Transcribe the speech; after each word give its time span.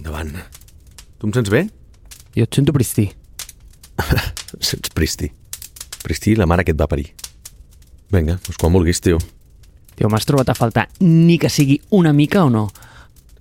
Endavant. 0.00 0.32
Tu 1.20 1.28
em 1.28 1.32
sents 1.36 1.50
bé? 1.52 1.66
Jo 2.32 2.46
et 2.46 2.56
sento 2.56 2.72
pristí. 2.72 3.10
Sents 4.64 4.88
Pristi. 4.96 5.28
Pristi, 6.00 6.32
la 6.38 6.46
mare 6.48 6.64
que 6.64 6.72
et 6.72 6.78
va 6.80 6.88
parir. 6.88 7.10
Vinga, 8.10 8.38
doncs 8.40 8.56
quan 8.56 8.72
vulguis, 8.72 9.02
tio. 9.04 9.18
Tio, 9.92 10.08
m'has 10.08 10.24
trobat 10.24 10.48
a 10.48 10.56
faltar 10.56 10.86
ni 11.04 11.36
que 11.38 11.50
sigui 11.52 11.76
una 11.92 12.14
mica 12.16 12.46
o 12.46 12.48
no? 12.50 12.64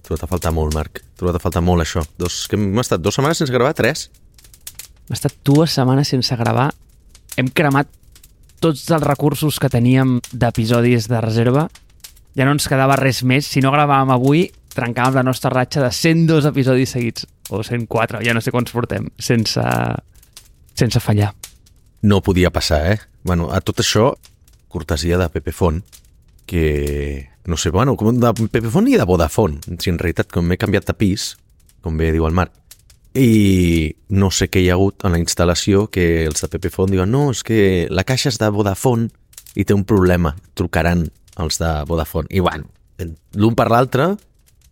T'ho 0.03 0.17
a 0.19 0.27
faltar 0.27 0.51
molt, 0.51 0.75
Marc. 0.75 0.99
T'ho 1.15 1.31
a 1.31 1.39
faltar 1.39 1.63
molt, 1.63 1.85
això. 1.85 2.03
Dos, 2.19 2.41
que 2.51 2.59
hem 2.59 2.83
estat 2.83 2.99
dues 2.99 3.15
setmanes 3.15 3.39
sense 3.39 3.55
gravar? 3.55 3.71
Tres? 3.77 4.09
Hem 5.07 5.15
estat 5.15 5.39
dues 5.47 5.71
setmanes 5.71 6.11
sense 6.11 6.35
gravar. 6.35 6.73
Hem 7.39 7.47
cremat 7.55 7.87
tots 8.59 8.83
els 8.91 9.07
recursos 9.07 9.61
que 9.63 9.71
teníem 9.71 10.17
d'episodis 10.33 11.07
de 11.07 11.23
reserva. 11.23 11.69
Ja 12.35 12.43
no 12.43 12.57
ens 12.57 12.67
quedava 12.67 12.99
res 12.99 13.23
més. 13.23 13.47
Si 13.47 13.63
no 13.63 13.71
gravàvem 13.71 14.11
avui, 14.11 14.49
trencàvem 14.75 15.19
la 15.19 15.25
nostra 15.25 15.51
ratxa 15.53 15.83
de 15.83 15.91
102 15.91 16.47
episodis 16.49 16.95
seguits. 16.95 17.27
O 17.49 17.63
104, 17.65 18.21
ja 18.25 18.35
no 18.35 18.41
sé 18.45 18.53
quants 18.53 18.71
portem, 18.71 19.07
sense, 19.17 19.63
sense 20.77 21.01
fallar. 21.01 21.31
No 22.05 22.21
podia 22.21 22.51
passar, 22.53 22.83
eh? 22.93 22.99
Bueno, 23.23 23.49
a 23.51 23.59
tot 23.65 23.81
això, 23.81 24.13
cortesia 24.69 25.17
de 25.17 25.27
Pepe 25.33 25.51
Font, 25.51 25.81
que, 26.45 27.29
no 27.45 27.57
sé, 27.57 27.71
bueno, 27.73 27.97
com 27.97 28.15
de 28.21 28.33
Pepe 28.47 28.69
Font 28.69 28.87
i 28.87 28.97
de 28.97 29.05
Vodafone. 29.09 29.59
Si 29.81 29.91
en 29.91 29.99
realitat, 29.99 30.29
com 30.31 30.45
m'he 30.45 30.59
canviat 30.61 30.87
de 30.87 30.95
pis, 30.95 31.33
com 31.81 31.97
bé 31.97 32.13
diu 32.13 32.27
el 32.29 32.37
Marc, 32.37 32.53
i 33.17 33.89
no 34.13 34.29
sé 34.29 34.47
què 34.53 34.61
hi 34.61 34.69
ha 34.69 34.77
hagut 34.77 35.03
en 35.03 35.15
la 35.15 35.19
instal·lació 35.19 35.87
que 35.89 36.27
els 36.29 36.45
de 36.45 36.49
Pepe 36.53 36.69
Font 36.69 36.91
diuen 36.93 37.09
no, 37.09 37.31
és 37.33 37.41
que 37.43 37.87
la 37.89 38.05
caixa 38.05 38.29
és 38.29 38.37
de 38.37 38.49
Vodafone 38.53 39.09
i 39.57 39.65
té 39.65 39.73
un 39.73 39.83
problema, 39.89 40.35
trucaran 40.53 41.07
els 41.41 41.57
de 41.59 41.71
Vodafone. 41.89 42.29
I 42.29 42.43
bueno, 42.45 42.69
l'un 43.33 43.57
per 43.57 43.69
l'altre, 43.73 44.11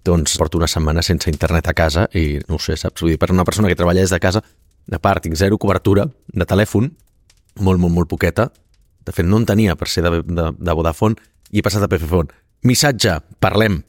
doncs 0.08 0.38
porto 0.40 0.60
una 0.60 0.70
setmana 0.72 1.04
sense 1.04 1.30
internet 1.32 1.68
a 1.68 1.76
casa 1.76 2.08
i 2.16 2.40
no 2.48 2.58
ho 2.58 2.64
sé, 2.64 2.78
saps? 2.80 3.04
Vull 3.04 3.14
dir, 3.14 3.20
per 3.22 3.32
una 3.34 3.46
persona 3.48 3.70
que 3.70 3.78
treballa 3.78 4.04
des 4.04 4.14
de 4.14 4.22
casa, 4.24 4.42
a 4.88 5.00
part, 5.04 5.24
tinc 5.26 5.36
zero 5.36 5.60
cobertura 5.60 6.08
de 6.08 6.48
telèfon, 6.48 6.90
molt, 7.60 7.82
molt, 7.82 7.94
molt 7.94 8.10
poqueta. 8.10 8.48
De 9.06 9.14
fet, 9.16 9.28
no 9.28 9.40
en 9.40 9.48
tenia 9.48 9.76
per 9.76 9.90
ser 9.92 10.06
de, 10.06 10.22
de, 10.24 10.48
de 10.56 10.76
Vodafone 10.76 11.20
i 11.52 11.60
he 11.60 11.66
passat 11.66 11.84
a 11.84 11.92
Pfone. 11.92 12.32
Missatge, 12.68 13.20
parlem, 13.44 13.82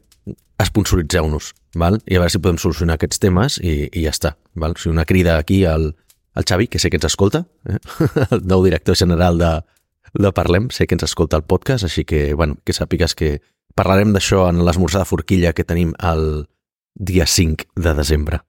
esponsoritzeu-nos, 0.62 1.52
val? 1.78 1.98
i 2.06 2.18
a 2.18 2.22
veure 2.22 2.32
si 2.32 2.40
podem 2.42 2.58
solucionar 2.60 2.98
aquests 2.98 3.22
temes 3.22 3.58
i, 3.62 3.88
i 3.88 4.04
ja 4.04 4.12
està. 4.14 4.34
Val? 4.58 4.74
O 4.76 4.80
sigui, 4.80 4.94
una 4.96 5.06
crida 5.08 5.38
aquí 5.38 5.62
al, 5.64 5.92
al 6.34 6.46
Xavi, 6.48 6.68
que 6.68 6.78
sé 6.82 6.90
que 6.90 6.98
ens 6.98 7.08
escolta, 7.08 7.44
eh? 7.68 7.78
el 8.34 8.44
nou 8.46 8.64
director 8.66 8.98
general 8.98 9.38
de, 9.40 9.52
de 10.14 10.32
Parlem, 10.34 10.68
sé 10.74 10.86
que 10.86 10.98
ens 10.98 11.06
escolta 11.06 11.38
el 11.38 11.46
podcast, 11.46 11.86
així 11.86 12.04
que, 12.04 12.32
bueno, 12.34 12.58
que 12.64 12.74
sàpigues 12.76 13.14
que 13.18 13.38
parlarem 13.78 14.12
d'això 14.14 14.48
en 14.50 14.64
l'esmorzar 14.66 15.04
de 15.04 15.08
forquilla 15.08 15.54
que 15.54 15.66
tenim 15.66 15.94
el 16.02 16.48
dia 16.98 17.26
5 17.26 17.70
de 17.78 17.94
desembre. 17.94 18.42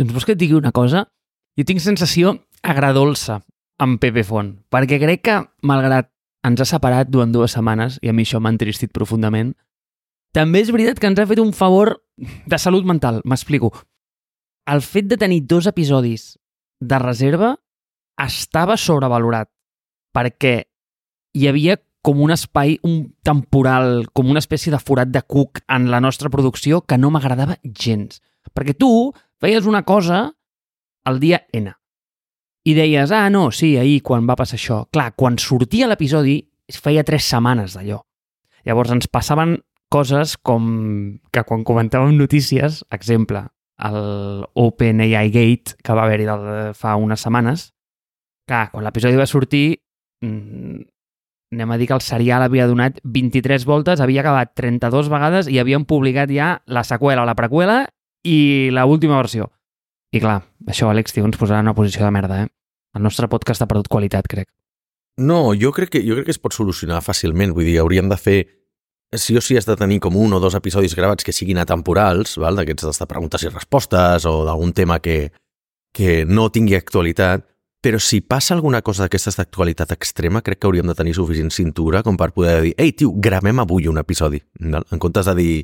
Doncs 0.00 0.14
vols 0.16 0.24
que 0.24 0.32
et 0.32 0.40
digui 0.40 0.56
una 0.56 0.72
cosa? 0.72 1.04
Jo 1.58 1.66
tinc 1.68 1.82
sensació 1.84 2.38
agradolça 2.64 3.40
amb 3.80 4.00
Pepe 4.00 4.24
Font, 4.24 4.54
perquè 4.72 5.00
crec 5.00 5.24
que, 5.28 5.36
malgrat 5.64 6.08
ens 6.46 6.60
ha 6.62 6.68
separat 6.68 7.10
durant 7.12 7.32
dues 7.32 7.52
setmanes, 7.56 7.98
i 8.00 8.08
a 8.08 8.14
mi 8.16 8.24
això 8.24 8.40
m'ha 8.40 8.52
entristit 8.52 8.92
profundament, 8.96 9.52
també 10.36 10.62
és 10.62 10.70
veritat 10.72 11.00
que 11.00 11.08
ens 11.10 11.20
ha 11.20 11.28
fet 11.28 11.40
un 11.42 11.52
favor 11.56 11.96
de 12.16 12.58
salut 12.58 12.86
mental, 12.86 13.20
m'explico. 13.24 13.72
El 14.70 14.80
fet 14.84 15.08
de 15.10 15.18
tenir 15.20 15.42
dos 15.50 15.66
episodis 15.66 16.38
de 16.80 16.98
reserva 17.02 17.54
estava 18.20 18.76
sobrevalorat, 18.80 19.50
perquè 20.14 20.54
hi 21.36 21.48
havia 21.48 21.76
com 22.02 22.22
un 22.24 22.32
espai, 22.32 22.78
un 22.86 23.12
temporal, 23.26 24.06
com 24.12 24.30
una 24.30 24.40
espècie 24.40 24.72
de 24.72 24.80
forat 24.80 25.10
de 25.12 25.22
cuc 25.22 25.60
en 25.68 25.90
la 25.92 26.00
nostra 26.00 26.30
producció 26.32 26.80
que 26.82 26.98
no 26.98 27.10
m'agradava 27.12 27.58
gens. 27.64 28.22
Perquè 28.54 28.74
tu 28.78 29.12
feies 29.40 29.68
una 29.68 29.84
cosa 29.84 30.30
el 31.08 31.20
dia 31.20 31.44
N 31.52 31.74
i 32.64 32.74
deies, 32.76 33.10
ah, 33.12 33.30
no, 33.32 33.48
sí, 33.50 33.76
ahir 33.80 34.02
quan 34.04 34.26
va 34.28 34.36
passar 34.36 34.58
això. 34.58 34.82
Clar, 34.92 35.14
quan 35.16 35.38
sortia 35.40 35.88
l'episodi 35.88 36.36
feia 36.76 37.04
tres 37.06 37.24
setmanes 37.24 37.74
d'allò. 37.76 38.02
Llavors 38.68 38.92
ens 38.92 39.08
passaven 39.08 39.56
coses 39.90 40.36
com 40.36 41.18
que 41.32 41.42
quan 41.48 41.64
comentàvem 41.66 42.14
notícies, 42.18 42.84
exemple, 42.92 43.46
el 43.80 44.44
OpenAI 44.60 45.32
Gate 45.32 45.80
que 45.82 45.96
va 45.96 46.04
haver-hi 46.04 46.28
fa 46.76 46.94
unes 47.00 47.24
setmanes, 47.24 47.70
clar, 48.46 48.68
quan 48.74 48.84
l'episodi 48.84 49.18
va 49.18 49.28
sortir, 49.30 49.80
mmm, 50.22 50.84
anem 51.50 51.70
a 51.70 51.78
dir 51.78 51.88
que 51.88 51.96
el 51.96 52.04
serial 52.04 52.44
havia 52.44 52.68
donat 52.70 53.00
23 53.02 53.64
voltes, 53.66 54.00
havia 54.00 54.22
acabat 54.22 54.52
32 54.54 55.10
vegades 55.10 55.48
i 55.50 55.58
havien 55.58 55.84
publicat 55.84 56.30
ja 56.30 56.60
la 56.66 56.84
seqüela, 56.86 57.26
la 57.26 57.34
preqüela 57.34 57.82
i 58.22 58.70
la 58.72 58.86
última 58.86 59.18
versió. 59.18 59.50
I 60.14 60.22
clar, 60.22 60.40
això, 60.66 60.90
Àlex, 60.90 61.14
tio, 61.14 61.26
ens 61.26 61.38
posarà 61.38 61.60
en 61.60 61.70
una 61.70 61.74
posició 61.74 62.04
de 62.04 62.14
merda, 62.14 62.44
eh? 62.44 62.48
El 62.94 63.02
nostre 63.02 63.28
podcast 63.30 63.62
ha 63.62 63.68
perdut 63.70 63.90
qualitat, 63.90 64.26
crec. 64.30 64.48
No, 65.20 65.52
jo 65.54 65.70
crec 65.74 65.92
que, 65.94 66.02
jo 66.06 66.16
crec 66.16 66.30
que 66.30 66.34
es 66.34 66.42
pot 66.42 66.54
solucionar 66.54 67.02
fàcilment. 67.04 67.52
Vull 67.54 67.68
dir, 67.68 67.78
hauríem 67.82 68.08
de 68.10 68.18
fer 68.18 68.38
sí 69.18 69.36
o 69.36 69.42
sí 69.42 69.56
has 69.58 69.66
de 69.66 69.76
tenir 69.76 70.00
com 70.00 70.16
un 70.16 70.32
o 70.34 70.40
dos 70.40 70.54
episodis 70.54 70.94
gravats 70.94 71.26
que 71.26 71.34
siguin 71.34 71.58
atemporals, 71.58 72.36
d'aquests 72.38 73.02
de 73.02 73.06
preguntes 73.10 73.42
i 73.42 73.50
respostes 73.50 74.26
o 74.26 74.44
d'algun 74.46 74.72
tema 74.72 75.00
que, 75.02 75.32
que 75.94 76.24
no 76.26 76.50
tingui 76.50 76.78
actualitat, 76.78 77.49
però 77.80 77.98
si 77.98 78.20
passa 78.20 78.54
alguna 78.54 78.82
cosa 78.82 79.06
d'aquestes 79.06 79.38
d'actualitat 79.38 79.92
extrema, 79.96 80.42
crec 80.44 80.60
que 80.60 80.68
hauríem 80.68 80.88
de 80.90 80.94
tenir 80.94 81.14
suficient 81.16 81.50
cintura 81.50 82.02
com 82.04 82.18
per 82.20 82.32
poder 82.36 82.60
dir 82.62 82.74
«Ei, 82.76 82.92
tio, 82.92 83.14
gravem 83.16 83.62
avui 83.62 83.88
un 83.88 83.98
episodi», 83.98 84.42
en 84.60 84.98
comptes 84.98 85.26
de 85.26 85.34
dir 85.34 85.54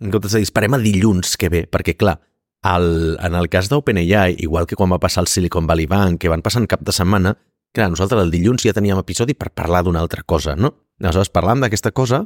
en 0.00 0.12
comptes 0.14 0.32
de 0.32 0.38
dir 0.38 0.46
«Esperem 0.46 0.74
a 0.74 0.78
dilluns 0.78 1.36
que 1.36 1.50
ve», 1.50 1.64
perquè, 1.66 1.96
clar, 1.98 2.20
el, 2.62 3.16
en 3.22 3.34
el 3.34 3.48
cas 3.50 3.68
d'OpenAI, 3.70 4.36
igual 4.38 4.66
que 4.66 4.76
quan 4.78 4.92
va 4.92 5.00
passar 5.02 5.24
el 5.24 5.30
Silicon 5.30 5.66
Valley 5.66 5.86
Bank, 5.86 6.20
que 6.22 6.30
van 6.30 6.42
passant 6.42 6.66
cap 6.70 6.82
de 6.86 6.94
setmana, 6.94 7.34
clar, 7.74 7.90
nosaltres 7.90 8.22
el 8.22 8.30
dilluns 8.30 8.64
ja 8.66 8.74
teníem 8.74 8.98
episodi 8.98 9.34
per 9.34 9.50
parlar 9.50 9.84
d'una 9.86 10.02
altra 10.02 10.22
cosa, 10.22 10.56
no? 10.56 10.74
Aleshores, 11.02 11.30
parlant 11.30 11.62
d'aquesta 11.62 11.92
cosa, 11.94 12.24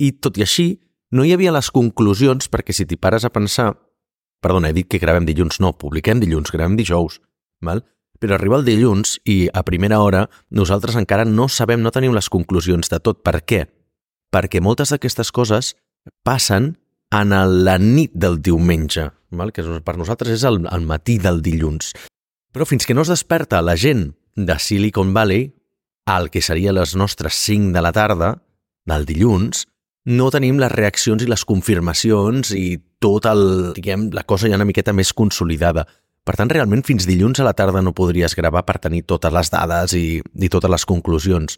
i 0.00 0.12
tot 0.20 0.40
i 0.40 0.44
així, 0.44 0.68
no 1.12 1.24
hi 1.24 1.32
havia 1.34 1.52
les 1.52 1.70
conclusions, 1.74 2.48
perquè 2.48 2.76
si 2.76 2.86
t'hi 2.86 3.00
pares 3.00 3.24
a 3.24 3.32
pensar... 3.32 3.74
Perdona, 4.40 4.70
he 4.70 4.72
dit 4.72 4.86
que 4.88 4.96
gravem 4.96 5.26
dilluns, 5.28 5.58
no, 5.60 5.74
publiquem 5.76 6.20
dilluns, 6.20 6.48
gravem 6.48 6.72
dijous, 6.78 7.18
val? 7.60 7.82
Però 8.20 8.36
arriba 8.36 8.60
el 8.60 8.66
dilluns 8.68 9.16
i 9.24 9.48
a 9.52 9.64
primera 9.64 10.02
hora 10.04 10.26
nosaltres 10.52 10.98
encara 11.00 11.24
no 11.24 11.48
sabem, 11.48 11.80
no 11.82 11.92
tenim 11.94 12.14
les 12.14 12.28
conclusions 12.28 12.92
de 12.92 13.00
tot. 13.00 13.22
Per 13.24 13.40
què? 13.42 13.64
Perquè 14.30 14.60
moltes 14.62 14.92
d'aquestes 14.92 15.32
coses 15.32 15.74
passen 16.24 16.74
en 17.10 17.34
la 17.64 17.78
nit 17.80 18.12
del 18.14 18.38
diumenge, 18.38 19.08
val? 19.34 19.50
que 19.50 19.64
per 19.82 19.96
nosaltres 19.98 20.36
és 20.38 20.44
el, 20.46 20.62
el 20.70 20.86
matí 20.86 21.18
del 21.18 21.40
dilluns. 21.42 21.94
Però 22.54 22.66
fins 22.66 22.86
que 22.86 22.94
no 22.94 23.02
es 23.02 23.10
desperta 23.10 23.62
la 23.62 23.76
gent 23.78 24.12
de 24.36 24.58
Silicon 24.58 25.14
Valley, 25.14 25.50
al 26.06 26.30
que 26.30 26.42
seria 26.42 26.74
les 26.74 26.94
nostres 26.98 27.34
5 27.46 27.72
de 27.74 27.82
la 27.82 27.92
tarda, 27.94 28.34
del 28.86 29.06
dilluns, 29.06 29.66
no 30.10 30.30
tenim 30.32 30.58
les 30.58 30.72
reaccions 30.72 31.22
i 31.22 31.28
les 31.28 31.44
confirmacions 31.46 32.54
i 32.56 32.80
tot 33.02 33.26
el, 33.28 33.72
diguem, 33.76 34.08
la 34.16 34.24
cosa 34.24 34.48
ja 34.48 34.58
una 34.58 34.68
miqueta 34.68 34.94
més 34.96 35.12
consolidada. 35.16 35.86
Per 36.26 36.36
tant, 36.36 36.50
realment, 36.52 36.82
fins 36.86 37.06
dilluns 37.08 37.40
a 37.40 37.46
la 37.46 37.54
tarda 37.56 37.82
no 37.82 37.94
podries 37.96 38.36
gravar 38.36 38.62
per 38.68 38.78
tenir 38.82 39.06
totes 39.08 39.32
les 39.32 39.50
dades 39.52 39.94
i, 39.96 40.20
i 40.20 40.50
totes 40.52 40.70
les 40.70 40.84
conclusions. 40.86 41.56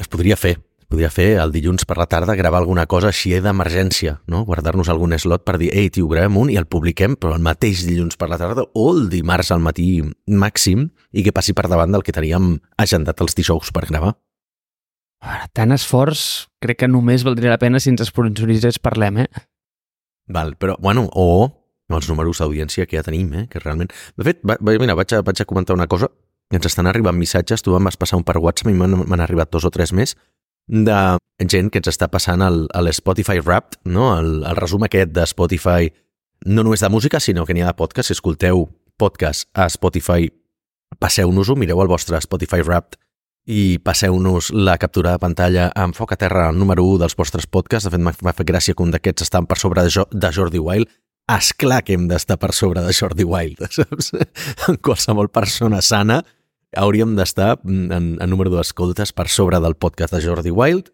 Es 0.00 0.08
podria 0.10 0.36
fer, 0.36 0.58
podria 0.90 1.10
fer 1.12 1.28
el 1.40 1.52
dilluns 1.54 1.86
per 1.88 1.96
la 2.00 2.06
tarda 2.10 2.36
gravar 2.38 2.60
alguna 2.60 2.84
cosa 2.90 3.10
així 3.10 3.32
d'emergència, 3.40 4.18
no? 4.30 4.42
guardar-nos 4.44 4.90
algun 4.90 5.16
slot 5.18 5.46
per 5.46 5.56
dir 5.62 5.70
ei, 5.72 5.88
tio, 5.90 6.08
gravem 6.10 6.36
un 6.40 6.50
i 6.50 6.58
el 6.60 6.66
publiquem, 6.66 7.16
però 7.16 7.36
el 7.36 7.44
mateix 7.46 7.84
dilluns 7.86 8.18
per 8.20 8.28
la 8.30 8.38
tarda 8.40 8.66
o 8.74 8.88
el 8.92 9.06
dimarts 9.12 9.52
al 9.54 9.62
matí 9.64 10.02
màxim 10.26 10.88
i 11.12 11.24
que 11.24 11.34
passi 11.36 11.54
per 11.54 11.68
davant 11.70 11.94
del 11.94 12.04
que 12.06 12.14
teníem 12.16 12.56
agendat 12.76 13.22
els 13.22 13.38
dijous 13.38 13.72
per 13.72 13.86
gravar. 13.86 14.16
Ara, 15.20 15.46
tant 15.52 15.72
esforç, 15.76 16.48
crec 16.64 16.82
que 16.82 16.88
només 16.88 17.24
valdria 17.28 17.52
la 17.52 17.60
pena 17.60 17.80
si 17.80 17.92
ens 17.92 18.02
esponsoritzés 18.06 18.80
Parlem, 18.80 19.24
eh? 19.26 19.46
Val, 20.30 20.54
però, 20.56 20.76
bueno, 20.80 21.08
o 21.12 21.59
els 21.98 22.08
números 22.10 22.40
d'audiència 22.42 22.86
que 22.86 22.98
ja 22.98 23.04
tenim, 23.06 23.32
eh? 23.34 23.46
que 23.50 23.62
realment... 23.62 23.92
De 24.16 24.26
fet, 24.26 24.42
va, 24.46 24.58
mira, 24.60 24.96
vaig 24.98 25.14
a, 25.16 25.22
vaig 25.26 25.42
a 25.42 25.48
comentar 25.48 25.76
una 25.76 25.88
cosa, 25.90 26.10
ens 26.50 26.66
estan 26.66 26.88
arribant 26.90 27.18
missatges, 27.18 27.62
tu 27.62 27.76
em 27.76 27.86
vas 27.86 27.98
passar 27.98 28.18
un 28.18 28.26
per 28.26 28.38
WhatsApp, 28.38 28.72
i 28.72 28.76
m'han 28.76 29.24
arribat 29.24 29.52
dos 29.54 29.66
o 29.66 29.72
tres 29.74 29.94
més, 29.96 30.16
de 30.70 31.00
gent 31.50 31.70
que 31.70 31.80
ens 31.82 31.90
està 31.90 32.06
passant 32.10 32.42
el, 32.46 32.64
el 32.78 32.90
Spotify 32.94 33.40
Wrapped, 33.40 33.80
no? 33.90 34.12
el, 34.18 34.44
el 34.46 34.58
resum 34.58 34.86
aquest 34.86 35.14
de 35.16 35.26
Spotify, 35.26 35.90
no 36.46 36.64
només 36.64 36.80
de 36.80 36.88
música, 36.88 37.20
sinó 37.20 37.44
que 37.46 37.54
n'hi 37.54 37.64
ha 37.64 37.72
de 37.72 37.78
podcast. 37.78 38.10
Si 38.10 38.16
escolteu 38.16 38.68
podcast 39.00 39.48
a 39.54 39.66
Spotify, 39.72 40.30
passeu-nos-ho, 41.00 41.56
mireu 41.56 41.82
el 41.82 41.90
vostre 41.90 42.20
Spotify 42.22 42.64
Wrapped 42.64 42.98
i 43.50 43.80
passeu-nos 43.82 44.50
la 44.52 44.76
captura 44.78 45.14
de 45.14 45.22
pantalla 45.22 45.70
amb 45.74 45.96
foc 45.96 46.12
a 46.14 46.18
terra 46.20 46.48
al 46.48 46.58
número 46.58 46.84
1 46.84 47.00
dels 47.02 47.16
vostres 47.18 47.48
podcasts. 47.48 47.88
De 47.88 47.94
fet, 47.94 48.02
m'ha 48.02 48.36
fet 48.36 48.48
gràcia 48.48 48.76
que 48.76 48.84
un 48.84 48.92
d'aquests 48.94 49.26
estan 49.26 49.48
per 49.48 49.58
sobre 49.58 49.82
de, 49.86 49.92
jo, 49.92 50.06
de 50.12 50.32
Jordi 50.32 50.60
Wild. 50.60 50.90
Esclar 51.30 51.82
que 51.86 51.94
hem 51.94 52.08
d'estar 52.10 52.40
per 52.42 52.50
sobre 52.56 52.82
de 52.82 52.92
Jordi 52.96 53.26
Wild, 53.26 53.62
saps? 53.76 54.12
Qualsevol 54.82 55.30
persona 55.30 55.82
sana 55.84 56.20
hauríem 56.78 57.16
d'estar 57.18 57.56
en, 57.66 58.16
en 58.18 58.30
número 58.30 58.50
d'escoltes 58.54 59.12
per 59.14 59.28
sobre 59.30 59.60
del 59.62 59.76
podcast 59.78 60.14
de 60.16 60.24
Jordi 60.24 60.50
Wild, 60.54 60.90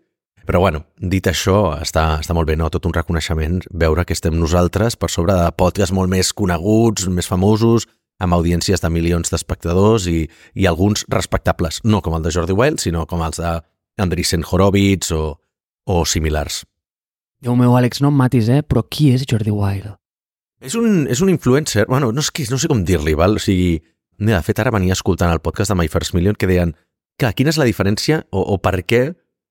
Però 0.46 0.60
bueno, 0.62 0.84
dit 1.02 1.26
això, 1.26 1.74
està, 1.82 2.20
està 2.22 2.34
molt 2.36 2.46
bé, 2.46 2.54
no? 2.54 2.68
Tot 2.70 2.84
un 2.86 2.94
reconeixement, 2.94 3.58
veure 3.74 4.04
que 4.06 4.14
estem 4.14 4.36
nosaltres 4.38 4.94
per 4.94 5.08
sobre 5.10 5.34
de 5.34 5.48
podcasts 5.58 5.94
molt 5.94 6.12
més 6.12 6.30
coneguts, 6.30 7.08
més 7.10 7.26
famosos, 7.26 7.88
amb 8.22 8.36
audiències 8.38 8.80
de 8.80 8.90
milions 8.94 9.34
d'espectadors 9.34 10.06
i, 10.06 10.22
i 10.54 10.70
alguns 10.70 11.02
respectables, 11.10 11.82
no 11.82 11.98
com 12.00 12.14
el 12.14 12.22
de 12.22 12.32
Jordi 12.38 12.54
Wild, 12.54 12.78
sinó 12.80 13.04
com 13.10 13.26
els 13.26 13.42
d'Andreessen 13.42 14.46
Horowitz 14.46 15.10
o, 15.10 15.34
o 15.90 16.04
similars. 16.06 16.62
Déu 17.42 17.58
meu, 17.58 17.74
Àlex, 17.76 17.98
no 18.00 18.14
em 18.14 18.22
matis, 18.22 18.46
eh? 18.48 18.62
Però 18.62 18.86
qui 18.86 19.10
és 19.18 19.26
Jordi 19.26 19.50
Wild? 19.50 19.96
És 20.66 20.74
un, 20.74 21.04
és 21.06 21.20
un 21.22 21.30
influencer, 21.30 21.84
bueno, 21.86 22.10
no, 22.10 22.24
és 22.24 22.32
que, 22.34 22.46
no 22.50 22.58
sé 22.58 22.66
com 22.70 22.82
dir-li, 22.86 23.14
val? 23.14 23.38
O 23.38 23.42
sigui, 23.42 23.76
de 24.18 24.40
fet, 24.42 24.58
ara 24.58 24.72
venia 24.74 24.96
escoltant 24.96 25.30
el 25.30 25.42
podcast 25.44 25.70
de 25.70 25.76
My 25.78 25.86
First 25.92 26.16
Million 26.16 26.34
que 26.34 26.48
deien, 26.50 26.74
clar, 27.20 27.34
quina 27.38 27.52
és 27.52 27.60
la 27.60 27.68
diferència 27.68 28.24
o, 28.34 28.42
o 28.42 28.58
per 28.62 28.80
què 28.88 29.02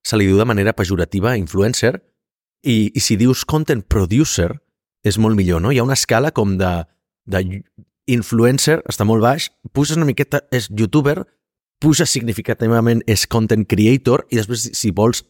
se 0.06 0.20
li 0.20 0.28
diu 0.28 0.38
de 0.42 0.48
manera 0.48 0.76
pejorativa 0.76 1.38
influencer 1.40 1.96
i, 2.66 2.92
i 2.92 3.00
si 3.00 3.16
dius 3.18 3.46
content 3.48 3.86
producer 3.88 4.52
és 5.06 5.18
molt 5.22 5.38
millor, 5.38 5.64
no? 5.64 5.72
Hi 5.72 5.80
ha 5.80 5.88
una 5.88 5.96
escala 5.96 6.34
com 6.36 6.58
de, 6.60 6.74
de 7.30 7.44
influencer, 8.12 8.82
està 8.90 9.08
molt 9.08 9.24
baix, 9.24 9.50
puges 9.74 9.96
una 9.98 10.10
miqueta, 10.10 10.44
és 10.52 10.68
youtuber, 10.70 11.22
puja 11.82 12.08
significativament, 12.10 13.06
és 13.08 13.26
content 13.30 13.66
creator 13.70 14.26
i 14.34 14.42
després 14.42 14.72
si 14.76 14.92
vols 14.92 15.24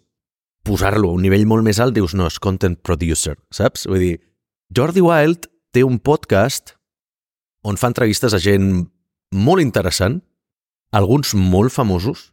posar-lo 0.65 1.11
a 1.11 1.19
un 1.19 1.25
nivell 1.27 1.45
molt 1.45 1.65
més 1.67 1.77
alt 1.83 1.93
dius 1.93 2.15
no, 2.17 2.25
és 2.31 2.39
content 2.41 2.77
producer, 2.81 3.35
saps? 3.53 3.85
Vull 3.91 4.01
dir, 4.01 4.15
Jordi 4.73 5.03
Wild 5.05 5.51
té 5.75 5.83
un 5.83 5.99
podcast 5.99 6.77
on 7.65 7.75
fa 7.75 7.89
entrevistes 7.91 8.35
a 8.35 8.39
gent 8.39 8.85
molt 9.35 9.63
interessant, 9.63 10.21
alguns 10.95 11.33
molt 11.35 11.73
famosos, 11.73 12.29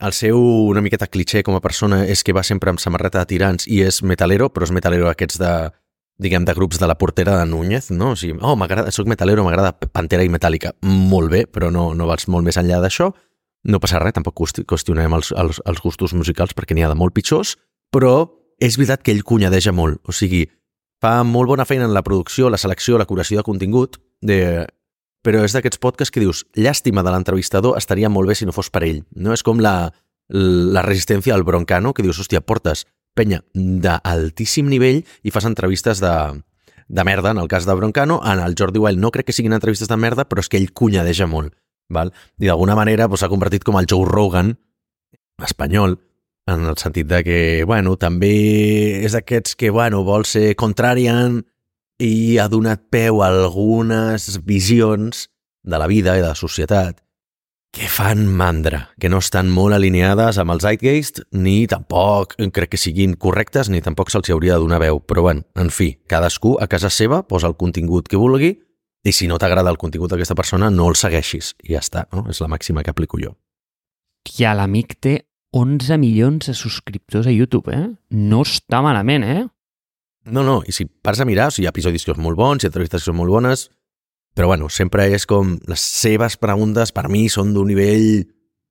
el 0.00 0.14
seu 0.14 0.38
una 0.38 0.80
miqueta 0.80 1.08
cliché 1.10 1.42
com 1.42 1.56
a 1.58 1.60
persona 1.60 2.04
és 2.06 2.22
que 2.22 2.32
va 2.32 2.44
sempre 2.46 2.70
amb 2.70 2.80
samarreta 2.80 3.18
de 3.20 3.28
tirants 3.34 3.66
i 3.66 3.82
és 3.82 4.00
metalero, 4.06 4.48
però 4.54 4.68
és 4.68 4.72
metalero 4.72 5.10
aquests 5.10 5.40
de, 5.42 5.52
diguem, 6.22 6.46
de 6.46 6.54
grups 6.54 6.78
de 6.78 6.86
la 6.88 6.96
portera 6.96 7.36
de 7.40 7.48
Núñez, 7.50 7.90
no? 7.90 8.12
O 8.14 8.16
sigui, 8.16 8.38
oh, 8.40 8.54
m'agrada, 8.56 8.94
soc 8.94 9.10
metalero, 9.10 9.44
m'agrada 9.44 9.74
Pantera 9.74 10.24
i 10.24 10.30
Metàl·lica. 10.30 10.76
Molt 10.86 11.34
bé, 11.34 11.44
però 11.50 11.72
no, 11.74 11.90
no 11.98 12.06
vas 12.08 12.28
molt 12.30 12.46
més 12.46 12.56
enllà 12.56 12.78
d'això. 12.84 13.10
No 13.68 13.82
passa 13.82 13.98
res, 13.98 14.14
tampoc 14.14 14.38
qüestionem 14.38 15.18
els, 15.18 15.34
els, 15.34 15.58
els 15.66 15.82
gustos 15.82 16.14
musicals 16.14 16.54
perquè 16.54 16.78
n'hi 16.78 16.86
ha 16.86 16.92
de 16.94 16.96
molt 16.96 17.16
pitjors, 17.18 17.56
però 17.92 18.28
és 18.62 18.78
veritat 18.78 19.02
que 19.02 19.12
ell 19.12 19.26
cunyadeja 19.26 19.74
molt. 19.74 19.98
O 20.06 20.14
sigui, 20.14 20.46
fa 21.02 21.22
molt 21.24 21.50
bona 21.50 21.66
feina 21.68 21.86
en 21.86 21.94
la 21.94 22.02
producció, 22.02 22.50
la 22.50 22.58
selecció, 22.60 22.98
la 22.98 23.06
curació 23.06 23.38
de 23.38 23.46
contingut, 23.46 24.00
de, 24.20 24.66
però 25.22 25.44
és 25.46 25.54
d'aquests 25.54 25.80
podcasts 25.82 26.14
que 26.14 26.22
dius, 26.22 26.44
llàstima 26.58 27.04
de 27.06 27.14
l'entrevistador, 27.14 27.78
estaria 27.78 28.10
molt 28.10 28.30
bé 28.30 28.36
si 28.38 28.46
no 28.48 28.54
fos 28.54 28.70
per 28.70 28.84
ell. 28.86 29.02
No 29.14 29.34
és 29.36 29.44
com 29.46 29.62
la, 29.62 29.92
la 30.28 30.84
resistència 30.86 31.34
al 31.34 31.46
broncano, 31.46 31.94
que 31.94 32.04
dius, 32.06 32.20
hòstia, 32.22 32.42
portes 32.42 32.86
penya 33.18 33.42
d'altíssim 33.54 34.68
nivell 34.70 35.02
i 35.26 35.32
fas 35.34 35.46
entrevistes 35.48 36.02
de, 36.02 36.12
de 36.88 37.04
merda, 37.04 37.32
en 37.34 37.42
el 37.42 37.48
cas 37.50 37.66
de 37.66 37.74
Broncano, 37.74 38.20
en 38.24 38.40
el 38.40 38.54
Jordi 38.58 38.78
Wild 38.78 39.00
no 39.02 39.10
crec 39.10 39.26
que 39.28 39.36
siguin 39.36 39.56
entrevistes 39.56 39.90
de 39.90 39.96
merda, 39.96 40.24
però 40.28 40.44
és 40.44 40.48
que 40.48 40.60
ell 40.60 40.70
cunyadeja 40.72 41.26
molt. 41.26 41.54
Val? 41.90 42.12
I 42.38 42.46
d'alguna 42.46 42.76
manera 42.76 43.06
s'ha 43.08 43.16
doncs, 43.16 43.32
convertit 43.32 43.64
com 43.64 43.78
el 43.80 43.88
Joe 43.88 44.06
Rogan 44.06 44.54
espanyol, 45.44 45.96
en 46.48 46.64
el 46.66 46.78
sentit 46.80 47.06
de 47.10 47.22
que, 47.26 47.40
bueno, 47.68 47.96
també 48.00 48.32
és 49.04 49.14
d'aquests 49.14 49.54
que, 49.58 49.70
bueno, 49.74 50.02
vol 50.06 50.24
ser 50.26 50.54
contrarian, 50.56 51.42
i 51.98 52.38
ha 52.38 52.46
donat 52.48 52.86
peu 52.94 53.22
a 53.22 53.28
algunes 53.32 54.38
visions 54.46 55.26
de 55.66 55.78
la 55.78 55.88
vida 55.90 56.14
i 56.16 56.22
de 56.22 56.30
la 56.30 56.38
societat 56.38 57.02
que 57.74 57.86
fan 57.90 58.24
mandra, 58.26 58.88
que 58.98 59.10
no 59.12 59.18
estan 59.20 59.50
molt 59.52 59.76
alineades 59.76 60.38
amb 60.40 60.54
el 60.54 60.62
zeitgeist, 60.62 61.20
ni 61.36 61.66
tampoc 61.68 62.32
crec 62.38 62.72
que 62.72 62.80
siguin 62.80 63.12
correctes, 63.20 63.68
ni 63.68 63.82
tampoc 63.84 64.08
se'ls 64.10 64.30
hauria 64.32 64.56
de 64.56 64.64
donar 64.64 64.80
veu. 64.80 65.02
Però 65.04 65.22
bueno, 65.22 65.44
en 65.54 65.68
fi, 65.70 65.98
cadascú 66.08 66.56
a 66.58 66.66
casa 66.66 66.88
seva 66.88 67.20
posa 67.28 67.46
el 67.46 67.58
contingut 67.60 68.08
que 68.08 68.16
vulgui 68.16 68.54
i 69.04 69.12
si 69.12 69.28
no 69.28 69.38
t'agrada 69.38 69.70
el 69.70 69.78
contingut 69.78 70.10
d'aquesta 70.10 70.34
persona, 70.34 70.70
no 70.70 70.88
el 70.88 70.96
segueixis. 70.96 71.54
I 71.62 71.76
ja 71.76 71.84
està, 71.84 72.06
no? 72.12 72.24
És 72.32 72.40
la 72.40 72.48
màxima 72.48 72.82
que 72.82 72.90
aplico 72.90 73.20
jo. 73.20 73.36
Ja 74.32 74.56
l'amic 74.56 74.96
té 74.98 75.27
11 75.56 75.96
milions 75.98 76.46
de 76.46 76.54
subscriptors 76.54 77.26
a 77.26 77.32
YouTube, 77.32 77.72
eh? 77.72 77.86
No 78.10 78.42
està 78.44 78.82
malament, 78.84 79.24
eh? 79.24 79.46
No, 80.28 80.42
no, 80.44 80.60
i 80.68 80.74
si 80.76 80.84
pares 80.84 81.22
a 81.24 81.26
mirar, 81.28 81.48
o 81.48 81.54
sigui, 81.54 81.64
hi 81.64 81.68
ha 81.70 81.72
episodis 81.72 82.04
que 82.04 82.12
són 82.12 82.24
molt 82.24 82.36
bons, 82.36 82.62
hi 82.62 82.68
ha 82.68 82.72
entrevistes 82.72 83.00
que 83.00 83.08
són 83.08 83.16
molt 83.16 83.32
bones, 83.32 83.68
però 84.36 84.50
bueno, 84.50 84.68
sempre 84.68 85.08
és 85.14 85.24
com 85.26 85.56
les 85.66 85.82
seves 85.82 86.36
preguntes 86.36 86.92
per 86.92 87.08
mi 87.08 87.26
són 87.32 87.54
d'un 87.56 87.70
nivell 87.70 88.26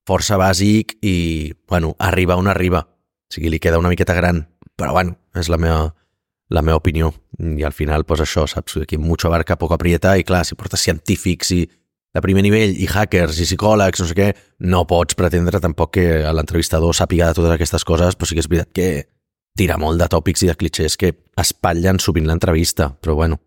força 0.08 0.38
bàsic 0.40 0.96
i, 1.02 1.54
bueno, 1.68 1.96
arriba 2.00 2.38
on 2.40 2.48
arriba. 2.48 2.86
O 3.28 3.34
sigui, 3.34 3.50
li 3.52 3.60
queda 3.60 3.80
una 3.82 3.92
miqueta 3.92 4.16
gran, 4.16 4.46
però 4.78 4.94
bueno, 4.96 5.18
és 5.36 5.50
la 5.52 5.60
meva, 5.60 5.90
la 6.54 6.64
meva 6.64 6.80
opinió. 6.80 7.12
I 7.42 7.66
al 7.68 7.76
final, 7.76 8.06
pues 8.08 8.22
això, 8.24 8.46
saps? 8.48 8.78
Aquí 8.86 8.98
mucho 8.98 9.28
abarca, 9.28 9.58
poco 9.58 9.76
aprieta, 9.76 10.16
i 10.18 10.24
clar, 10.24 10.46
si 10.46 10.56
portes 10.56 10.86
científics 10.86 11.52
i 11.52 11.66
de 12.18 12.24
primer 12.26 12.42
nivell 12.42 12.74
i 12.74 12.88
hackers 12.90 13.38
i 13.38 13.46
psicòlegs, 13.46 14.02
no 14.02 14.08
sé 14.10 14.18
què, 14.18 14.32
no 14.66 14.84
pots 14.90 15.18
pretendre 15.18 15.62
tampoc 15.62 15.94
que 16.00 16.08
l'entrevistador 16.34 16.96
sàpiga 16.98 17.30
de 17.30 17.38
totes 17.38 17.54
aquestes 17.54 17.86
coses, 17.86 18.18
però 18.18 18.30
sí 18.30 18.38
que 18.38 18.44
és 18.44 18.50
veritat 18.50 18.74
que 18.74 18.88
tira 19.58 19.78
molt 19.82 20.02
de 20.02 20.08
tòpics 20.10 20.46
i 20.46 20.50
de 20.50 20.58
clichés 20.58 20.98
que 20.98 21.14
espatllen 21.38 22.02
sovint 22.02 22.28
l'entrevista, 22.30 22.90
però 23.02 23.18
bueno, 23.18 23.40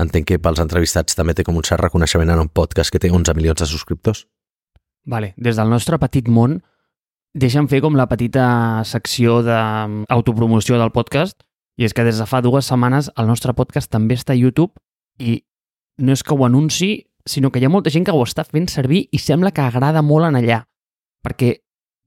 entenc 0.00 0.28
que 0.28 0.40
pels 0.40 0.60
entrevistats 0.64 1.16
també 1.16 1.36
té 1.36 1.44
com 1.44 1.56
un 1.60 1.66
cert 1.66 1.84
reconeixement 1.84 2.32
en 2.32 2.42
un 2.46 2.52
podcast 2.52 2.92
que 2.92 3.00
té 3.00 3.12
11 3.12 3.36
milions 3.36 3.60
de 3.60 3.68
subscriptors. 3.68 4.24
Vale, 5.04 5.34
des 5.36 5.60
del 5.60 5.68
nostre 5.68 6.00
petit 6.00 6.28
món, 6.32 6.62
deixa'm 7.36 7.68
fer 7.68 7.82
com 7.84 7.96
la 7.96 8.08
petita 8.08 8.46
secció 8.88 9.42
d'autopromoció 9.44 10.80
del 10.80 10.94
podcast, 10.96 11.44
i 11.76 11.84
és 11.84 11.92
que 11.92 12.04
des 12.06 12.20
de 12.20 12.26
fa 12.30 12.40
dues 12.40 12.68
setmanes 12.70 13.10
el 13.18 13.26
nostre 13.26 13.52
podcast 13.56 13.90
també 13.90 14.16
està 14.16 14.32
a 14.32 14.38
YouTube 14.38 14.72
i 15.18 15.42
no 15.98 16.14
és 16.14 16.22
que 16.22 16.34
ho 16.34 16.44
anunci, 16.46 17.06
sinó 17.28 17.50
que 17.50 17.60
hi 17.60 17.66
ha 17.66 17.72
molta 17.72 17.90
gent 17.90 18.04
que 18.06 18.12
ho 18.12 18.22
està 18.24 18.44
fent 18.44 18.68
servir 18.68 19.06
i 19.12 19.18
sembla 19.18 19.52
que 19.54 19.64
agrada 19.64 20.02
molt 20.02 20.28
en 20.28 20.40
allà, 20.40 20.62
perquè 21.24 21.54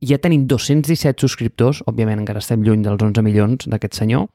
ja 0.06 0.20
tenim 0.22 0.46
217 0.48 1.22
subscriptors, 1.24 1.82
òbviament 1.90 2.22
encara 2.22 2.44
estem 2.44 2.62
lluny 2.66 2.84
dels 2.86 3.02
11 3.02 3.24
milions 3.26 3.70
d'aquest 3.70 3.98
senyor, 3.98 4.28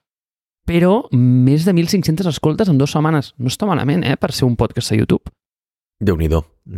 però 0.66 1.08
més 1.12 1.66
de 1.66 1.74
1.500 1.74 2.28
escoltes 2.30 2.70
en 2.70 2.78
dues 2.78 2.92
setmanes. 2.94 3.32
No 3.38 3.50
està 3.50 3.66
malament, 3.66 4.04
eh, 4.06 4.16
per 4.16 4.32
ser 4.32 4.46
un 4.46 4.56
podcast 4.56 4.92
a 4.92 4.98
YouTube. 4.98 5.30
déu 6.00 6.16
nhi 6.16 6.28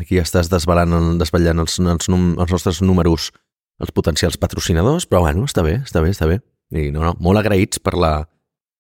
Aquí 0.01 0.17
ja 0.17 0.23
estàs 0.23 0.49
desvelant, 0.49 1.19
desvetllant 1.19 1.61
els, 1.61 1.79
els, 1.79 2.09
els 2.09 2.51
nostres 2.51 2.81
números, 2.83 3.33
els 3.81 3.91
potencials 3.91 4.37
patrocinadors, 4.37 5.07
però 5.07 5.21
bueno, 5.21 5.45
està 5.45 5.63
bé, 5.63 5.83
està 5.85 6.01
bé, 6.01 6.11
està 6.11 6.27
bé. 6.27 6.41
I 6.73 6.91
no, 6.91 7.01
no, 7.05 7.15
molt 7.21 7.39
agraïts 7.39 7.79
per 7.79 7.95
la, 7.95 8.27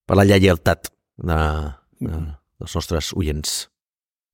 per 0.07 0.17
la 0.17 0.25
lleialtat 0.25 0.89
de, 1.17 1.39
de, 2.01 2.21
dels 2.61 2.75
nostres 2.75 3.13
oients. 3.17 3.69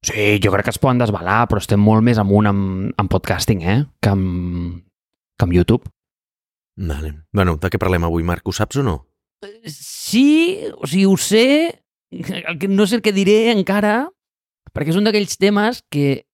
Sí, 0.07 0.41
jo 0.41 0.53
crec 0.53 0.65
que 0.65 0.73
es 0.73 0.81
poden 0.81 1.01
desvelar, 1.01 1.45
però 1.49 1.61
estem 1.61 1.81
molt 1.85 2.05
més 2.05 2.19
amunt 2.19 2.49
amb, 2.49 2.93
amb 2.97 3.11
podcasting, 3.13 3.61
eh? 3.69 3.81
Que 4.01 4.13
amb, 4.15 4.79
que 5.37 5.45
amb 5.45 5.53
YouTube. 5.53 5.91
Vale. 6.81 7.13
Bueno, 7.37 7.59
de 7.61 7.69
què 7.69 7.81
parlem 7.81 8.07
avui, 8.09 8.25
Marc? 8.25 8.49
Ho 8.49 8.55
saps 8.57 8.81
o 8.81 8.87
no? 8.87 8.97
Sí, 9.69 10.57
o 10.73 10.89
sigui, 10.89 11.05
ho 11.05 11.17
sé, 11.21 11.45
no 12.69 12.87
sé 12.89 12.97
el 12.99 13.05
que 13.05 13.13
diré 13.17 13.53
encara, 13.53 14.09
perquè 14.73 14.95
és 14.95 14.99
un 15.01 15.05
d'aquells 15.05 15.37
temes 15.41 15.83
que 15.93 16.25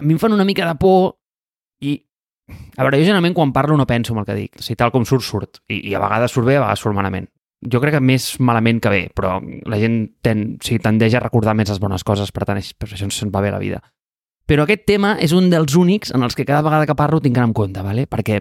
a 0.00 0.04
mi 0.04 0.16
em 0.16 0.20
fan 0.20 0.36
una 0.36 0.48
mica 0.48 0.68
de 0.68 0.76
por 0.80 1.16
i, 1.84 1.96
a 2.76 2.84
veure, 2.84 2.98
jo 3.00 3.06
generalment 3.08 3.36
quan 3.36 3.52
parlo 3.56 3.76
no 3.76 3.88
penso 3.88 4.12
en 4.12 4.20
el 4.20 4.28
que 4.28 4.36
dic. 4.36 4.60
Si 4.60 4.76
tal 4.76 4.92
com 4.92 5.08
surt, 5.08 5.24
surt. 5.24 5.60
I, 5.68 5.80
i 5.88 5.96
a 5.96 6.02
vegades 6.02 6.36
surt 6.36 6.48
bé, 6.48 6.58
a 6.58 6.66
vegades 6.66 6.84
surt 6.84 6.96
malament. 6.96 7.28
Jo 7.60 7.80
crec 7.82 7.98
que 7.98 8.00
més 8.00 8.32
malament 8.40 8.78
que 8.80 8.92
bé, 8.92 9.00
però 9.12 9.34
la 9.40 9.78
gent 9.80 9.98
ten, 10.24 10.54
o 10.56 10.64
sigui, 10.64 10.80
tendeix 10.80 11.14
a 11.16 11.20
recordar 11.20 11.52
més 11.58 11.68
les 11.68 11.80
bones 11.82 12.04
coses, 12.08 12.32
per 12.32 12.46
tant, 12.48 12.60
per 12.78 12.88
això 12.88 13.04
ens 13.04 13.20
va 13.28 13.42
bé 13.44 13.50
la 13.52 13.60
vida. 13.60 13.82
Però 14.48 14.64
aquest 14.64 14.86
tema 14.88 15.12
és 15.22 15.34
un 15.36 15.50
dels 15.52 15.76
únics 15.78 16.10
en 16.16 16.24
els 16.26 16.34
que 16.34 16.46
cada 16.48 16.64
vegada 16.66 16.88
que 16.88 16.96
parlo 16.98 17.20
tinc 17.20 17.36
en 17.38 17.52
compte, 17.52 17.82
¿vale? 17.86 18.06
perquè 18.08 18.40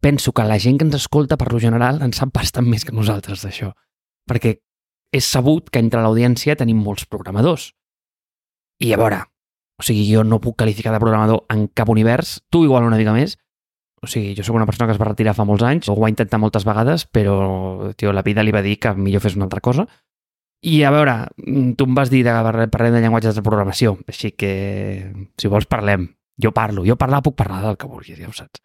penso 0.00 0.32
que 0.32 0.46
la 0.48 0.58
gent 0.58 0.78
que 0.78 0.86
ens 0.86 0.96
escolta, 0.96 1.36
per 1.36 1.52
lo 1.52 1.60
general, 1.60 2.00
en 2.02 2.14
sap 2.16 2.32
bastant 2.34 2.66
més 2.66 2.84
que 2.84 2.94
nosaltres 2.94 3.44
d'això. 3.44 3.72
Perquè 4.28 4.56
és 5.14 5.24
sabut 5.24 5.70
que 5.70 5.78
entre 5.78 6.02
l'audiència 6.02 6.56
tenim 6.56 6.80
molts 6.82 7.06
programadors. 7.06 7.72
I 8.82 8.92
a 8.94 8.98
veure, 9.00 9.20
o 9.78 9.86
sigui, 9.86 10.06
jo 10.10 10.24
no 10.24 10.40
puc 10.42 10.58
qualificar 10.58 10.92
de 10.94 11.00
programador 11.02 11.44
en 11.54 11.66
cap 11.68 11.88
univers, 11.88 12.40
tu 12.50 12.64
igual 12.66 12.86
una 12.86 12.98
mica 12.98 13.14
més, 13.14 13.36
o 14.02 14.10
sigui, 14.10 14.34
jo 14.38 14.44
sóc 14.46 14.56
una 14.56 14.66
persona 14.68 14.88
que 14.88 14.96
es 14.96 15.00
va 15.00 15.10
retirar 15.10 15.34
fa 15.36 15.46
molts 15.48 15.64
anys, 15.66 15.88
ho 15.88 15.96
va 15.98 16.10
intentar 16.12 16.40
moltes 16.40 16.66
vegades, 16.68 17.06
però, 17.06 17.92
tio, 17.98 18.12
la 18.12 18.24
vida 18.26 18.44
li 18.46 18.54
va 18.54 18.62
dir 18.62 18.76
que 18.78 18.94
millor 18.94 19.24
fes 19.24 19.36
una 19.36 19.48
altra 19.48 19.62
cosa, 19.64 19.88
i 20.62 20.82
a 20.82 20.90
veure, 20.90 21.28
mm, 21.36 21.74
tu 21.78 21.86
em 21.86 21.94
vas 21.94 22.10
dir 22.10 22.24
que 22.26 22.34
parlem 22.72 22.94
de 22.94 23.02
llenguatges 23.02 23.34
de 23.34 23.42
programació, 23.42 23.98
així 24.08 24.32
que 24.32 25.12
si 25.38 25.48
vols 25.48 25.66
parlem. 25.66 26.08
Jo 26.38 26.52
parlo, 26.54 26.84
jo 26.86 26.94
parlar 26.96 27.22
puc 27.22 27.34
parlar 27.34 27.62
del 27.62 27.76
que 27.76 27.86
vulguis, 27.90 28.18
ja 28.18 28.28
ho 28.28 28.32
saps. 28.32 28.60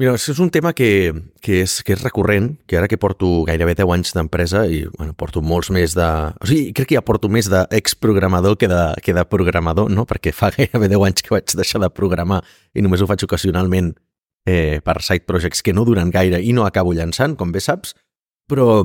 Mira, 0.00 0.14
és 0.14 0.38
un 0.40 0.48
tema 0.48 0.72
que, 0.72 1.12
que, 1.42 1.58
és, 1.60 1.82
que 1.84 1.92
és 1.92 2.00
recurrent, 2.00 2.54
que 2.64 2.78
ara 2.78 2.88
que 2.88 2.96
porto 2.96 3.42
gairebé 3.44 3.74
10 3.76 3.90
anys 3.98 4.14
d'empresa 4.16 4.62
i 4.64 4.84
bueno, 4.94 5.12
porto 5.12 5.42
molts 5.44 5.68
més 5.74 5.92
de... 5.98 6.06
O 6.40 6.48
sigui, 6.48 6.70
crec 6.72 6.88
que 6.88 6.96
ja 6.96 7.04
porto 7.04 7.28
més 7.28 7.50
d'exprogramador 7.52 8.56
que, 8.56 8.68
de, 8.70 8.80
que 9.04 9.12
de 9.12 9.24
programador, 9.28 9.90
no? 9.92 10.06
Perquè 10.08 10.32
fa 10.32 10.48
gairebé 10.56 10.88
10 10.88 11.04
anys 11.10 11.26
que 11.26 11.34
vaig 11.34 11.56
deixar 11.58 11.82
de 11.84 11.90
programar 11.92 12.40
i 12.72 12.84
només 12.86 13.02
ho 13.02 13.10
faig 13.10 13.26
ocasionalment 13.26 13.92
eh, 14.46 14.80
per 14.84 15.00
side 15.02 15.26
projects 15.28 15.62
que 15.62 15.74
no 15.76 15.84
duren 15.84 16.10
gaire 16.10 16.40
i 16.42 16.54
no 16.56 16.66
acabo 16.66 16.94
llançant, 16.96 17.36
com 17.36 17.52
bé 17.52 17.62
saps, 17.64 17.94
però, 18.50 18.82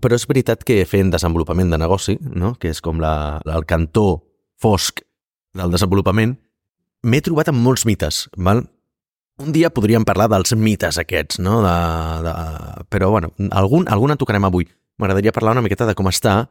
però 0.00 0.18
és 0.18 0.26
veritat 0.28 0.64
que 0.66 0.82
fent 0.88 1.12
desenvolupament 1.12 1.70
de 1.72 1.80
negoci, 1.80 2.18
no? 2.20 2.54
que 2.60 2.72
és 2.74 2.82
com 2.84 3.00
la, 3.02 3.40
el 3.46 3.66
cantó 3.68 4.22
fosc 4.60 5.02
del 5.56 5.72
desenvolupament, 5.72 6.36
m'he 7.06 7.22
trobat 7.24 7.50
amb 7.50 7.62
molts 7.64 7.86
mites, 7.88 8.26
val? 8.36 8.66
Un 9.40 9.54
dia 9.56 9.70
podríem 9.72 10.04
parlar 10.04 10.28
dels 10.28 10.52
mites 10.52 10.98
aquests, 11.00 11.38
no? 11.40 11.62
De, 11.64 11.76
de... 12.26 12.32
Però, 12.92 13.08
bueno, 13.14 13.30
algun, 13.56 13.86
algun 13.88 14.12
en 14.12 14.20
tocarem 14.20 14.44
avui. 14.44 14.66
M'agradaria 15.00 15.32
parlar 15.32 15.54
una 15.56 15.62
miqueta 15.64 15.86
de 15.88 15.94
com 15.96 16.10
està 16.10 16.42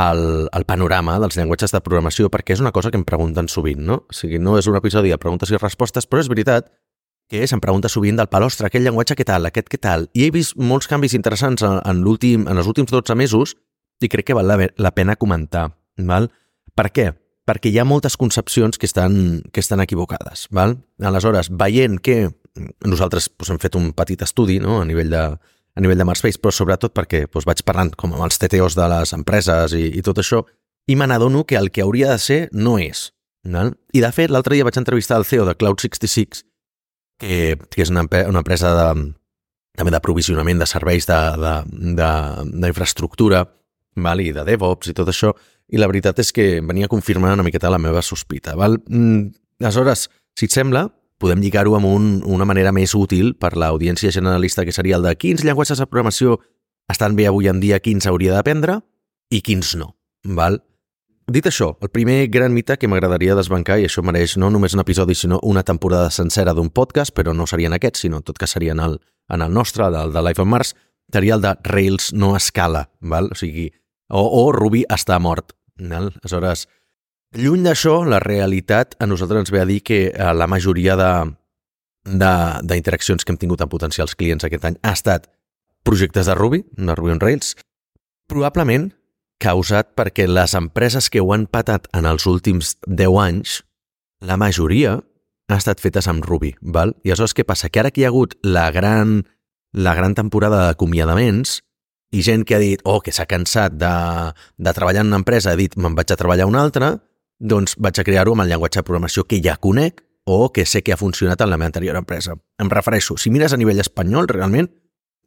el, 0.00 0.22
el 0.56 0.64
panorama 0.64 1.18
dels 1.20 1.36
llenguatges 1.36 1.74
de 1.74 1.82
programació, 1.84 2.30
perquè 2.32 2.56
és 2.56 2.62
una 2.64 2.72
cosa 2.72 2.88
que 2.88 2.96
em 2.96 3.04
pregunten 3.04 3.50
sovint, 3.52 3.82
no? 3.84 4.00
O 4.08 4.16
sigui, 4.16 4.40
no 4.40 4.56
és 4.56 4.68
un 4.70 4.78
episodi 4.80 5.12
de 5.12 5.20
preguntes 5.20 5.52
i 5.52 5.60
respostes, 5.60 6.08
però 6.08 6.24
és 6.24 6.32
veritat 6.32 6.70
que 7.28 7.46
se'm 7.46 7.60
pregunta 7.60 7.90
sovint 7.92 8.16
del 8.16 8.30
pal, 8.32 8.46
ostres, 8.46 8.66
aquest 8.66 8.84
llenguatge 8.84 9.16
què 9.18 9.26
tal, 9.28 9.46
aquest 9.46 9.68
què 9.68 9.78
tal? 9.80 10.08
I 10.16 10.26
he 10.26 10.32
vist 10.34 10.56
molts 10.56 10.88
canvis 10.88 11.14
interessants 11.14 11.62
en, 11.66 11.78
en, 11.84 12.02
últim, 12.08 12.46
en 12.48 12.56
els 12.56 12.68
últims 12.70 12.90
12 12.90 13.14
mesos 13.20 13.54
i 14.00 14.08
crec 14.08 14.30
que 14.30 14.36
val 14.36 14.48
la, 14.48 14.56
la 14.80 14.94
pena 14.96 15.16
comentar. 15.20 15.68
Val? 16.08 16.30
Per 16.78 16.88
què? 16.94 17.10
Perquè 17.48 17.72
hi 17.72 17.78
ha 17.80 17.86
moltes 17.88 18.16
concepcions 18.20 18.80
que 18.80 18.88
estan, 18.88 19.42
que 19.52 19.60
estan 19.60 19.84
equivocades. 19.84 20.46
Val? 20.54 20.78
Aleshores, 21.04 21.52
veient 21.52 22.00
que 22.00 22.30
nosaltres 22.86 23.28
doncs, 23.34 23.52
hem 23.52 23.60
fet 23.60 23.76
un 23.76 23.92
petit 23.92 24.24
estudi 24.24 24.58
no? 24.62 24.80
a 24.80 24.88
nivell 24.88 25.12
de, 25.12 25.24
a 25.28 25.84
nivell 25.84 26.00
de 26.00 26.08
Marspace, 26.08 26.40
però 26.40 26.54
sobretot 26.54 26.96
perquè 26.96 27.26
doncs, 27.26 27.44
vaig 27.48 27.62
parlant 27.68 27.92
com 27.98 28.16
amb 28.16 28.24
els 28.24 28.40
TTOs 28.40 28.78
de 28.78 28.88
les 28.94 29.14
empreses 29.16 29.76
i, 29.76 29.84
i 30.00 30.04
tot 30.06 30.24
això, 30.24 30.42
i 30.88 30.96
me 30.96 31.06
n'adono 31.06 31.44
que 31.44 31.60
el 31.60 31.68
que 31.70 31.84
hauria 31.84 32.14
de 32.14 32.18
ser 32.24 32.42
no 32.56 32.78
és. 32.80 33.10
Val? 33.44 33.76
I 33.92 34.00
de 34.00 34.12
fet, 34.16 34.32
l'altre 34.32 34.56
dia 34.56 34.64
vaig 34.64 34.80
entrevistar 34.80 35.20
el 35.20 35.28
CEO 35.28 35.44
de 35.48 35.56
Cloud66 35.56 36.47
que, 37.18 37.58
que 37.70 37.82
és 37.82 37.90
una, 37.92 38.04
una 38.06 38.40
empresa 38.40 38.68
de, 38.76 38.88
també 39.78 39.90
de 39.94 40.00
provisionament 40.02 40.58
de 40.60 40.66
serveis 40.70 41.04
d'infraestructura 41.08 43.44
val? 43.44 44.20
i 44.22 44.32
de 44.34 44.44
DevOps 44.46 44.88
i 44.90 44.94
tot 44.94 45.08
això, 45.10 45.32
i 45.68 45.76
la 45.78 45.88
veritat 45.90 46.18
és 46.22 46.32
que 46.32 46.60
venia 46.64 46.88
confirmant 46.88 47.32
una 47.34 47.46
miqueta 47.46 47.70
la 47.70 47.82
meva 47.82 48.02
sospita. 48.02 48.56
Val? 48.56 48.78
Mm, 48.86 49.28
aleshores, 49.60 50.08
si 50.38 50.44
et 50.46 50.52
sembla, 50.54 50.88
podem 51.18 51.40
lligar-ho 51.42 51.74
amb 51.76 51.86
un, 51.88 52.22
una 52.24 52.44
manera 52.46 52.72
més 52.72 52.94
útil 52.94 53.34
per 53.34 53.56
l'audiència 53.58 54.12
generalista, 54.14 54.64
que 54.64 54.72
seria 54.72 54.96
el 54.96 55.06
de 55.06 55.16
quins 55.18 55.44
llenguatges 55.44 55.78
de 55.82 55.86
programació 55.90 56.38
estan 56.88 57.16
bé 57.18 57.26
avui 57.28 57.50
en 57.50 57.60
dia, 57.60 57.82
quins 57.84 58.06
hauria 58.08 58.32
d'aprendre 58.32 58.80
i 59.34 59.42
quins 59.44 59.74
no. 59.76 59.92
Val? 60.24 60.62
Dit 61.28 61.44
això, 61.44 61.74
el 61.84 61.90
primer 61.92 62.30
gran 62.32 62.54
mite 62.56 62.78
que 62.80 62.88
m'agradaria 62.88 63.34
desbancar, 63.36 63.76
i 63.76 63.84
això 63.84 64.00
mereix 64.00 64.38
no 64.40 64.48
només 64.48 64.72
un 64.72 64.80
episodi, 64.80 65.12
sinó 65.12 65.36
una 65.44 65.60
temporada 65.60 66.08
sencera 66.08 66.54
d'un 66.56 66.70
podcast, 66.72 67.12
però 67.12 67.34
no 67.36 67.44
serien 67.46 67.76
aquests, 67.76 68.06
sinó 68.06 68.22
tot 68.24 68.38
que 68.40 68.48
serien 68.48 68.80
el, 68.80 68.96
en 69.28 69.44
el 69.44 69.52
nostre, 69.52 69.84
el 69.84 70.14
de 70.14 70.22
Life 70.24 70.40
on 70.40 70.48
Mars, 70.48 70.72
seria 71.12 71.36
el 71.36 71.44
de 71.44 71.52
Rails 71.68 72.14
no 72.14 72.34
escala, 72.36 72.86
val? 73.00 73.28
o 73.32 73.36
sigui, 73.36 73.68
o, 74.08 74.24
o 74.24 74.52
Ruby 74.56 74.86
està 74.88 75.18
mort. 75.20 75.52
Val? 75.76 76.14
Aleshores, 76.22 76.64
lluny 77.36 77.68
d'això, 77.68 78.00
la 78.08 78.24
realitat 78.24 78.96
a 78.96 79.06
nosaltres 79.06 79.44
ens 79.44 79.52
ve 79.52 79.60
a 79.60 79.68
dir 79.68 79.82
que 79.84 80.06
eh, 80.08 80.32
la 80.32 80.48
majoria 80.48 80.96
de 80.96 81.12
d'interaccions 82.08 83.20
que 83.20 83.34
hem 83.34 83.36
tingut 83.36 83.60
amb 83.60 83.68
potencials 83.68 84.14
clients 84.16 84.46
aquest 84.46 84.64
any 84.64 84.78
ha 84.80 84.94
estat 84.96 85.26
projectes 85.84 86.24
de 86.24 86.36
Ruby, 86.38 86.62
de 86.72 86.94
Ruby 86.96 87.12
on 87.12 87.20
Rails, 87.20 87.52
probablement 88.32 88.94
causat 89.38 89.94
perquè 89.98 90.26
les 90.28 90.54
empreses 90.58 91.08
que 91.10 91.22
ho 91.22 91.32
han 91.32 91.46
patat 91.46 91.88
en 91.96 92.06
els 92.10 92.26
últims 92.26 92.76
10 92.86 93.18
anys, 93.22 93.60
la 94.20 94.36
majoria 94.36 94.98
ha 95.48 95.56
estat 95.56 95.80
fetes 95.80 96.08
amb 96.10 96.24
Ruby, 96.26 96.54
val? 96.60 96.92
I 97.04 97.12
aleshores 97.12 97.34
què 97.36 97.46
passa? 97.46 97.70
Que 97.70 97.80
ara 97.80 97.92
que 97.94 98.02
hi 98.02 98.06
ha 98.06 98.12
hagut 98.12 98.36
la 98.42 98.68
gran, 98.74 99.22
la 99.72 99.94
gran 99.94 100.14
temporada 100.18 100.66
d'acomiadaments 100.66 101.60
i 102.12 102.24
gent 102.24 102.44
que 102.48 102.56
ha 102.56 102.62
dit, 102.62 102.82
oh, 102.84 103.00
que 103.04 103.12
s'ha 103.12 103.28
cansat 103.28 103.76
de, 103.76 103.92
de 104.56 104.74
treballar 104.74 105.04
en 105.04 105.12
una 105.12 105.20
empresa, 105.22 105.52
ha 105.52 105.60
dit, 105.60 105.76
me'n 105.76 105.96
vaig 105.96 106.12
a 106.12 106.18
treballar 106.20 106.48
una 106.48 106.62
altra, 106.64 106.96
doncs 107.38 107.76
vaig 107.78 108.00
a 108.00 108.04
crear-ho 108.04 108.34
amb 108.34 108.44
el 108.44 108.52
llenguatge 108.52 108.80
de 108.80 108.88
programació 108.88 109.24
que 109.28 109.40
ja 109.44 109.56
conec 109.60 110.02
o 110.28 110.52
que 110.52 110.66
sé 110.66 110.82
que 110.82 110.92
ha 110.92 111.00
funcionat 111.00 111.40
en 111.40 111.52
la 111.52 111.56
meva 111.56 111.70
anterior 111.70 111.96
empresa. 111.96 112.34
Em 112.60 112.68
refereixo, 112.68 113.16
si 113.16 113.30
mires 113.32 113.54
a 113.54 113.60
nivell 113.60 113.80
espanyol, 113.80 114.28
realment, 114.28 114.68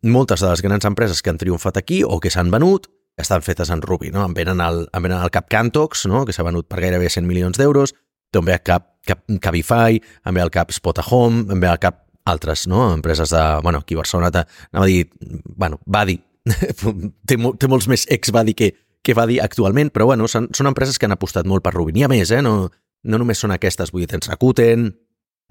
moltes 0.04 0.42
de 0.42 0.50
les 0.50 0.62
grans 0.62 0.86
empreses 0.86 1.22
que 1.22 1.32
han 1.32 1.40
triomfat 1.42 1.78
aquí 1.78 2.02
o 2.04 2.20
que 2.20 2.30
s'han 2.34 2.52
venut 2.54 2.90
estan 3.22 3.44
fetes 3.46 3.72
en 3.74 3.82
Ruby, 3.82 4.12
no? 4.12 4.26
Em 4.26 4.34
venen 4.38 4.62
al, 4.62 4.86
em 4.92 5.04
venen 5.04 5.20
al 5.20 5.32
cap 5.34 5.50
Cantox, 5.52 6.06
no? 6.10 6.26
que 6.26 6.34
s'ha 6.36 6.46
venut 6.48 6.68
per 6.70 6.82
gairebé 6.84 7.10
100 7.10 7.28
milions 7.28 7.60
d'euros, 7.60 7.96
també 8.32 8.56
al 8.56 8.64
cap, 8.66 8.88
cap 9.08 9.24
Cabify, 9.42 10.00
em 10.00 10.38
ve 10.38 10.44
al 10.44 10.54
cap 10.54 10.72
Spotahome, 10.74 11.46
em 11.52 11.62
ve 11.62 11.70
al 11.70 11.80
cap 11.82 12.04
altres 12.26 12.68
no? 12.68 12.94
empreses 12.94 13.30
de... 13.30 13.42
Bueno, 13.64 13.80
aquí 13.80 13.96
a 13.96 14.04
Barcelona 14.04 14.32
anava 14.32 14.86
a 14.86 14.90
dir... 14.90 15.10
Bueno, 15.46 15.80
Badi. 15.86 16.20
té, 17.28 17.38
té 17.38 17.70
molts 17.70 17.88
més 17.92 18.08
ex-Badi 18.10 18.56
que, 18.58 18.72
que 19.04 19.16
Badi 19.18 19.40
actualment, 19.42 19.92
però 19.94 20.08
bueno, 20.10 20.30
són, 20.32 20.50
són 20.58 20.70
empreses 20.72 20.98
que 20.98 21.10
han 21.10 21.18
apostat 21.18 21.50
molt 21.50 21.66
per 21.66 21.74
Ruby. 21.76 21.94
N'hi 21.96 22.06
ha 22.06 22.12
més, 22.12 22.32
eh? 22.32 22.42
No, 22.46 22.70
no 23.04 23.22
només 23.22 23.42
són 23.42 23.54
aquestes, 23.54 23.92
vull 23.94 24.06
dir, 24.06 24.12
tens 24.14 24.30
Rakuten, 24.30 24.90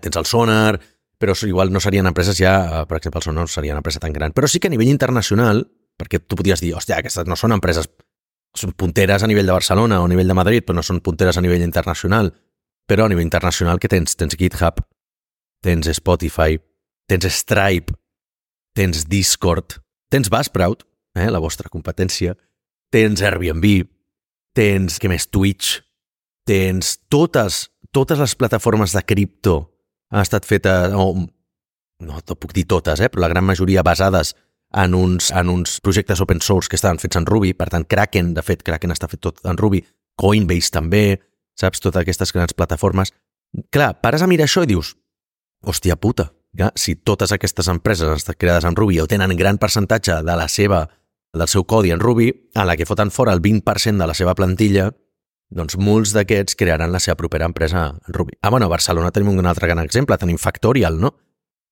tens 0.02 0.16
el 0.16 0.26
Sonar, 0.26 0.80
però 1.20 1.34
igual 1.46 1.72
no 1.72 1.82
serien 1.84 2.08
empreses 2.08 2.38
ja, 2.38 2.86
per 2.88 2.96
exemple, 2.98 3.20
el 3.20 3.26
Sonar 3.26 3.44
no 3.44 3.52
seria 3.52 3.74
una 3.74 3.84
empresa 3.84 4.00
tan 4.00 4.14
gran. 4.14 4.32
Però 4.32 4.48
sí 4.48 4.58
que 4.58 4.70
a 4.70 4.74
nivell 4.74 4.88
internacional 4.88 5.66
perquè 6.00 6.22
tu 6.24 6.38
podries 6.38 6.62
dir, 6.62 6.72
hòstia, 6.76 6.98
aquestes 7.00 7.28
no 7.28 7.36
són 7.36 7.52
empreses, 7.56 7.90
són 8.56 8.72
punteres 8.78 9.22
a 9.22 9.28
nivell 9.30 9.46
de 9.46 9.54
Barcelona 9.54 10.00
o 10.00 10.08
a 10.08 10.10
nivell 10.10 10.32
de 10.32 10.36
Madrid, 10.38 10.64
però 10.66 10.80
no 10.80 10.86
són 10.86 11.02
punteres 11.04 11.38
a 11.38 11.44
nivell 11.44 11.62
internacional. 11.66 12.32
Però 12.88 13.04
a 13.04 13.12
nivell 13.12 13.28
internacional 13.28 13.78
que 13.78 13.90
tens? 13.92 14.16
Tens 14.18 14.34
GitHub, 14.38 14.80
tens 15.62 15.90
Spotify, 15.94 16.58
tens 17.06 17.28
Stripe, 17.36 17.94
tens 18.74 19.04
Discord, 19.06 19.78
tens 20.10 20.30
Buzzsprout, 20.32 20.86
eh, 21.14 21.28
la 21.30 21.42
vostra 21.42 21.70
competència, 21.70 22.34
tens 22.90 23.22
Airbnb, 23.22 23.86
tens, 24.56 24.98
què 24.98 25.10
més, 25.10 25.28
Twitch, 25.30 25.78
tens 26.48 26.96
totes, 27.12 27.68
totes 27.94 28.18
les 28.18 28.34
plataformes 28.34 28.94
de 28.96 29.02
cripto 29.06 29.60
han 30.10 30.24
estat 30.24 30.46
fetes, 30.48 30.94
o, 30.94 31.12
no, 32.00 32.18
no 32.18 32.36
puc 32.38 32.54
dir 32.56 32.66
totes, 32.66 33.02
eh, 33.02 33.10
però 33.10 33.26
la 33.26 33.30
gran 33.30 33.46
majoria 33.46 33.86
basades 33.86 34.34
en 34.72 34.94
uns, 34.94 35.30
en 35.32 35.48
uns 35.48 35.80
projectes 35.80 36.20
open 36.20 36.40
source 36.40 36.68
que 36.68 36.76
estaven 36.76 37.00
fets 37.02 37.18
en 37.18 37.26
Ruby, 37.26 37.54
per 37.54 37.70
tant, 37.72 37.86
Kraken, 37.86 38.34
de 38.34 38.42
fet, 38.46 38.62
Kraken 38.66 38.94
està 38.94 39.08
fet 39.10 39.22
tot 39.22 39.40
en 39.44 39.58
Ruby, 39.58 39.82
Coinbase 40.20 40.70
també, 40.74 41.20
saps, 41.58 41.82
totes 41.82 42.02
aquestes 42.02 42.32
grans 42.32 42.54
plataformes. 42.54 43.12
Clar, 43.74 43.96
pares 44.02 44.22
a 44.22 44.28
mirar 44.30 44.46
això 44.46 44.62
i 44.64 44.70
dius, 44.70 44.94
hòstia 45.66 45.96
puta, 45.98 46.30
ja, 46.56 46.70
si 46.78 46.96
totes 46.96 47.32
aquestes 47.34 47.68
empreses 47.70 48.08
han 48.08 48.20
estat 48.20 48.38
creades 48.38 48.66
en 48.66 48.76
Ruby 48.78 49.00
o 49.00 49.08
tenen 49.10 49.36
gran 49.38 49.58
percentatge 49.58 50.20
de 50.26 50.36
la 50.38 50.48
seva, 50.48 50.86
del 51.34 51.48
seu 51.48 51.64
codi 51.64 51.92
en 51.94 52.00
Ruby, 52.02 52.30
a 52.54 52.64
la 52.66 52.76
que 52.76 52.86
foten 52.86 53.10
fora 53.10 53.32
el 53.32 53.42
20% 53.42 53.98
de 53.98 54.06
la 54.06 54.16
seva 54.18 54.34
plantilla, 54.34 54.90
doncs 55.50 55.76
molts 55.78 56.14
d'aquests 56.14 56.54
crearan 56.58 56.92
la 56.94 57.00
seva 57.02 57.16
propera 57.18 57.46
empresa 57.46 57.88
en 57.90 58.14
Ruby. 58.14 58.38
Ah, 58.42 58.50
bueno, 58.50 58.66
a 58.66 58.74
Barcelona 58.74 59.10
tenim 59.10 59.34
un 59.34 59.46
altre 59.50 59.66
gran 59.66 59.82
exemple, 59.82 60.18
tenim 60.18 60.38
Factorial, 60.38 61.00
no? 61.00 61.16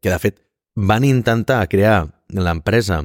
Que, 0.02 0.10
de 0.10 0.18
fet, 0.18 0.40
van 0.78 1.04
intentar 1.04 1.66
crear 1.68 2.06
l'empresa 2.30 3.02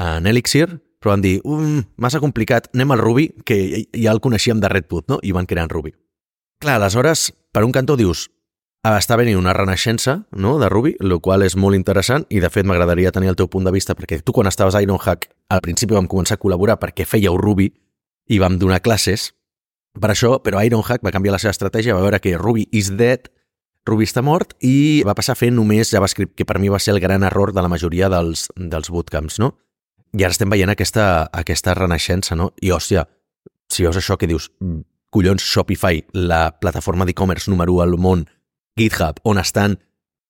en 0.00 0.26
Elixir, 0.26 0.68
però 1.02 1.12
van 1.12 1.24
dir, 1.24 1.40
um, 1.44 1.82
massa 2.00 2.22
complicat, 2.22 2.70
anem 2.72 2.94
al 2.94 3.02
Ruby, 3.02 3.26
que 3.44 3.58
ja 3.92 4.14
el 4.14 4.22
coneixíem 4.24 4.62
de 4.62 4.70
Redwood, 4.70 5.10
no? 5.10 5.18
I 5.20 5.34
van 5.36 5.46
crear 5.46 5.66
en 5.66 5.74
Ruby. 5.74 5.92
Clar, 6.62 6.78
aleshores, 6.78 7.32
per 7.52 7.66
un 7.66 7.74
cantó 7.74 7.98
dius, 8.00 8.30
està 8.82 9.18
venint 9.18 9.38
una 9.38 9.52
renaixença 9.52 10.22
no, 10.32 10.56
de 10.58 10.70
Ruby, 10.72 10.94
el 11.00 11.18
qual 11.20 11.44
és 11.44 11.54
molt 11.54 11.76
interessant 11.76 12.24
i 12.30 12.40
de 12.40 12.48
fet 12.50 12.66
m'agradaria 12.66 13.12
tenir 13.12 13.30
el 13.30 13.36
teu 13.36 13.46
punt 13.50 13.68
de 13.68 13.74
vista 13.74 13.94
perquè 13.94 14.22
tu 14.22 14.32
quan 14.32 14.48
estaves 14.50 14.74
a 14.74 14.82
Ironhack 14.82 15.28
al 15.54 15.60
principi 15.62 15.94
vam 15.94 16.08
començar 16.10 16.34
a 16.34 16.42
col·laborar 16.42 16.80
perquè 16.82 17.06
fèieu 17.06 17.36
Ruby 17.38 17.68
i 18.26 18.40
vam 18.42 18.58
donar 18.58 18.80
classes 18.82 19.30
per 20.00 20.10
això, 20.10 20.40
però 20.42 20.64
Ironhack 20.64 21.04
va 21.04 21.12
canviar 21.12 21.36
la 21.36 21.38
seva 21.38 21.52
estratègia, 21.52 21.94
va 21.94 22.02
veure 22.02 22.18
que 22.18 22.34
Ruby 22.38 22.66
is 22.72 22.90
dead 22.96 23.28
Ruby 23.88 24.06
està 24.06 24.22
mort 24.22 24.54
i 24.62 25.02
va 25.06 25.14
passar 25.18 25.34
a 25.34 25.38
fer 25.40 25.50
només 25.50 25.90
JavaScript, 25.90 26.36
que 26.38 26.46
per 26.46 26.60
mi 26.62 26.70
va 26.70 26.78
ser 26.78 26.94
el 26.94 27.00
gran 27.02 27.24
error 27.26 27.52
de 27.52 27.62
la 27.64 27.70
majoria 27.70 28.08
dels, 28.12 28.46
dels 28.56 28.90
bootcamps, 28.94 29.40
no? 29.42 29.52
I 30.12 30.26
ara 30.26 30.34
estem 30.34 30.50
veient 30.52 30.70
aquesta, 30.70 31.26
aquesta 31.32 31.74
renaixença, 31.74 32.36
no? 32.38 32.52
I, 32.60 32.70
hòstia, 32.74 33.06
si 33.72 33.82
veus 33.82 33.98
això 33.98 34.18
que 34.20 34.28
dius, 34.30 34.50
mm, 34.60 34.84
collons, 35.10 35.42
Shopify, 35.42 36.04
la 36.12 36.52
plataforma 36.60 37.06
d'e-commerce 37.08 37.50
número 37.50 37.74
1 37.80 37.82
al 37.82 37.96
món, 37.98 38.26
GitHub, 38.78 39.18
on 39.24 39.40
estan 39.40 39.78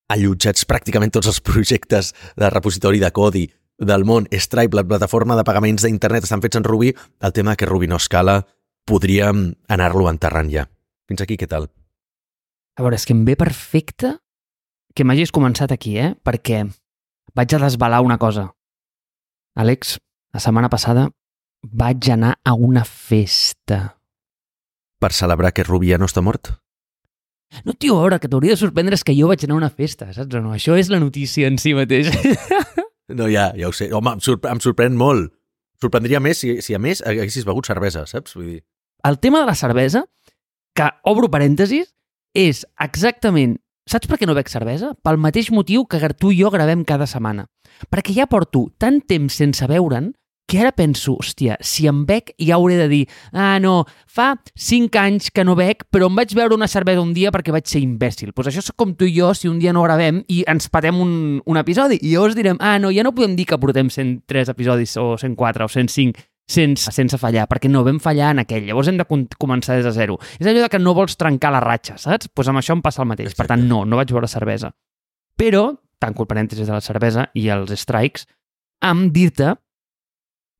allotjats 0.09 0.65
pràcticament 0.65 1.13
tots 1.13 1.29
els 1.29 1.41
projectes 1.49 2.13
de 2.39 2.49
repositori 2.49 3.03
de 3.03 3.11
codi 3.11 3.45
del 3.77 4.05
món, 4.05 4.27
Stripe, 4.31 4.77
la 4.77 4.87
plataforma 4.87 5.37
de 5.37 5.45
pagaments 5.45 5.85
d'internet, 5.85 6.25
estan 6.25 6.41
fets 6.41 6.57
en 6.57 6.65
Ruby, 6.65 6.93
el 7.21 7.33
tema 7.33 7.55
que 7.55 7.69
Ruby 7.69 7.89
no 7.91 8.01
escala, 8.01 8.41
podríem 8.85 9.53
anar-lo 9.67 10.09
enterrant 10.09 10.51
ja. 10.51 10.67
Fins 11.07 11.21
aquí, 11.21 11.37
què 11.37 11.47
tal? 11.49 11.69
A 12.73 12.83
veure, 12.83 12.97
és 12.97 13.05
que 13.05 13.13
em 13.13 13.23
ve 13.25 13.35
perfecte 13.37 14.15
que 14.97 15.05
m'hagis 15.05 15.33
començat 15.33 15.73
aquí, 15.73 15.97
eh? 16.01 16.13
Perquè 16.25 16.63
vaig 17.37 17.53
a 17.53 17.61
desvelar 17.65 18.01
una 18.05 18.17
cosa. 18.21 18.47
Àlex, 19.57 19.97
la 20.33 20.41
setmana 20.41 20.69
passada 20.73 21.09
vaig 21.63 22.09
anar 22.13 22.35
a 22.43 22.55
una 22.57 22.83
festa. 22.85 23.99
Per 24.99 25.11
celebrar 25.13 25.53
que 25.53 25.65
Rubi 25.67 25.91
ja 25.91 25.99
no 26.01 26.09
està 26.09 26.23
mort? 26.25 26.49
No, 27.67 27.75
tio, 27.77 27.99
a 27.99 28.07
veure, 28.07 28.17
que 28.19 28.29
t'hauria 28.31 28.55
de 28.55 28.61
sorprendre 28.63 28.97
és 28.97 29.05
que 29.05 29.13
jo 29.13 29.29
vaig 29.29 29.43
anar 29.45 29.59
a 29.59 29.61
una 29.61 29.69
festa, 29.69 30.09
saps 30.15 30.39
o 30.39 30.41
no? 30.41 30.55
Això 30.55 30.73
és 30.79 30.89
la 30.89 31.01
notícia 31.03 31.49
en 31.49 31.61
si 31.61 31.75
mateix. 31.77 32.09
No, 33.13 33.27
ja, 33.27 33.49
ja 33.59 33.67
ho 33.67 33.73
sé. 33.75 33.89
Home, 33.93 34.13
em, 34.15 34.21
sorpre 34.23 34.49
em 34.49 34.61
sorprèn 34.63 34.95
molt. 34.97 35.33
Sorprendria 35.83 36.21
més 36.23 36.39
si, 36.39 36.53
si 36.63 36.73
a 36.73 36.79
més 36.81 37.01
haguessis 37.03 37.43
begut 37.45 37.67
cervesa, 37.67 38.05
saps? 38.09 38.31
Vull 38.37 38.47
dir... 38.47 38.59
El 39.03 39.19
tema 39.19 39.41
de 39.41 39.49
la 39.49 39.55
cervesa, 39.59 40.05
que, 40.73 40.87
obro 41.11 41.27
parèntesis, 41.29 41.91
és 42.33 42.65
exactament... 42.81 43.59
Saps 43.83 44.07
per 44.07 44.15
què 44.15 44.27
no 44.27 44.35
bec 44.35 44.47
cervesa? 44.47 44.93
Pel 45.03 45.17
mateix 45.19 45.49
motiu 45.51 45.83
que 45.85 45.99
tu 46.15 46.31
i 46.31 46.39
jo 46.39 46.49
gravem 46.49 46.85
cada 46.87 47.05
setmana. 47.05 47.49
Perquè 47.91 48.13
ja 48.15 48.29
porto 48.31 48.69
tant 48.79 49.01
temps 49.03 49.35
sense 49.35 49.67
veure'n 49.67 50.13
que 50.47 50.59
ara 50.59 50.73
penso, 50.75 51.15
hòstia, 51.17 51.55
si 51.63 51.87
em 51.87 52.03
bec 52.05 52.33
ja 52.37 52.57
hauré 52.59 52.75
de 52.77 52.87
dir 52.91 53.03
ah, 53.31 53.57
no, 53.63 53.85
fa 54.05 54.35
5 54.53 54.99
anys 54.99 55.31
que 55.31 55.43
no 55.47 55.55
bec, 55.55 55.85
però 55.91 56.09
em 56.11 56.19
vaig 56.19 56.35
veure 56.35 56.55
una 56.55 56.67
cervesa 56.67 57.01
un 57.01 57.13
dia 57.15 57.31
perquè 57.31 57.53
vaig 57.55 57.67
ser 57.69 57.81
imbècil. 57.81 58.29
Doncs 58.29 58.35
pues 58.37 58.51
això 58.51 58.61
és 58.61 58.71
com 58.75 58.91
tu 58.95 59.07
i 59.07 59.15
jo 59.15 59.31
si 59.33 59.49
un 59.49 59.59
dia 59.59 59.73
no 59.73 59.85
gravem 59.85 60.21
i 60.27 60.43
ens 60.47 60.69
patem 60.69 60.99
un, 60.99 61.15
un 61.45 61.59
episodi 61.59 61.97
i 62.01 62.13
llavors 62.13 62.37
direm, 62.37 62.59
ah, 62.59 62.75
no, 62.79 62.91
ja 62.93 63.05
no 63.07 63.15
podem 63.15 63.37
dir 63.39 63.47
que 63.49 63.59
portem 63.59 63.89
103 63.89 64.51
episodis 64.53 64.97
o 65.01 65.13
104 65.17 65.65
o 65.65 65.71
105 65.71 66.27
sense, 66.49 66.91
sense 66.91 67.17
fallar, 67.17 67.47
perquè 67.49 67.69
no 67.71 67.83
vam 67.85 67.99
fallar 68.03 68.33
en 68.33 68.43
aquell. 68.43 68.67
Llavors 68.67 68.89
hem 68.91 68.99
de 68.99 69.07
començar 69.39 69.77
des 69.77 69.87
de 69.87 69.93
zero. 69.95 70.19
És 70.39 70.47
allò 70.47 70.69
que 70.69 70.81
no 70.81 70.93
vols 70.97 71.17
trencar 71.19 71.53
la 71.55 71.63
ratxa, 71.63 71.97
saps? 71.97 72.27
Doncs 72.27 72.33
pues 72.35 72.51
amb 72.51 72.61
això 72.61 72.75
em 72.75 72.83
passa 72.83 73.03
el 73.03 73.09
mateix. 73.09 73.31
Exacte. 73.31 73.43
Per 73.43 73.49
tant, 73.53 73.67
no, 73.69 73.83
no 73.85 73.99
vaig 73.99 74.11
veure 74.11 74.29
cervesa. 74.31 74.73
Però, 75.39 75.65
tanco 75.99 76.25
el 76.25 76.29
parèntesis 76.29 76.67
de 76.67 76.73
la 76.73 76.83
cervesa 76.83 77.29
i 77.33 77.47
els 77.53 77.73
strikes, 77.79 78.27
amb 78.83 79.13
dir-te 79.15 79.55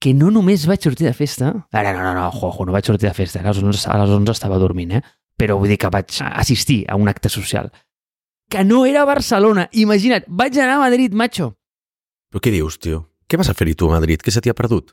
que 0.04 0.14
no 0.16 0.32
només 0.36 0.66
vaig 0.68 0.84
sortir 0.84 1.08
de 1.08 1.16
festa... 1.16 1.54
Ara, 1.72 1.94
no, 1.96 2.04
no, 2.04 2.14
no, 2.18 2.30
ojo, 2.32 2.66
no 2.68 2.76
vaig 2.76 2.88
sortir 2.88 3.08
de 3.08 3.16
festa, 3.16 3.40
a 3.40 3.48
les 3.48 3.62
11, 3.62 3.86
a 3.88 4.00
les 4.02 4.12
11 4.12 4.34
estava 4.36 4.60
dormint, 4.60 4.98
eh? 4.98 5.04
Però 5.40 5.58
vull 5.60 5.72
dir 5.72 5.80
que 5.80 5.92
vaig 5.92 6.18
assistir 6.28 6.84
a 6.92 6.98
un 7.00 7.08
acte 7.12 7.32
social. 7.32 7.72
Que 8.52 8.64
no 8.68 8.84
era 8.86 9.02
a 9.04 9.10
Barcelona. 9.10 9.70
Imagina't, 9.72 10.28
vaig 10.28 10.60
anar 10.60 10.76
a 10.78 10.84
Madrid, 10.84 11.16
macho. 11.16 11.54
Però 12.32 12.44
què 12.44 12.52
dius, 12.52 12.78
tio? 12.84 13.06
Què 13.28 13.40
vas 13.40 13.50
a 13.50 13.56
fer-hi 13.58 13.78
tu 13.80 13.88
a 13.90 13.96
Madrid? 13.96 14.22
Què 14.22 14.34
se 14.34 14.44
t'hi 14.44 14.52
ha 14.52 14.58
perdut? 14.58 14.92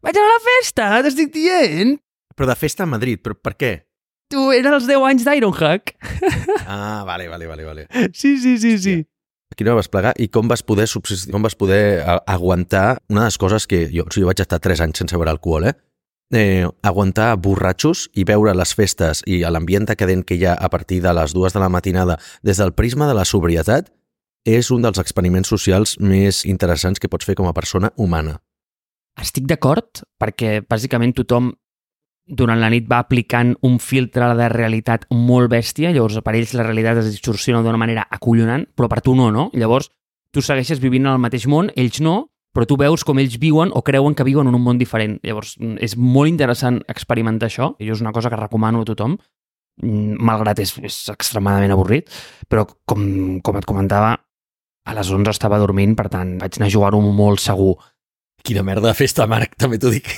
Vaig 0.00 0.16
anar 0.16 0.30
a 0.30 0.34
la 0.34 0.42
festa, 0.46 0.88
t'estic 1.04 1.32
dient. 1.34 1.98
Però 2.36 2.48
de 2.48 2.56
festa 2.56 2.86
a 2.86 2.88
Madrid, 2.88 3.20
però 3.20 3.36
per 3.36 3.54
què? 3.60 3.72
Tu, 4.30 4.40
eren 4.54 4.76
els 4.76 4.86
10 4.88 5.06
anys 5.10 5.26
d'Ironhack. 5.26 5.96
Ah, 6.70 7.02
vale, 7.04 7.26
vale, 7.28 7.48
vale, 7.50 7.64
vale. 7.66 7.86
Sí, 8.14 8.36
sí, 8.38 8.56
sí, 8.62 8.76
sí. 8.78 9.00
Aquí 9.50 9.64
no 9.66 9.74
vas 9.74 9.90
plegar 9.90 10.12
i 10.22 10.28
com 10.30 10.46
vas 10.48 10.62
poder 10.62 10.86
subsistir, 10.86 11.32
com 11.34 11.42
vas 11.42 11.56
poder 11.58 12.04
aguantar 12.30 13.00
una 13.10 13.24
de 13.24 13.32
les 13.32 13.38
coses 13.42 13.66
que 13.66 13.88
jo, 13.90 14.04
o 14.06 14.12
sigui, 14.14 14.22
jo 14.22 14.30
vaig 14.30 14.42
estar 14.44 14.60
3 14.62 14.84
anys 14.86 15.02
sense 15.02 15.18
beure 15.18 15.32
alcohol, 15.34 15.66
eh? 15.66 15.74
eh, 16.30 16.68
aguantar 16.86 17.34
borratxos 17.42 18.06
i 18.14 18.24
veure 18.24 18.54
les 18.54 18.74
festes 18.78 19.24
i 19.26 19.40
l'ambient 19.42 19.88
decadent 19.90 20.22
que 20.26 20.38
hi 20.38 20.46
ha 20.46 20.54
a 20.54 20.70
partir 20.70 21.00
de 21.02 21.14
les 21.16 21.34
dues 21.34 21.52
de 21.52 21.62
la 21.62 21.68
matinada 21.68 22.20
des 22.46 22.62
del 22.62 22.72
prisma 22.72 23.08
de 23.10 23.16
la 23.18 23.26
sobrietat 23.26 23.90
és 24.46 24.70
un 24.70 24.86
dels 24.86 25.02
experiments 25.02 25.50
socials 25.50 25.98
més 25.98 26.44
interessants 26.46 27.02
que 27.02 27.10
pots 27.10 27.26
fer 27.26 27.34
com 27.36 27.50
a 27.50 27.56
persona 27.56 27.92
humana. 27.96 28.38
Estic 29.18 29.48
d'acord, 29.50 30.04
perquè 30.20 30.60
bàsicament 30.68 31.16
tothom 31.16 31.50
durant 32.30 32.60
la 32.60 32.70
nit 32.70 32.86
va 32.88 33.00
aplicant 33.02 33.56
un 33.66 33.78
filtre 33.82 34.28
de 34.38 34.48
realitat 34.52 35.06
molt 35.10 35.50
bèstia, 35.50 35.90
llavors 35.90 36.20
per 36.22 36.36
ells 36.38 36.54
la 36.54 36.66
realitat 36.66 37.00
es 37.02 37.10
distorsiona 37.10 37.62
d'una 37.64 37.80
manera 37.80 38.06
acollonant, 38.10 38.68
però 38.76 38.88
per 38.88 39.00
tu 39.02 39.16
no, 39.18 39.30
no? 39.34 39.48
Llavors 39.52 39.90
tu 40.30 40.42
segueixes 40.42 40.78
vivint 40.78 41.08
en 41.08 41.16
el 41.16 41.22
mateix 41.22 41.48
món, 41.50 41.72
ells 41.74 41.98
no, 42.04 42.30
però 42.54 42.66
tu 42.66 42.78
veus 42.78 43.02
com 43.06 43.18
ells 43.22 43.36
viuen 43.42 43.74
o 43.74 43.82
creuen 43.86 44.14
que 44.14 44.26
viuen 44.26 44.48
en 44.50 44.56
un 44.58 44.62
món 44.62 44.78
diferent. 44.78 45.18
Llavors 45.26 45.56
és 45.82 45.96
molt 45.98 46.30
interessant 46.30 46.80
experimentar 46.90 47.50
això, 47.50 47.74
i 47.78 47.90
és 47.90 48.02
una 48.02 48.14
cosa 48.14 48.30
que 48.30 48.38
recomano 48.38 48.82
a 48.82 48.88
tothom, 48.88 49.16
mm, 49.82 50.18
malgrat 50.18 50.58
és, 50.62 50.76
és 50.82 50.98
extremadament 51.10 51.74
avorrit, 51.74 52.10
però 52.48 52.66
com, 52.86 53.40
com 53.42 53.58
et 53.58 53.66
comentava, 53.66 54.16
a 54.86 54.94
les 54.96 55.10
11 55.10 55.30
estava 55.30 55.58
dormint, 55.60 55.94
per 55.94 56.08
tant 56.10 56.38
vaig 56.40 56.56
anar 56.58 56.70
a 56.70 56.74
jugar-ho 56.74 57.00
molt 57.00 57.42
segur. 57.42 57.76
Quina 58.46 58.64
merda 58.66 58.88
de 58.88 58.96
festa, 58.96 59.26
Marc, 59.30 59.54
també 59.60 59.78
t'ho 59.80 59.92
dic. 59.92 60.08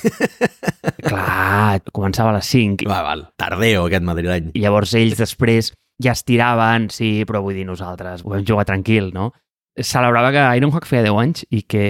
Clar, 1.08 1.82
començava 1.92 2.32
a 2.32 2.36
les 2.38 2.48
5. 2.54 2.86
Va, 2.90 3.02
val, 3.06 3.26
tardeo 3.40 3.86
aquest 3.88 4.06
madrileny. 4.06 4.52
I 4.54 4.64
llavors 4.64 4.94
ells 4.98 5.18
després 5.18 5.72
ja 6.02 6.14
es 6.16 6.24
tiraven, 6.26 6.88
sí, 6.94 7.22
però 7.28 7.42
vull 7.44 7.58
dir 7.58 7.66
nosaltres, 7.68 8.24
ho 8.24 8.32
vam 8.34 8.46
jugar 8.46 8.66
tranquil, 8.68 9.10
no? 9.14 9.30
Celebrava 9.78 10.32
que 10.34 10.42
Ironhawk 10.58 10.88
feia 10.88 11.04
10 11.06 11.22
anys 11.22 11.46
i 11.50 11.62
que... 11.64 11.84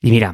I 0.00 0.12
mira, 0.12 0.32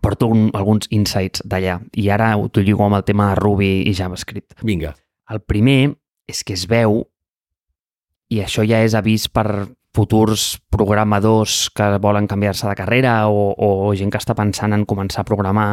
porto 0.00 0.28
un, 0.30 0.48
alguns 0.54 0.86
insights 0.94 1.42
d'allà 1.48 1.80
i 1.98 2.06
ara 2.14 2.30
t'ho 2.52 2.62
lligo 2.62 2.84
amb 2.86 3.00
el 3.00 3.06
tema 3.08 3.32
de 3.32 3.40
Ruby 3.40 3.70
i 3.90 3.94
JavaScript. 3.96 4.60
Vinga. 4.62 4.94
El 5.32 5.42
primer 5.42 5.96
és 6.30 6.44
que 6.46 6.54
es 6.54 6.66
veu, 6.70 7.00
i 8.30 8.42
això 8.42 8.64
ja 8.66 8.82
és 8.86 8.94
avís 8.98 9.26
per 9.30 9.66
futurs 9.96 10.58
programadors 10.70 11.70
que 11.74 11.88
volen 12.02 12.28
canviar-se 12.28 12.68
de 12.68 12.76
carrera 12.76 13.14
o, 13.32 13.54
o 13.56 13.94
gent 13.96 14.12
que 14.12 14.20
està 14.20 14.36
pensant 14.36 14.76
en 14.76 14.84
començar 14.88 15.24
a 15.24 15.28
programar, 15.28 15.70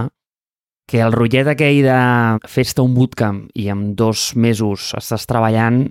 que 0.88 1.02
el 1.04 1.16
rotllet 1.16 1.48
aquell 1.48 1.82
de 1.86 2.00
festa 2.50 2.84
un 2.84 2.96
bootcamp 2.96 3.46
i 3.60 3.70
en 3.72 3.94
dos 4.00 4.32
mesos 4.36 4.92
estàs 5.00 5.28
treballant 5.30 5.86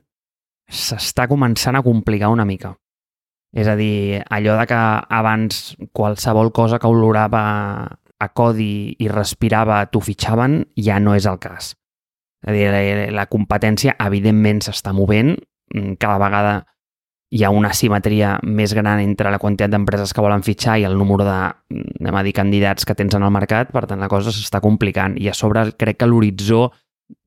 s'està 0.72 1.28
començant 1.28 1.76
a 1.76 1.84
complicar 1.84 2.32
una 2.32 2.46
mica. 2.48 2.74
És 3.52 3.68
a 3.68 3.76
dir, 3.76 4.22
allò 4.32 4.56
de 4.56 4.66
que 4.70 4.80
abans 5.20 5.76
qualsevol 5.92 6.52
cosa 6.56 6.78
que 6.80 6.88
olorava 6.88 7.42
a 8.22 8.28
codi 8.32 8.96
i 9.02 9.08
respirava 9.12 9.82
t'ho 9.92 10.00
fitxaven, 10.00 10.62
ja 10.80 10.98
no 11.00 11.16
és 11.18 11.28
el 11.28 11.40
cas. 11.42 11.74
És 12.46 12.48
a 12.48 12.54
dir, 12.56 13.12
la 13.12 13.28
competència 13.28 13.96
evidentment 14.00 14.62
s'està 14.64 14.94
movent, 14.96 15.34
cada 16.00 16.18
vegada 16.20 16.54
hi 17.32 17.44
ha 17.44 17.50
una 17.50 17.72
simetria 17.72 18.34
més 18.44 18.74
gran 18.76 19.00
entre 19.00 19.30
la 19.32 19.40
quantitat 19.40 19.72
d'empreses 19.72 20.12
que 20.12 20.20
volen 20.20 20.44
fitxar 20.44 20.76
i 20.82 20.84
el 20.84 20.98
número 21.00 21.24
de, 21.24 21.38
anem 22.02 22.18
a 22.18 22.22
dir, 22.26 22.34
candidats 22.36 22.84
que 22.84 22.96
tens 22.98 23.16
en 23.16 23.24
el 23.24 23.32
mercat, 23.32 23.70
per 23.72 23.86
tant 23.88 24.02
la 24.04 24.10
cosa 24.12 24.34
s'està 24.34 24.60
complicant 24.60 25.16
i 25.16 25.30
a 25.32 25.36
sobre 25.36 25.64
crec 25.80 26.02
que 26.02 26.08
l'horitzó 26.10 26.66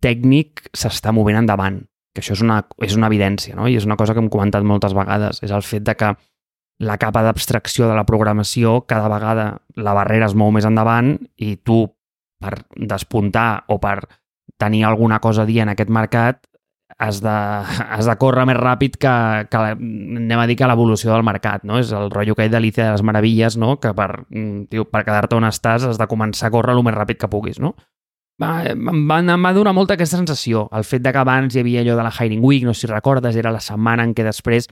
tècnic 0.06 0.68
s'està 0.78 1.14
movent 1.16 1.42
endavant, 1.42 1.82
que 2.14 2.22
això 2.22 2.38
és 2.38 2.46
una, 2.46 2.62
és 2.86 2.94
una 2.98 3.10
evidència, 3.10 3.58
no? 3.58 3.66
i 3.68 3.80
és 3.80 3.90
una 3.90 3.98
cosa 3.98 4.14
que 4.14 4.22
hem 4.22 4.30
comentat 4.30 4.64
moltes 4.64 4.94
vegades, 4.94 5.42
és 5.42 5.54
el 5.54 5.66
fet 5.66 5.88
de 5.90 5.98
que 5.98 6.14
la 6.86 6.98
capa 7.02 7.24
d'abstracció 7.26 7.90
de 7.90 7.96
la 7.98 8.06
programació 8.06 8.82
cada 8.86 9.10
vegada 9.10 9.62
la 9.80 9.94
barrera 9.98 10.28
es 10.30 10.36
mou 10.36 10.52
més 10.52 10.68
endavant 10.68 11.16
i 11.38 11.56
tu 11.58 11.86
per 12.42 12.60
despuntar 12.76 13.64
o 13.72 13.80
per 13.82 14.04
tenir 14.60 14.84
alguna 14.86 15.20
cosa 15.24 15.44
a 15.44 15.50
dir 15.50 15.62
en 15.64 15.72
aquest 15.72 15.90
mercat 15.90 16.44
has 16.98 17.22
de, 17.22 17.30
has 17.96 18.06
de 18.06 18.16
córrer 18.20 18.46
més 18.50 18.60
ràpid 18.60 18.98
que, 19.02 19.16
que 19.52 19.64
anem 19.74 20.40
a 20.40 20.48
dir 20.48 20.58
que 20.60 20.70
l'evolució 20.70 21.12
del 21.14 21.26
mercat, 21.28 21.66
no? 21.68 21.80
És 21.82 21.92
el 21.96 22.10
rotllo 22.14 22.38
que 22.38 22.48
hi 22.48 22.54
d'Alicia 22.54 22.88
de 22.88 22.96
les 22.96 23.04
Meravilles, 23.06 23.58
no? 23.62 23.76
Que 23.82 23.94
per, 23.98 24.10
mm, 24.30 24.70
tio, 24.72 24.88
per 24.90 25.04
quedar-te 25.08 25.38
on 25.38 25.48
estàs 25.50 25.88
has 25.90 26.00
de 26.02 26.10
començar 26.12 26.50
a 26.50 26.56
córrer 26.56 26.76
el 26.76 26.84
més 26.86 26.96
ràpid 26.96 27.20
que 27.22 27.32
puguis, 27.32 27.60
no? 27.60 27.76
Va, 28.42 28.66
em 28.68 29.06
va, 29.08 29.22
em 29.22 29.46
va 29.48 29.54
donar 29.56 29.72
molta 29.76 29.96
aquesta 29.96 30.20
sensació. 30.20 30.66
El 30.76 30.84
fet 30.84 31.04
de 31.04 31.14
que 31.16 31.22
abans 31.22 31.56
hi 31.56 31.62
havia 31.62 31.86
allò 31.86 31.96
de 31.96 32.04
la 32.04 32.12
Hiring 32.12 32.44
Week, 32.44 32.66
no 32.68 32.74
sé 32.74 32.84
si 32.86 32.92
recordes, 32.92 33.36
era 33.36 33.54
la 33.56 33.64
setmana 33.64 34.04
en 34.04 34.16
què 34.16 34.28
després... 34.28 34.68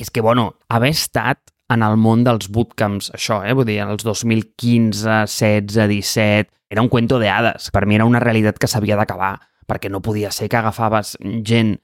És 0.00 0.08
que, 0.10 0.22
bueno, 0.24 0.54
haver 0.72 0.90
estat 0.92 1.52
en 1.72 1.82
el 1.84 1.98
món 2.00 2.24
dels 2.24 2.48
bootcamps, 2.52 3.10
això, 3.16 3.42
eh? 3.44 3.52
Vull 3.56 3.68
dir, 3.68 3.78
els 3.84 4.04
2015, 4.04 5.04
16, 5.28 5.72
17... 5.72 6.52
Era 6.72 6.80
un 6.80 6.88
cuento 6.88 7.18
de 7.20 7.28
hades. 7.28 7.68
Per 7.68 7.84
mi 7.84 7.98
era 7.98 8.06
una 8.08 8.20
realitat 8.20 8.56
que 8.56 8.68
s'havia 8.68 8.96
d'acabar 8.96 9.34
perquè 9.66 9.90
no 9.90 10.02
podia 10.02 10.32
ser 10.34 10.48
que 10.50 10.58
agafaves 10.58 11.16
gent 11.46 11.76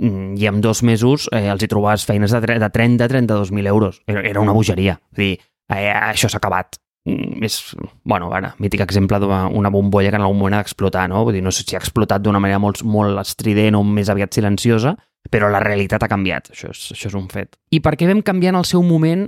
mm, 0.00 0.36
i 0.38 0.48
en 0.48 0.60
dos 0.64 0.82
mesos 0.82 1.28
eh, 1.32 1.46
els 1.52 1.62
hi 1.62 1.68
trobaves 1.70 2.06
feines 2.08 2.32
de, 2.32 2.40
de 2.40 2.70
30-32.000 2.72 3.72
euros. 3.72 4.02
Era, 4.06 4.22
era 4.22 4.42
una 4.42 4.56
bogeria. 4.56 4.98
És 5.12 5.22
dir, 5.22 5.32
eh, 5.72 5.92
això 5.92 6.30
s'ha 6.30 6.40
acabat. 6.42 6.78
Mm, 7.06 7.44
és, 7.46 7.60
bueno, 8.04 8.32
ara, 8.34 8.54
mític 8.58 8.82
exemple 8.82 9.20
d'una 9.22 9.70
bombolla 9.70 10.10
que 10.10 10.18
en 10.18 10.26
algun 10.26 10.40
moment 10.40 10.58
ha 10.58 10.64
d'explotar, 10.64 11.06
no? 11.12 11.22
Vull 11.24 11.38
dir, 11.38 11.44
no 11.46 11.54
sé 11.54 11.62
si 11.62 11.76
ha 11.76 11.82
explotat 11.82 12.24
d'una 12.24 12.42
manera 12.42 12.58
molt, 12.62 12.82
molt 12.82 13.22
estrident 13.22 13.78
o 13.78 13.84
més 13.86 14.10
aviat 14.10 14.34
silenciosa, 14.34 14.96
però 15.30 15.50
la 15.50 15.62
realitat 15.62 16.02
ha 16.02 16.10
canviat, 16.10 16.50
això 16.54 16.70
és, 16.70 16.82
això 16.94 17.10
és 17.10 17.16
un 17.18 17.28
fet. 17.30 17.56
I 17.74 17.80
per 17.82 17.94
què 17.98 18.08
vam 18.10 18.22
canviar 18.26 18.54
en 18.54 18.60
el 18.60 18.66
seu 18.68 18.82
moment 18.86 19.26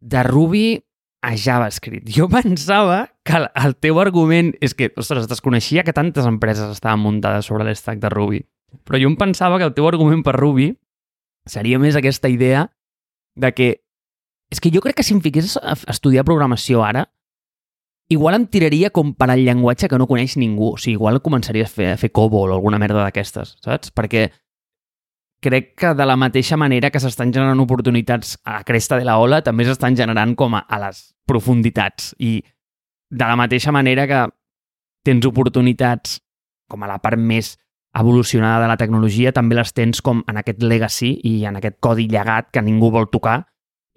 de 0.00 0.22
Ruby 0.26 0.66
a 1.22 1.34
JavaScript. 1.36 2.10
Jo 2.10 2.28
pensava 2.38 3.04
que 3.26 3.36
el, 3.36 3.74
teu 3.82 3.98
argument 4.00 4.52
és 4.64 4.74
que, 4.78 4.92
ostres, 4.96 5.26
desconeixia 5.28 5.84
que 5.84 5.94
tantes 5.96 6.26
empreses 6.28 6.70
estaven 6.72 7.02
muntades 7.02 7.48
sobre 7.50 7.66
l'estack 7.66 8.00
de 8.02 8.10
Ruby. 8.12 8.44
Però 8.86 9.00
jo 9.00 9.10
em 9.10 9.16
pensava 9.18 9.58
que 9.58 9.66
el 9.66 9.74
teu 9.74 9.88
argument 9.88 10.22
per 10.26 10.36
Ruby 10.38 10.70
seria 11.46 11.80
més 11.82 11.98
aquesta 11.98 12.30
idea 12.30 12.68
de 13.36 13.52
que 13.52 13.68
és 14.52 14.62
que 14.62 14.70
jo 14.70 14.80
crec 14.82 15.00
que 15.00 15.04
si 15.06 15.14
em 15.14 15.20
fiqués 15.22 15.56
a 15.58 15.74
estudiar 15.90 16.24
programació 16.26 16.84
ara, 16.86 17.08
igual 18.08 18.36
em 18.38 18.46
tiraria 18.46 18.92
com 18.94 19.12
per 19.18 19.30
al 19.32 19.42
llenguatge 19.42 19.88
que 19.90 19.98
no 19.98 20.06
coneix 20.06 20.36
ningú. 20.38 20.74
O 20.74 20.80
sigui, 20.80 20.94
igual 20.94 21.18
començaria 21.22 21.66
a 21.66 21.70
fer, 21.70 21.92
a 21.94 22.00
fer 22.00 22.12
COBOL 22.14 22.52
o 22.52 22.58
alguna 22.58 22.78
merda 22.78 23.02
d'aquestes, 23.02 23.56
saps? 23.64 23.90
Perquè 23.90 24.28
crec 25.42 25.74
que 25.78 25.94
de 25.94 26.06
la 26.06 26.16
mateixa 26.16 26.56
manera 26.56 26.90
que 26.90 27.02
s'estan 27.02 27.32
generant 27.34 27.60
oportunitats 27.60 28.38
a 28.44 28.60
la 28.60 28.66
cresta 28.66 28.98
de 28.98 29.04
la 29.04 29.18
ola, 29.18 29.42
també 29.42 29.66
s'estan 29.66 29.98
generant 29.98 30.34
com 30.38 30.54
a, 30.54 30.62
a 30.62 30.78
les 30.86 31.02
profunditats. 31.26 32.14
I 32.22 32.38
de 33.16 33.24
la 33.24 33.36
mateixa 33.36 33.72
manera 33.72 34.04
que 34.06 34.24
tens 35.06 35.24
oportunitats 35.24 36.18
com 36.68 36.82
a 36.82 36.90
la 36.90 36.98
part 37.00 37.18
més 37.18 37.54
evolucionada 37.96 38.64
de 38.64 38.68
la 38.68 38.76
tecnologia 38.76 39.32
també 39.32 39.56
les 39.56 39.72
tens 39.72 40.02
com 40.04 40.20
en 40.28 40.40
aquest 40.40 40.60
legacy 40.62 41.14
i 41.24 41.36
en 41.48 41.56
aquest 41.56 41.78
codi 41.80 42.08
llegat 42.12 42.50
que 42.52 42.62
ningú 42.62 42.90
vol 42.92 43.08
tocar. 43.08 43.46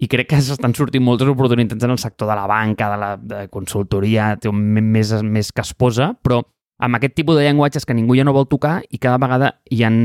I 0.00 0.08
crec 0.08 0.30
que 0.30 0.40
s'estan 0.40 0.72
sortint 0.72 1.04
moltes 1.04 1.28
oportunitats 1.28 1.84
en 1.84 1.92
el 1.92 2.00
sector 2.00 2.30
de 2.30 2.38
la 2.38 2.46
banca, 2.48 2.88
de 2.88 3.00
la 3.02 3.10
de 3.20 3.42
consultoria, 3.52 4.32
té 4.40 4.48
un 4.48 4.56
més, 4.56 5.12
més 5.20 5.52
que 5.52 5.60
es 5.60 5.74
posa, 5.76 6.14
però 6.24 6.40
amb 6.80 6.96
aquest 6.96 7.18
tipus 7.18 7.36
de 7.36 7.44
llenguatges 7.44 7.84
que 7.84 7.96
ningú 7.96 8.16
ja 8.16 8.24
no 8.24 8.32
vol 8.32 8.48
tocar 8.48 8.78
i 8.88 8.96
cada 8.96 9.20
vegada 9.20 9.52
hi 9.68 9.82
han 9.84 9.98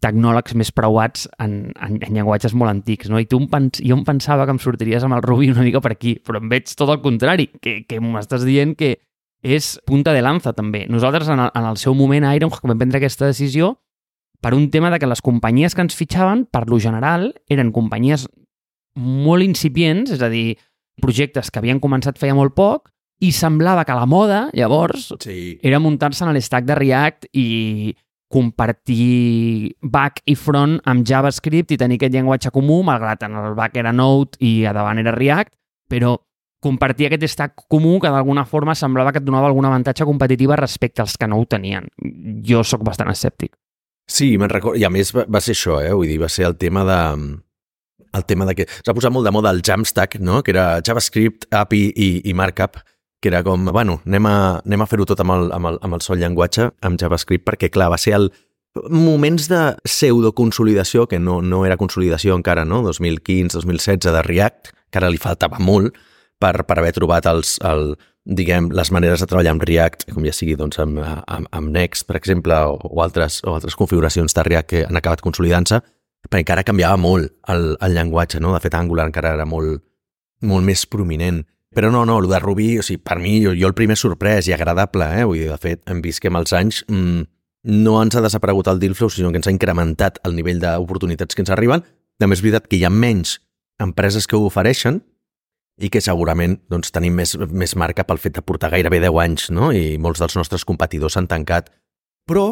tecnòlegs 0.00 0.54
més 0.56 0.70
preuats 0.72 1.26
en, 1.38 1.72
en, 1.76 1.98
en 2.00 2.14
llenguatges 2.16 2.54
molt 2.56 2.72
antics, 2.72 3.10
no? 3.12 3.20
I 3.20 3.26
tu 3.28 3.36
em 3.42 3.46
pens, 3.52 3.82
jo 3.84 3.96
em 3.98 4.04
pensava 4.06 4.46
que 4.48 4.54
em 4.56 4.60
sortiries 4.62 5.04
amb 5.04 5.18
el 5.18 5.22
Ruby 5.26 5.50
una 5.52 5.64
mica 5.66 5.82
per 5.84 5.92
aquí, 5.92 6.14
però 6.24 6.40
em 6.40 6.48
veig 6.48 6.72
tot 6.76 6.88
el 6.88 7.02
contrari, 7.04 7.50
que, 7.60 7.82
que 7.88 8.00
m'estàs 8.00 8.46
dient 8.48 8.72
que 8.80 8.94
és 9.42 9.74
punta 9.88 10.12
de 10.16 10.22
lanza 10.24 10.52
també. 10.56 10.86
Nosaltres 10.88 11.28
en 11.32 11.40
el, 11.46 11.52
en 11.56 11.68
el 11.68 11.76
seu 11.80 11.94
moment 11.96 12.24
a 12.24 12.34
Iron 12.36 12.52
vam 12.52 12.78
prendre 12.80 13.00
aquesta 13.00 13.28
decisió 13.28 13.74
per 14.40 14.54
un 14.56 14.70
tema 14.72 14.90
de 14.90 14.98
que 14.98 15.08
les 15.08 15.20
companyies 15.20 15.74
que 15.76 15.84
ens 15.84 15.96
fitxaven, 15.96 16.46
per 16.48 16.66
lo 16.68 16.78
general, 16.80 17.34
eren 17.48 17.72
companyies 17.72 18.26
molt 18.96 19.44
incipients, 19.44 20.10
és 20.16 20.22
a 20.24 20.30
dir, 20.32 20.56
projectes 21.00 21.50
que 21.50 21.60
havien 21.60 21.80
començat 21.80 22.18
feia 22.20 22.34
molt 22.36 22.56
poc, 22.56 22.88
i 23.20 23.32
semblava 23.36 23.84
que 23.84 23.96
la 23.96 24.06
moda, 24.08 24.46
llavors, 24.56 25.10
Sí. 25.20 25.58
era 25.62 25.78
muntar-se 25.78 26.24
en 26.24 26.32
l'estack 26.32 26.64
de 26.64 26.74
React 26.74 27.26
i 27.36 27.94
compartir 28.30 29.74
back 29.82 30.22
i 30.30 30.36
front 30.38 30.78
amb 30.88 31.02
JavaScript 31.06 31.74
i 31.74 31.78
tenir 31.80 31.98
aquest 31.98 32.14
llenguatge 32.14 32.52
comú, 32.54 32.80
malgrat 32.86 33.24
en 33.26 33.34
el 33.40 33.56
back 33.58 33.80
era 33.82 33.92
Node 33.92 34.38
i 34.38 34.60
a 34.64 34.74
davant 34.76 35.02
era 35.02 35.14
React, 35.16 35.52
però 35.90 36.14
compartir 36.62 37.08
aquest 37.08 37.26
stack 37.32 37.66
comú 37.72 37.98
que 37.98 38.12
d'alguna 38.12 38.44
forma 38.46 38.76
semblava 38.76 39.10
que 39.12 39.18
et 39.18 39.26
donava 39.26 39.48
algun 39.48 39.66
avantatge 39.66 40.06
competitiva 40.06 40.58
respecte 40.60 41.02
als 41.02 41.16
que 41.18 41.26
no 41.26 41.40
ho 41.40 41.46
tenien. 41.48 41.88
Jo 42.46 42.62
sóc 42.62 42.84
bastant 42.86 43.10
escèptic. 43.10 43.56
Sí, 44.10 44.36
me'n 44.38 44.50
recordo. 44.50 44.78
I 44.78 44.84
a 44.84 44.90
més 44.92 45.14
va, 45.16 45.24
va 45.26 45.40
ser 45.42 45.56
això, 45.56 45.80
eh? 45.82 45.94
Vull 45.94 46.10
dir, 46.10 46.18
va 46.20 46.28
ser 46.28 46.46
el 46.46 46.58
tema 46.60 46.84
de 46.86 47.00
el 48.12 48.24
tema 48.26 48.46
de 48.46 48.56
que 48.58 48.66
s'ha 48.70 48.94
posat 48.94 49.12
molt 49.14 49.26
de 49.26 49.32
moda 49.34 49.52
el 49.54 49.62
Jamstack, 49.66 50.18
no? 50.18 50.42
que 50.42 50.50
era 50.50 50.80
JavaScript, 50.82 51.46
API 51.54 51.82
i, 51.94 52.08
i 52.26 52.34
Markup, 52.34 52.80
que 53.20 53.28
era 53.28 53.42
com, 53.44 53.66
bueno, 53.68 54.00
anem 54.08 54.26
a, 54.26 54.36
anem 54.64 54.84
a 54.84 54.88
fer-ho 54.88 55.06
tot 55.08 55.20
amb 55.20 55.34
el, 55.36 55.50
amb, 55.52 55.70
el, 55.72 55.80
amb 55.84 55.96
el 55.98 56.04
sol 56.04 56.20
llenguatge, 56.20 56.70
amb 56.86 57.00
JavaScript, 57.00 57.44
perquè, 57.48 57.68
clar, 57.72 57.90
va 57.92 58.00
ser 58.00 58.16
el 58.16 58.30
moments 58.88 59.48
de 59.50 59.62
pseudoconsolidació, 59.84 61.06
que 61.10 61.18
no, 61.18 61.40
no 61.42 61.64
era 61.66 61.78
consolidació 61.80 62.36
encara, 62.38 62.64
no? 62.64 62.82
2015-2016 62.86 64.14
de 64.14 64.22
React, 64.22 64.72
que 64.90 65.00
ara 65.00 65.10
li 65.10 65.20
faltava 65.20 65.58
molt 65.62 65.96
per, 66.40 66.54
per 66.64 66.78
haver 66.78 66.94
trobat 66.96 67.26
els, 67.30 67.56
el, 67.66 67.92
diguem, 68.24 68.70
les 68.76 68.90
maneres 68.94 69.22
de 69.22 69.28
treballar 69.28 69.54
amb 69.56 69.64
React, 69.66 70.08
com 70.14 70.24
ja 70.26 70.34
sigui 70.34 70.56
doncs, 70.58 70.78
amb, 70.82 71.00
amb, 71.02 71.48
amb 71.50 71.72
Next, 71.74 72.06
per 72.08 72.16
exemple, 72.18 72.56
o, 72.70 72.78
o, 72.88 73.02
altres, 73.04 73.40
o 73.44 73.56
altres 73.56 73.76
configuracions 73.78 74.36
de 74.36 74.44
React 74.46 74.70
que 74.70 74.84
han 74.86 75.00
acabat 75.00 75.24
consolidant-se, 75.24 75.80
perquè 76.28 76.44
encara 76.44 76.66
canviava 76.66 77.00
molt 77.00 77.32
el, 77.52 77.74
el 77.80 77.96
llenguatge, 77.96 78.40
no? 78.40 78.54
De 78.54 78.60
fet, 78.62 78.76
Angular 78.76 79.08
encara 79.08 79.34
era 79.38 79.48
molt, 79.48 79.82
molt 80.46 80.66
més 80.66 80.84
prominent. 80.86 81.42
Però 81.74 81.90
no, 81.94 82.02
no, 82.06 82.18
el 82.18 82.26
de 82.30 82.40
Ruby, 82.42 82.70
o 82.80 82.82
sigui, 82.82 82.98
per 83.06 83.20
mi, 83.22 83.36
jo, 83.44 83.52
jo 83.54 83.68
el 83.68 83.76
primer 83.78 83.94
sorprès 83.98 84.48
i 84.50 84.54
agradable, 84.56 85.06
eh? 85.20 85.26
Vull 85.28 85.38
dir, 85.38 85.50
de 85.52 85.58
fet, 85.60 85.84
hem 85.90 86.00
vist 86.02 86.22
que 86.22 86.30
amb 86.30 86.40
els 86.40 86.54
anys 86.56 86.80
mmm, 86.88 87.22
no 87.70 87.94
ens 88.02 88.16
ha 88.16 88.24
desaparegut 88.24 88.70
el 88.72 88.80
deal 88.82 88.96
flow, 88.98 89.12
sinó 89.12 89.30
que 89.30 89.38
ens 89.38 89.46
ha 89.46 89.54
incrementat 89.54 90.18
el 90.26 90.34
nivell 90.34 90.58
d'oportunitats 90.62 91.36
que 91.36 91.44
ens 91.44 91.52
arriben. 91.54 91.84
També 92.20 92.36
és 92.36 92.42
veritat 92.42 92.66
que 92.66 92.80
hi 92.80 92.84
ha 92.84 92.90
menys 92.90 93.38
empreses 93.80 94.26
que 94.26 94.36
ho 94.36 94.48
ofereixen 94.48 94.98
i 95.80 95.88
que 95.88 96.02
segurament 96.04 96.58
doncs, 96.68 96.90
tenim 96.92 97.14
més, 97.16 97.36
més 97.38 97.76
marca 97.78 98.04
pel 98.04 98.20
fet 98.20 98.34
de 98.36 98.44
portar 98.44 98.72
gairebé 98.74 99.00
10 99.06 99.22
anys, 99.22 99.46
no? 99.54 99.70
I 99.72 99.94
molts 100.02 100.20
dels 100.20 100.36
nostres 100.36 100.66
competidors 100.68 101.14
s'han 101.16 101.30
tancat. 101.30 101.70
Però 102.28 102.50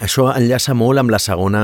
això 0.00 0.30
enllaça 0.32 0.74
molt 0.74 1.02
amb 1.02 1.12
la 1.12 1.20
segona... 1.22 1.62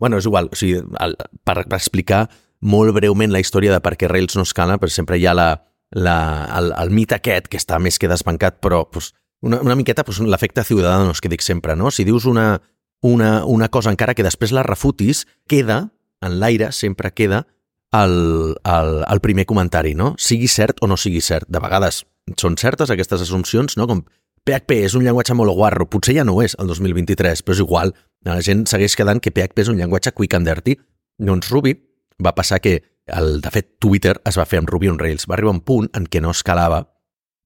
bueno, 0.00 0.22
és 0.22 0.30
igual, 0.30 0.48
o 0.52 0.56
sigui, 0.56 0.80
el, 1.02 1.16
per, 1.44 1.64
per 1.66 1.80
explicar 1.80 2.28
molt 2.62 2.94
breument 2.96 3.34
la 3.34 3.42
història 3.42 3.74
de 3.74 3.82
per 3.84 3.96
què 3.98 4.08
Rails 4.08 4.38
no 4.38 4.46
escala, 4.46 4.78
però 4.80 4.92
sempre 4.92 5.18
hi 5.18 5.26
ha 5.26 5.34
la, 5.36 5.50
la, 5.90 6.48
el, 6.58 6.72
el 6.76 6.90
mite 6.90 7.18
aquest 7.18 7.48
que 7.50 7.60
està 7.60 7.78
més 7.82 7.98
que 7.98 8.10
desbancat, 8.10 8.58
però 8.64 8.84
pues, 8.90 9.12
una, 9.42 9.60
una 9.62 9.76
miqueta 9.78 10.04
pues, 10.04 10.20
l'efecte 10.20 10.64
Ciudadanos 10.64 11.20
que 11.20 11.30
dic 11.32 11.44
sempre, 11.44 11.76
no? 11.76 11.90
Si 11.90 12.04
dius 12.04 12.26
una, 12.26 12.62
una, 13.02 13.44
una 13.44 13.68
cosa 13.68 13.92
encara 13.92 14.14
que 14.14 14.26
després 14.26 14.54
la 14.56 14.64
refutis, 14.66 15.26
queda, 15.48 15.90
en 16.24 16.40
l'aire 16.40 16.72
sempre 16.72 17.12
queda 17.14 17.44
el, 17.92 18.56
el, 18.64 18.92
el 19.06 19.20
primer 19.20 19.46
comentari, 19.46 19.94
no? 19.94 20.14
Sigui 20.18 20.48
cert 20.48 20.82
o 20.82 20.90
no 20.90 20.98
sigui 20.98 21.22
cert. 21.22 21.48
De 21.48 21.62
vegades 21.62 22.04
són 22.40 22.56
certes 22.58 22.90
aquestes 22.90 23.22
assumpcions, 23.22 23.76
no? 23.78 23.86
Com 23.86 24.02
PHP 24.46 24.80
és 24.86 24.94
un 24.94 25.06
llenguatge 25.06 25.34
molt 25.34 25.54
guarro, 25.58 25.88
potser 25.90 26.16
ja 26.18 26.24
no 26.26 26.36
ho 26.36 26.42
és 26.44 26.54
el 26.62 26.68
2023, 26.70 27.42
però 27.42 27.56
és 27.56 27.62
igual. 27.62 27.94
La 28.26 28.38
gent 28.42 28.66
segueix 28.70 28.94
quedant 28.98 29.22
que 29.22 29.32
PHP 29.34 29.64
és 29.64 29.70
un 29.72 29.80
llenguatge 29.80 30.12
quick 30.14 30.36
and 30.38 30.46
dirty. 30.46 30.76
Doncs 31.18 31.50
Ruby 31.50 31.74
va 32.22 32.34
passar 32.36 32.60
que, 32.62 32.78
el, 33.06 33.40
de 33.40 33.50
fet, 33.50 33.76
Twitter 33.78 34.16
es 34.26 34.38
va 34.38 34.46
fer 34.48 34.60
amb 34.60 34.70
Ruby 34.70 34.90
on 34.90 34.98
Rails. 34.98 35.26
Va 35.30 35.36
arribar 35.38 35.54
un 35.54 35.62
punt 35.64 35.88
en 35.94 36.06
què 36.10 36.20
no 36.22 36.32
escalava, 36.34 36.82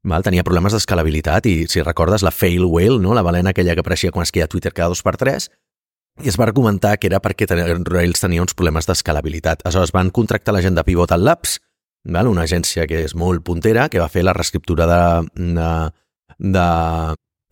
val? 0.02 0.24
tenia 0.24 0.44
problemes 0.46 0.74
d'escalabilitat 0.74 1.46
i, 1.50 1.54
si 1.68 1.84
recordes, 1.84 2.24
la 2.24 2.32
fail 2.34 2.64
whale, 2.64 3.00
no? 3.02 3.14
la 3.14 3.24
balena 3.26 3.52
aquella 3.52 3.74
que 3.76 3.84
apareixia 3.84 4.12
quan 4.12 4.24
es 4.24 4.32
queia 4.32 4.48
Twitter 4.48 4.72
cada 4.72 4.88
dos 4.94 5.04
per 5.04 5.16
tres, 5.20 5.50
i 6.20 6.28
es 6.28 6.36
va 6.40 6.46
argumentar 6.48 6.96
que 6.98 7.08
era 7.08 7.20
perquè 7.22 7.46
Rails 7.86 8.20
tenia 8.20 8.42
uns 8.42 8.54
problemes 8.56 8.88
d'escalabilitat. 8.88 9.62
Aleshores 9.64 9.92
van 9.92 10.10
contractar 10.10 10.54
la 10.54 10.62
gent 10.64 10.76
de 10.76 10.84
Pivotal 10.84 11.24
Labs, 11.24 11.58
val? 12.04 12.28
una 12.28 12.44
agència 12.48 12.86
que 12.88 13.04
és 13.04 13.14
molt 13.14 13.44
puntera, 13.44 13.88
que 13.88 14.00
va 14.00 14.08
fer 14.08 14.24
la 14.24 14.34
reescriptura 14.36 14.88
de, 14.88 15.02
de, 15.36 15.68
de, 16.38 16.66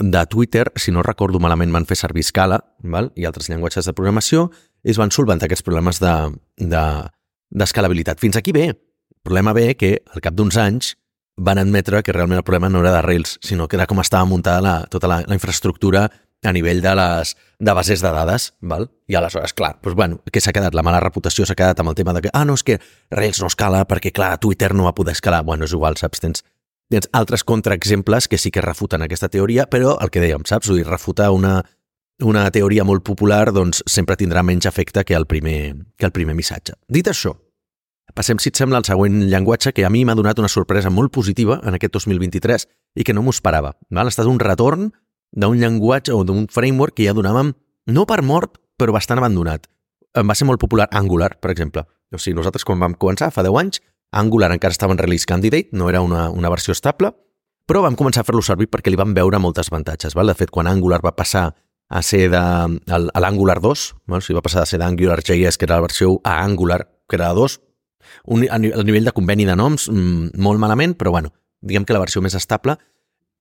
de 0.04 0.24
Twitter, 0.26 0.66
si 0.76 0.92
no 0.92 1.04
recordo 1.04 1.40
malament 1.40 1.72
van 1.72 1.86
fer 1.86 1.96
servir 2.00 2.24
Scala 2.24 2.60
val? 2.80 3.12
i 3.16 3.28
altres 3.28 3.48
llenguatges 3.48 3.88
de 3.88 3.94
programació, 3.94 4.48
i 4.84 4.92
es 4.92 5.00
van 5.00 5.12
solventar 5.12 5.48
aquests 5.48 5.64
problemes 5.66 6.00
d'escalabilitat. 6.00 6.36
De, 6.58 7.14
de, 7.50 8.14
Fins 8.18 8.36
aquí 8.36 8.52
bé. 8.52 8.68
El 8.68 9.22
problema 9.22 9.52
ve 9.52 9.74
que 9.76 10.02
al 10.14 10.20
cap 10.20 10.34
d'uns 10.34 10.56
anys 10.56 10.96
van 11.38 11.58
admetre 11.58 12.02
que 12.02 12.12
realment 12.12 12.38
el 12.38 12.44
problema 12.44 12.68
no 12.68 12.80
era 12.80 12.92
de 12.92 13.02
Rails, 13.02 13.38
sinó 13.42 13.68
que 13.68 13.76
era 13.76 13.86
com 13.86 14.00
estava 14.00 14.24
muntada 14.24 14.60
la, 14.60 14.86
tota 14.90 15.08
la, 15.08 15.22
la 15.26 15.34
infraestructura 15.34 16.08
a 16.44 16.52
nivell 16.52 16.80
de 16.82 16.94
les 16.94 17.36
de 17.58 17.72
bases 17.74 18.02
de 18.02 18.10
dades, 18.14 18.52
val? 18.60 18.88
I 19.10 19.16
aleshores, 19.18 19.54
clar, 19.54 19.78
doncs, 19.82 19.96
bueno, 19.98 20.20
què 20.30 20.42
s'ha 20.42 20.52
quedat? 20.54 20.74
La 20.74 20.84
mala 20.86 21.00
reputació 21.02 21.46
s'ha 21.46 21.56
quedat 21.58 21.80
amb 21.80 21.90
el 21.90 21.96
tema 21.98 22.14
de 22.14 22.22
que, 22.22 22.30
ah, 22.32 22.44
no, 22.46 22.54
és 22.54 22.62
que 22.62 22.78
Rails 23.10 23.40
no 23.42 23.50
escala 23.50 23.84
perquè, 23.90 24.12
clar, 24.14 24.36
Twitter 24.38 24.74
no 24.74 24.86
va 24.86 24.94
poder 24.94 25.16
escalar. 25.16 25.42
Bueno, 25.44 25.66
és 25.66 25.74
igual, 25.74 25.98
saps? 25.98 26.22
Tens, 26.22 26.44
tens 26.90 27.10
altres 27.12 27.42
contraexemples 27.44 28.28
que 28.28 28.38
sí 28.38 28.52
que 28.54 28.62
refuten 28.62 29.02
aquesta 29.02 29.28
teoria, 29.28 29.66
però 29.66 29.96
el 30.02 30.12
que 30.14 30.22
dèiem, 30.22 30.46
saps? 30.46 30.70
Vull 30.70 30.82
dir, 30.82 30.86
refutar 30.86 31.32
una, 31.34 31.62
una 32.24 32.48
teoria 32.50 32.84
molt 32.84 33.04
popular 33.06 33.52
doncs 33.54 33.82
sempre 33.86 34.16
tindrà 34.18 34.42
menys 34.42 34.66
efecte 34.66 35.04
que 35.04 35.14
el 35.14 35.26
primer, 35.26 35.76
que 35.96 36.06
el 36.06 36.12
primer 36.12 36.34
missatge. 36.34 36.74
Dit 36.88 37.08
això, 37.10 37.34
passem, 38.14 38.40
si 38.42 38.50
et 38.50 38.58
sembla, 38.58 38.80
al 38.80 38.86
següent 38.88 39.20
llenguatge 39.30 39.72
que 39.72 39.84
a 39.86 39.90
mi 39.90 40.04
m'ha 40.04 40.16
donat 40.18 40.38
una 40.42 40.50
sorpresa 40.50 40.90
molt 40.90 41.12
positiva 41.14 41.60
en 41.62 41.78
aquest 41.78 41.94
2023 41.94 42.66
i 42.98 43.04
que 43.04 43.14
no 43.14 43.22
m'ho 43.22 43.34
esperava. 43.34 43.76
Val? 43.90 44.06
Ha 44.06 44.14
estat 44.14 44.26
un 44.26 44.40
retorn 44.42 44.90
d'un 45.32 45.58
llenguatge 45.60 46.14
o 46.14 46.24
d'un 46.24 46.48
framework 46.50 46.96
que 46.96 47.06
ja 47.06 47.14
donàvem, 47.14 47.52
no 47.86 48.06
per 48.06 48.22
mort, 48.22 48.58
però 48.78 48.94
bastant 48.96 49.20
abandonat. 49.20 49.68
Em 50.16 50.26
va 50.26 50.34
ser 50.34 50.48
molt 50.48 50.60
popular 50.60 50.88
Angular, 50.90 51.36
per 51.38 51.52
exemple. 51.52 51.84
O 52.10 52.18
sigui, 52.18 52.36
nosaltres 52.38 52.64
quan 52.64 52.80
vam 52.80 52.96
començar, 52.96 53.30
fa 53.30 53.44
10 53.44 53.60
anys, 53.60 53.82
Angular 54.10 54.50
encara 54.54 54.72
estava 54.72 54.94
en 54.96 54.98
release 54.98 55.28
candidate, 55.28 55.68
no 55.72 55.90
era 55.90 56.00
una, 56.00 56.30
una 56.30 56.48
versió 56.48 56.72
estable, 56.72 57.12
però 57.68 57.82
vam 57.84 57.94
començar 57.94 58.22
a 58.24 58.26
fer-lo 58.26 58.40
servir 58.42 58.70
perquè 58.72 58.88
li 58.88 58.96
vam 58.96 59.12
veure 59.14 59.38
moltes 59.38 59.68
avantatges. 59.68 60.16
Val? 60.16 60.32
De 60.32 60.34
fet, 60.38 60.50
quan 60.50 60.66
Angular 60.66 61.02
va 61.04 61.12
passar 61.12 61.50
a 61.88 62.02
ser 62.04 62.28
de, 62.30 62.38
a, 62.38 62.98
l'Angular 63.20 63.58
2, 63.64 63.86
val? 64.06 64.20
o 64.20 64.24
sigui, 64.24 64.36
va 64.36 64.44
passar 64.44 64.64
de 64.64 64.70
ser 64.70 64.80
d'Angular.js, 64.82 65.56
que 65.56 65.68
era 65.68 65.78
la 65.78 65.86
versió 65.86 66.18
a 66.24 66.42
Angular, 66.44 66.82
que 67.08 67.16
era 67.16 67.30
la 67.32 67.38
2, 67.38 67.58
un, 68.34 68.44
a, 68.50 68.58
nivell 68.60 69.08
de 69.08 69.14
conveni 69.16 69.48
de 69.48 69.56
noms, 69.56 69.88
mmm, 69.92 70.36
molt 70.36 70.60
malament, 70.60 70.96
però 71.00 71.14
bueno, 71.14 71.32
diguem 71.64 71.88
que 71.88 71.96
la 71.96 72.04
versió 72.04 72.22
més 72.24 72.36
estable 72.38 72.76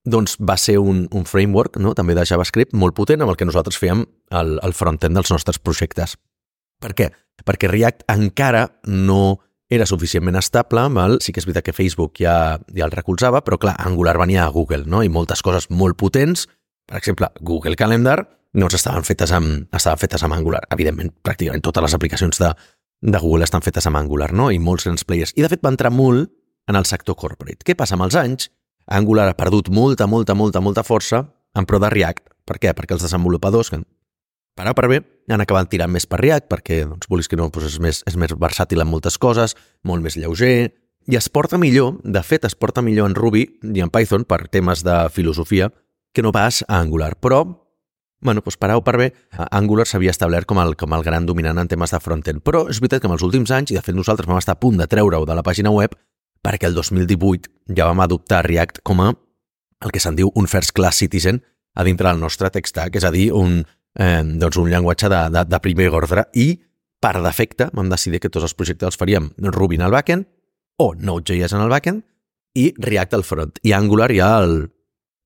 doncs 0.08 0.38
va 0.40 0.56
ser 0.56 0.78
un, 0.80 1.06
un 1.12 1.26
framework 1.28 1.82
no? 1.84 1.94
també 1.98 2.16
de 2.16 2.24
JavaScript 2.26 2.76
molt 2.78 2.96
potent 2.96 3.22
amb 3.22 3.34
el 3.34 3.38
que 3.40 3.48
nosaltres 3.48 3.80
fèiem 3.80 4.06
el, 4.40 4.54
el 4.64 4.76
front-end 4.78 5.18
dels 5.18 5.34
nostres 5.34 5.60
projectes. 5.60 6.16
Per 6.80 6.94
què? 6.96 7.10
Perquè 7.44 7.70
React 7.70 8.06
encara 8.14 8.68
no 8.88 9.42
era 9.70 9.86
suficientment 9.90 10.40
estable, 10.40 10.86
val? 10.96 11.18
sí 11.20 11.34
que 11.36 11.42
és 11.44 11.48
veritat 11.48 11.66
que 11.68 11.76
Facebook 11.76 12.22
ja, 12.22 12.56
ja 12.72 12.88
el 12.88 12.96
recolzava, 12.96 13.44
però 13.44 13.60
clar, 13.60 13.76
Angular 13.84 14.16
venia 14.20 14.46
a 14.46 14.54
Google, 14.54 14.86
no? 14.88 15.04
i 15.04 15.12
moltes 15.12 15.44
coses 15.44 15.68
molt 15.70 16.00
potents, 16.00 16.48
per 16.88 17.02
exemple, 17.02 17.28
Google 17.44 17.76
Calendar, 17.76 18.22
no 18.54 18.68
estaven 18.72 19.04
fetes 19.04 19.32
amb, 19.36 19.68
estaven 19.76 20.00
fetes 20.00 20.24
amb 20.24 20.38
Angular. 20.38 20.64
Evidentment, 20.74 21.12
pràcticament 21.24 21.64
totes 21.66 21.84
les 21.84 21.96
aplicacions 21.98 22.40
de, 22.42 22.52
de 23.02 23.20
Google 23.20 23.48
estan 23.48 23.66
fetes 23.66 23.88
amb 23.88 24.00
Angular, 24.00 24.32
no? 24.34 24.50
i 24.52 24.60
molts 24.60 24.88
grans 24.88 25.04
players. 25.04 25.34
I 25.36 25.46
de 25.46 25.52
fet 25.52 25.64
va 25.64 25.74
entrar 25.74 25.92
molt 25.92 26.32
en 26.68 26.76
el 26.76 26.86
sector 26.86 27.16
corporate. 27.16 27.64
Què 27.66 27.76
passa 27.76 27.96
amb 27.96 28.08
els 28.08 28.16
anys? 28.20 28.50
Angular 28.88 29.28
ha 29.30 29.36
perdut 29.38 29.70
molta, 29.70 30.08
molta, 30.08 30.36
molta, 30.36 30.62
molta 30.64 30.84
força 30.84 31.26
en 31.58 31.68
pro 31.68 31.80
de 31.84 31.92
React. 31.92 32.28
Per 32.48 32.58
què? 32.64 32.72
Perquè 32.76 32.96
els 32.96 33.04
desenvolupadors, 33.04 33.72
que 33.74 33.82
per 34.58 34.66
A 34.68 34.74
per 34.74 34.88
B, 34.90 35.00
han 35.30 35.44
acabat 35.44 35.70
tirant 35.70 35.92
més 35.92 36.08
per 36.10 36.22
React, 36.24 36.48
perquè, 36.50 36.82
doncs, 36.88 37.10
vulguis 37.12 37.30
que 37.30 37.38
no, 37.38 37.50
doncs 37.54 37.76
és, 37.76 37.80
més, 37.84 38.02
és 38.10 38.16
més 38.18 38.34
versàtil 38.34 38.82
en 38.82 38.90
moltes 38.90 39.20
coses, 39.22 39.54
molt 39.86 40.02
més 40.02 40.18
lleuger, 40.18 40.72
i 41.08 41.16
es 41.16 41.30
porta 41.30 41.60
millor, 41.62 42.00
de 42.04 42.24
fet, 42.24 42.48
es 42.48 42.56
porta 42.56 42.82
millor 42.82 43.08
en 43.08 43.16
Ruby 43.16 43.46
i 43.64 43.84
en 43.84 43.92
Python 43.94 44.26
per 44.28 44.48
temes 44.52 44.82
de 44.84 44.96
filosofia 45.14 45.70
que 46.12 46.24
no 46.26 46.34
pas 46.36 46.64
a 46.68 46.82
Angular. 46.82 47.14
Però 47.22 47.44
bueno, 48.22 48.42
doncs 48.42 48.58
per 48.58 48.72
A 48.72 48.78
o 48.78 48.84
per 48.84 48.98
B, 48.98 49.10
Angular 49.52 49.86
s'havia 49.88 50.14
establert 50.14 50.48
com 50.50 50.60
el, 50.62 50.76
com 50.76 50.94
el 50.94 51.06
gran 51.06 51.26
dominant 51.26 51.60
en 51.62 51.70
temes 51.70 51.94
de 51.94 52.00
frontend. 52.02 52.42
Però 52.46 52.66
és 52.72 52.82
veritat 52.82 53.04
que 53.04 53.10
en 53.10 53.16
els 53.16 53.26
últims 53.26 53.52
anys, 53.54 53.72
i 53.72 53.78
de 53.78 53.84
fet 53.86 53.96
nosaltres 53.96 54.30
vam 54.30 54.40
estar 54.42 54.58
a 54.58 54.62
punt 54.62 54.80
de 54.80 54.88
treure-ho 54.90 55.26
de 55.26 55.38
la 55.38 55.46
pàgina 55.46 55.74
web, 55.74 55.94
perquè 56.44 56.70
el 56.70 56.76
2018 56.78 57.76
ja 57.78 57.90
vam 57.90 58.02
adoptar 58.06 58.46
React 58.46 58.82
com 58.88 59.02
a 59.04 59.12
el 59.86 59.94
que 59.94 60.02
se'n 60.02 60.16
diu 60.18 60.32
un 60.34 60.48
first 60.50 60.74
class 60.74 60.98
citizen 61.04 61.44
a 61.78 61.84
dintre 61.86 62.10
del 62.10 62.22
nostre 62.22 62.50
tech 62.50 62.66
stack, 62.66 62.96
és 62.98 63.06
a 63.06 63.12
dir, 63.14 63.30
un, 63.38 63.60
eh, 64.00 64.24
doncs 64.26 64.58
un 64.58 64.72
llenguatge 64.72 65.10
de, 65.14 65.20
de, 65.34 65.44
de 65.46 65.60
primer 65.62 65.92
ordre. 65.94 66.26
I, 66.34 66.56
per 66.98 67.20
defecte, 67.22 67.70
vam 67.78 67.92
decidir 67.92 68.22
que 68.24 68.32
tots 68.34 68.48
els 68.48 68.58
projectes 68.58 68.90
els 68.90 68.98
faríem 68.98 69.30
Ruby 69.54 69.78
en 69.78 69.86
el 69.86 69.94
backend 69.94 70.26
o 70.82 70.94
Node.js 70.98 71.54
en 71.54 71.62
el 71.62 71.70
backend 71.70 72.02
i 72.58 72.72
React 72.82 73.14
al 73.14 73.26
front. 73.28 73.62
I 73.62 73.76
Angular 73.78 74.10
ja 74.16 74.32
el, 74.42 74.72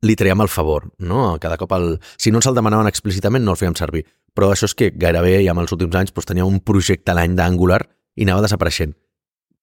li 0.02 0.16
traiem 0.18 0.42
el 0.42 0.50
favor, 0.50 0.90
no? 0.98 1.38
Cada 1.42 1.58
cop 1.62 1.72
el... 1.78 2.00
Si 2.18 2.32
no 2.32 2.42
ens 2.42 2.50
el 2.50 2.58
demanaven 2.58 2.90
explícitament, 2.90 3.46
no 3.46 3.54
el 3.54 3.60
fèiem 3.60 3.78
servir. 3.78 4.04
Però 4.34 4.50
això 4.52 4.70
és 4.70 4.76
que 4.78 4.90
gairebé 4.96 5.38
ja 5.46 5.54
en 5.54 5.62
els 5.62 5.74
últims 5.76 5.96
anys 5.98 6.14
doncs, 6.16 6.30
tenia 6.30 6.48
un 6.48 6.60
projecte 6.66 7.14
a 7.14 7.18
l'any 7.18 7.36
d'Angular 7.38 7.82
i 8.16 8.26
anava 8.26 8.46
desapareixent. 8.46 8.96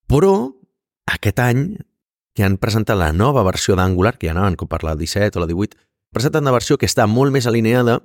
Però 0.08 0.32
aquest 1.10 1.40
any 1.42 1.64
que 2.36 2.46
han 2.46 2.58
presentat 2.62 2.98
la 3.00 3.10
nova 3.12 3.42
versió 3.42 3.74
d'Angular, 3.74 4.14
que 4.18 4.28
ja 4.28 4.36
anaven 4.36 4.56
com 4.60 4.70
per 4.70 4.84
la 4.86 4.94
17 4.94 5.40
o 5.40 5.42
la 5.42 5.48
18, 5.50 5.76
presenten 6.14 6.46
una 6.46 6.54
versió 6.54 6.78
que 6.78 6.86
està 6.86 7.08
molt 7.10 7.34
més 7.34 7.48
alineada 7.50 7.98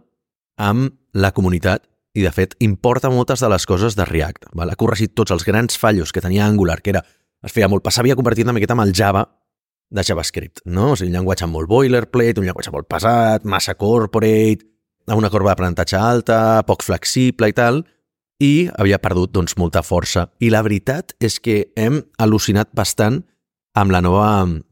amb 0.57 0.95
la 1.13 1.31
comunitat 1.35 1.85
i, 2.13 2.23
de 2.23 2.31
fet, 2.33 2.55
importa 2.61 3.11
moltes 3.13 3.41
de 3.41 3.49
les 3.49 3.65
coses 3.69 3.97
de 3.97 4.05
React. 4.09 4.49
Val? 4.57 4.73
Ha 4.73 4.79
corregit 4.79 5.13
tots 5.17 5.33
els 5.33 5.45
grans 5.45 5.77
fallos 5.77 6.13
que 6.13 6.21
tenia 6.21 6.47
Angular, 6.47 6.79
que 6.81 6.93
era, 6.93 7.03
es 7.43 7.53
feia 7.53 7.69
molt, 7.69 7.85
s'havia 7.93 8.17
convertit 8.17 8.45
una 8.45 8.57
miqueta 8.57 8.73
amb 8.77 8.85
el 8.85 8.93
Java 8.97 9.25
de 9.93 10.03
JavaScript, 10.03 10.63
no? 10.65 10.91
O 10.93 10.97
sigui, 10.97 11.11
un 11.11 11.19
llenguatge 11.19 11.47
molt 11.49 11.69
boilerplate, 11.69 12.41
un 12.41 12.47
llenguatge 12.47 12.73
molt 12.73 12.89
pesat, 12.89 13.45
massa 13.45 13.75
corporate, 13.77 14.65
amb 15.07 15.19
una 15.19 15.29
corba 15.29 15.51
d'aprenentatge 15.51 15.99
alta, 15.99 16.37
poc 16.67 16.85
flexible 16.85 17.49
i 17.51 17.55
tal, 17.55 17.83
i 18.41 18.69
havia 18.81 18.99
perdut 18.99 19.31
doncs, 19.35 19.57
molta 19.61 19.83
força. 19.85 20.27
I 20.41 20.49
la 20.51 20.63
veritat 20.65 21.13
és 21.23 21.37
que 21.39 21.67
hem 21.79 22.01
al·lucinat 22.17 22.73
bastant 22.75 23.21
amb 23.77 23.93
la 23.93 24.01
nova 24.01 24.27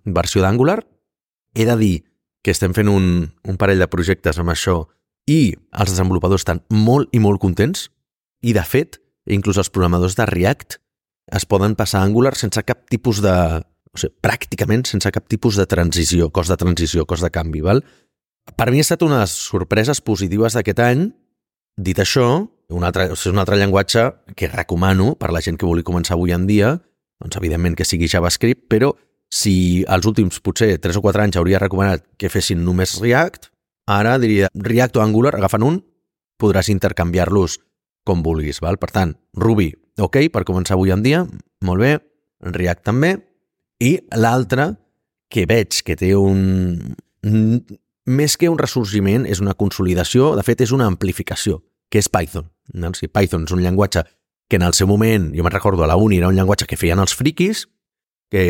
versió 0.05 0.41
d'Angular. 0.41 0.81
He 1.55 1.67
de 1.67 1.77
dir 1.77 1.95
que 2.41 2.53
estem 2.55 2.73
fent 2.73 2.89
un, 2.89 3.29
un 3.45 3.61
parell 3.61 3.81
de 3.81 3.89
projectes 3.91 4.39
amb 4.41 4.53
això 4.53 4.81
i 5.29 5.53
els 5.53 5.93
desenvolupadors 5.93 6.41
estan 6.41 6.63
molt 6.73 7.13
i 7.13 7.21
molt 7.21 7.41
contents 7.41 7.89
i, 8.41 8.55
de 8.57 8.63
fet, 8.65 8.97
inclús 9.29 9.59
els 9.61 9.69
programadors 9.69 10.17
de 10.17 10.25
React 10.25 10.79
es 11.37 11.45
poden 11.45 11.75
passar 11.77 12.01
a 12.01 12.07
Angular 12.09 12.33
sense 12.35 12.63
cap 12.65 12.81
tipus 12.89 13.21
de, 13.21 13.61
o 13.91 13.99
sigui, 13.99 14.15
pràcticament 14.23 14.85
sense 14.87 15.11
cap 15.11 15.27
tipus 15.31 15.59
de 15.59 15.67
transició, 15.69 16.29
cost 16.31 16.53
de 16.53 16.57
transició, 16.59 17.05
cost 17.05 17.25
de 17.25 17.31
canvi. 17.33 17.63
Val? 17.65 17.83
Per 18.57 18.69
mi 18.71 18.81
ha 18.81 18.85
estat 18.85 19.03
una 19.05 19.19
de 19.19 19.25
les 19.25 19.35
sorpreses 19.51 20.01
positives 20.01 20.55
d'aquest 20.57 20.79
any. 20.83 21.09
Dit 21.81 21.99
això, 22.03 22.25
un 22.71 22.87
altre, 22.87 23.09
o 23.11 23.17
sigui, 23.19 23.35
un 23.35 23.41
altre 23.43 23.59
llenguatge 23.59 24.07
que 24.35 24.49
recomano 24.51 25.13
per 25.19 25.31
la 25.35 25.41
gent 25.43 25.59
que 25.59 25.67
vulgui 25.67 25.85
començar 25.87 26.15
avui 26.17 26.33
en 26.35 26.47
dia, 26.47 26.75
doncs 27.21 27.37
evidentment 27.37 27.77
que 27.77 27.87
sigui 27.87 28.09
JavaScript, 28.11 28.65
però 28.71 28.91
si 29.31 29.83
als 29.87 30.07
últims 30.09 30.41
potser 30.43 30.73
3 30.83 30.99
o 30.99 31.03
4 31.03 31.23
anys 31.23 31.39
hauria 31.39 31.61
recomanat 31.61 32.03
que 32.19 32.31
fessin 32.31 32.63
només 32.65 32.97
React, 32.99 33.47
ara 33.87 34.17
diria 34.19 34.49
React 34.55 34.99
o 34.99 35.03
Angular, 35.03 35.35
agafen 35.37 35.63
un, 35.67 35.79
podràs 36.41 36.71
intercanviar-los 36.73 37.59
com 38.07 38.23
vulguis. 38.25 38.59
Val? 38.63 38.79
Per 38.81 38.91
tant, 38.91 39.15
Ruby, 39.37 39.69
ok, 40.01 40.25
per 40.33 40.43
començar 40.47 40.75
avui 40.75 40.91
en 40.91 41.03
dia, 41.05 41.23
molt 41.67 41.83
bé, 41.83 41.93
React 42.41 42.83
també, 42.87 43.15
i 43.81 43.95
l'altre, 44.17 44.71
que 45.31 45.47
veig 45.49 45.81
que 45.85 45.97
té 45.97 46.13
un... 46.17 46.77
Més 48.11 48.35
que 48.37 48.49
un 48.49 48.57
ressorgiment, 48.59 49.27
és 49.29 49.41
una 49.41 49.53
consolidació, 49.57 50.31
de 50.37 50.43
fet 50.45 50.63
és 50.65 50.71
una 50.75 50.87
amplificació, 50.89 51.59
que 51.93 52.01
és 52.01 52.09
Python. 52.11 52.47
No? 52.73 52.91
Sigui, 52.97 53.11
Python 53.13 53.45
és 53.45 53.53
un 53.55 53.61
llenguatge 53.63 54.03
que 54.51 54.57
en 54.59 54.65
el 54.67 54.73
seu 54.75 54.89
moment, 54.89 55.29
jo 55.31 55.45
me'n 55.45 55.53
recordo 55.53 55.85
a 55.85 55.87
la 55.87 55.95
uni, 55.95 56.17
era 56.19 56.27
un 56.27 56.35
llenguatge 56.35 56.67
que 56.67 56.79
feien 56.79 56.99
els 56.99 57.13
friquis, 57.15 57.63
que, 58.33 58.43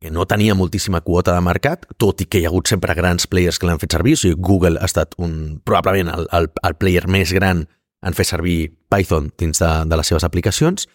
que 0.00 0.12
no 0.14 0.24
tenia 0.30 0.54
moltíssima 0.56 1.02
quota 1.04 1.34
de 1.36 1.42
mercat, 1.44 1.84
tot 2.00 2.22
i 2.24 2.28
que 2.30 2.40
hi 2.40 2.46
ha 2.46 2.52
hagut 2.52 2.70
sempre 2.70 2.94
grans 2.96 3.28
players 3.28 3.58
que 3.60 3.68
l'han 3.68 3.82
fet 3.82 3.98
servir, 3.98 4.14
o 4.16 4.22
sigui, 4.22 4.38
Google 4.40 4.80
ha 4.80 4.88
estat 4.88 5.12
un, 5.20 5.58
probablement 5.66 6.14
el, 6.14 6.30
el, 6.38 6.48
el 6.70 6.78
player 6.80 7.04
més 7.12 7.34
gran 7.36 7.66
en 8.06 8.16
fer 8.16 8.24
servir 8.28 8.70
Python 8.92 9.32
dins 9.36 9.60
de, 9.60 9.72
de 9.90 10.00
les 10.00 10.12
seves 10.12 10.24
aplicacions, 10.24 10.86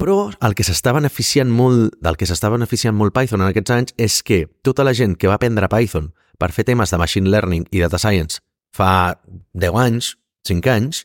però 0.00 0.30
el 0.44 0.54
que 0.58 0.66
s'està 0.66 0.92
beneficiant 0.96 1.50
molt, 1.50 1.94
del 2.02 2.18
que 2.18 2.26
s'està 2.28 2.50
beneficiant 2.52 2.96
molt 2.96 3.14
Python 3.14 3.42
en 3.42 3.50
aquests 3.50 3.74
anys 3.74 3.96
és 4.00 4.20
que 4.26 4.44
tota 4.66 4.84
la 4.86 4.94
gent 4.96 5.16
que 5.18 5.30
va 5.30 5.38
aprendre 5.38 5.70
Python 5.70 6.10
per 6.38 6.50
fer 6.52 6.66
temes 6.66 6.90
de 6.90 6.98
machine 6.98 7.30
learning 7.30 7.66
i 7.70 7.82
data 7.82 8.00
science 8.00 8.42
fa 8.74 9.14
10 9.54 9.78
anys, 9.78 10.14
5 10.48 10.70
anys, 10.72 11.04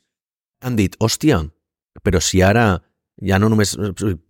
han 0.65 0.75
dit, 0.75 0.95
hòstia, 0.99 1.43
però 2.04 2.21
si 2.23 2.41
ara 2.41 2.80
ja 3.21 3.38
no 3.39 3.49
només 3.52 3.75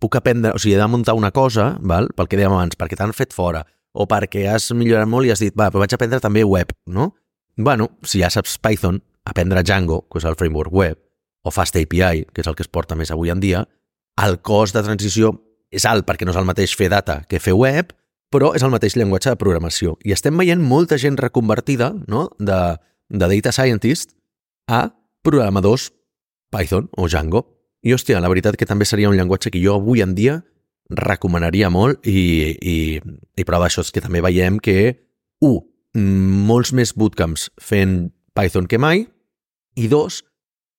puc 0.02 0.18
aprendre, 0.18 0.52
o 0.54 0.60
sigui, 0.60 0.74
he 0.76 0.80
de 0.80 0.88
muntar 0.90 1.16
una 1.16 1.30
cosa, 1.32 1.72
val? 1.80 2.10
pel 2.16 2.28
que 2.28 2.38
dèiem 2.38 2.52
abans, 2.52 2.76
perquè 2.76 2.98
t'han 2.98 3.14
fet 3.16 3.32
fora, 3.34 3.64
o 3.92 4.06
perquè 4.10 4.44
has 4.50 4.70
millorat 4.76 5.08
molt 5.08 5.26
i 5.26 5.32
has 5.32 5.42
dit, 5.42 5.54
va, 5.56 5.70
però 5.70 5.84
vaig 5.84 5.94
aprendre 5.94 6.20
també 6.22 6.44
web, 6.44 6.74
no? 6.86 7.12
Bueno, 7.56 7.90
si 8.06 8.20
ja 8.22 8.30
saps 8.30 8.58
Python, 8.62 9.00
aprendre 9.24 9.62
Django, 9.64 10.02
que 10.10 10.20
és 10.20 10.26
el 10.28 10.36
framework 10.38 10.74
web, 10.74 10.98
o 11.42 11.50
Fast 11.54 11.76
API, 11.76 12.26
que 12.34 12.42
és 12.42 12.48
el 12.50 12.56
que 12.56 12.64
es 12.66 12.70
porta 12.70 12.96
més 12.98 13.10
avui 13.14 13.32
en 13.32 13.40
dia, 13.40 13.64
el 14.18 14.40
cost 14.42 14.76
de 14.76 14.82
transició 14.84 15.32
és 15.70 15.86
alt 15.86 16.06
perquè 16.06 16.26
no 16.26 16.34
és 16.34 16.40
el 16.40 16.48
mateix 16.48 16.74
fer 16.76 16.90
data 16.90 17.20
que 17.30 17.40
fer 17.42 17.54
web, 17.54 17.92
però 18.30 18.52
és 18.54 18.62
el 18.62 18.72
mateix 18.72 18.96
llenguatge 18.98 19.32
de 19.32 19.38
programació. 19.38 19.96
I 20.06 20.14
estem 20.14 20.38
veient 20.38 20.62
molta 20.62 20.98
gent 20.98 21.18
reconvertida 21.18 21.92
no? 22.10 22.28
de, 22.38 22.60
de 23.10 23.30
data 23.34 23.52
scientist 23.54 24.14
a 24.70 24.88
programadors 25.26 25.90
Python 26.50 26.88
o 26.96 27.08
Django. 27.08 27.46
I, 27.82 27.94
hòstia, 27.94 28.20
la 28.20 28.28
veritat 28.28 28.58
que 28.60 28.68
també 28.68 28.84
seria 28.84 29.08
un 29.08 29.16
llenguatge 29.16 29.50
que 29.50 29.62
jo 29.62 29.78
avui 29.78 30.02
en 30.04 30.14
dia 30.14 30.40
recomanaria 30.90 31.70
molt 31.70 32.06
i, 32.06 32.56
i, 32.60 32.76
i 33.38 33.46
prova 33.46 33.68
d'això 33.68 33.84
és 33.86 33.92
que 33.94 34.02
també 34.02 34.20
veiem 34.24 34.58
que, 34.62 34.98
un, 35.46 35.62
molts 36.46 36.74
més 36.76 36.92
bootcamps 36.98 37.48
fent 37.62 38.10
Python 38.36 38.66
que 38.70 38.78
mai, 38.78 39.06
i 39.78 39.88
dos, 39.88 40.20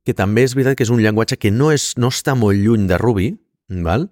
que 0.06 0.16
també 0.18 0.46
és 0.48 0.56
veritat 0.58 0.78
que 0.78 0.86
és 0.86 0.94
un 0.94 1.02
llenguatge 1.02 1.38
que 1.38 1.52
no, 1.54 1.72
és, 1.74 1.92
no 1.98 2.10
està 2.14 2.36
molt 2.38 2.58
lluny 2.58 2.88
de 2.90 2.98
Ruby, 3.02 3.34
val? 3.86 4.10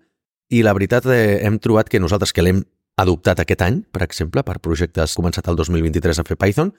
i 0.50 0.64
la 0.66 0.74
veritat 0.74 1.06
eh, 1.14 1.40
hem 1.46 1.60
trobat 1.62 1.90
que 1.90 2.02
nosaltres 2.02 2.34
que 2.34 2.42
l'hem 2.42 2.64
adoptat 3.00 3.40
aquest 3.42 3.62
any, 3.64 3.82
per 3.94 4.04
exemple, 4.04 4.44
per 4.44 4.58
projectes 4.64 5.16
començat 5.18 5.48
el 5.48 5.58
2023 5.60 6.20
a 6.20 6.26
fer 6.28 6.38
Python, 6.42 6.72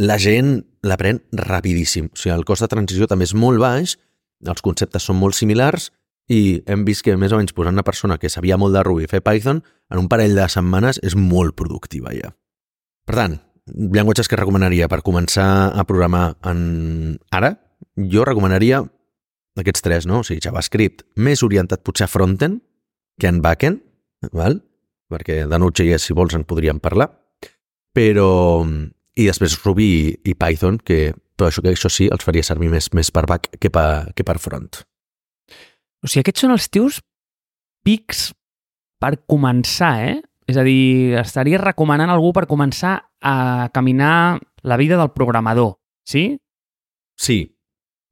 la 0.00 0.16
gent 0.22 0.60
l'aprèn 0.86 1.20
rapidíssim. 1.36 2.08
O 2.10 2.18
sigui, 2.18 2.34
el 2.34 2.46
cost 2.48 2.64
de 2.64 2.70
transició 2.70 3.08
també 3.10 3.26
és 3.28 3.34
molt 3.34 3.60
baix, 3.62 3.96
els 4.46 4.64
conceptes 4.64 5.04
són 5.04 5.18
molt 5.20 5.36
similars 5.36 5.90
i 6.30 6.62
hem 6.70 6.84
vist 6.86 7.04
que 7.04 7.16
més 7.18 7.32
o 7.34 7.38
menys 7.40 7.52
posant 7.52 7.76
una 7.76 7.84
persona 7.84 8.16
que 8.18 8.30
sabia 8.30 8.58
molt 8.60 8.76
de 8.76 8.84
Ruby 8.86 9.08
fer 9.10 9.20
Python, 9.24 9.62
en 9.90 9.98
un 9.98 10.08
parell 10.08 10.36
de 10.38 10.46
setmanes 10.48 11.00
és 11.02 11.16
molt 11.18 11.56
productiva 11.58 12.14
ja. 12.14 12.30
Per 13.06 13.16
tant, 13.18 13.36
llenguatges 13.66 14.30
que 14.30 14.38
recomanaria 14.38 14.88
per 14.88 15.02
començar 15.06 15.74
a 15.74 15.84
programar 15.84 16.36
en 16.46 17.18
ara, 17.34 17.56
jo 17.96 18.24
recomanaria 18.26 18.82
aquests 19.60 19.84
tres, 19.84 20.06
no? 20.06 20.20
O 20.20 20.26
sigui, 20.26 20.42
JavaScript 20.44 21.04
més 21.16 21.42
orientat 21.46 21.82
potser 21.84 22.06
a 22.06 22.10
frontend 22.10 22.60
que 23.20 23.28
en 23.28 23.40
backend, 23.44 23.82
val? 24.32 24.60
perquè 25.10 25.42
de 25.50 25.58
Node.js, 25.58 26.04
si 26.06 26.14
vols, 26.14 26.36
en 26.38 26.46
podríem 26.46 26.80
parlar, 26.82 27.10
però... 27.96 28.62
I 29.20 29.24
després 29.26 29.56
Ruby 29.64 29.84
i, 29.84 30.02
i 30.30 30.32
Python, 30.38 30.78
que 30.86 31.10
però 31.40 31.48
això, 31.50 31.60
que 31.64 31.72
això 31.74 31.88
sí 31.92 32.06
els 32.12 32.24
faria 32.24 32.44
servir 32.46 32.68
més, 32.72 32.86
més 32.96 33.10
per 33.12 33.24
back 33.28 33.50
que 33.60 33.68
per, 33.72 34.12
que 34.16 34.24
per 34.24 34.36
front. 34.40 34.68
O 36.00 36.08
sigui, 36.08 36.22
aquests 36.22 36.44
són 36.44 36.54
els 36.54 36.68
teus 36.72 37.00
pics 37.84 38.30
per 39.02 39.16
començar, 39.28 39.94
eh? 40.06 40.18
És 40.48 40.58
a 40.60 40.64
dir, 40.64 41.16
estaria 41.20 41.60
recomanant 41.60 42.12
algú 42.12 42.30
per 42.36 42.46
començar 42.48 42.94
a 43.20 43.68
caminar 43.74 44.38
la 44.62 44.78
vida 44.80 44.96
del 45.00 45.12
programador, 45.16 45.74
sí? 46.06 46.38
Sí, 47.18 47.42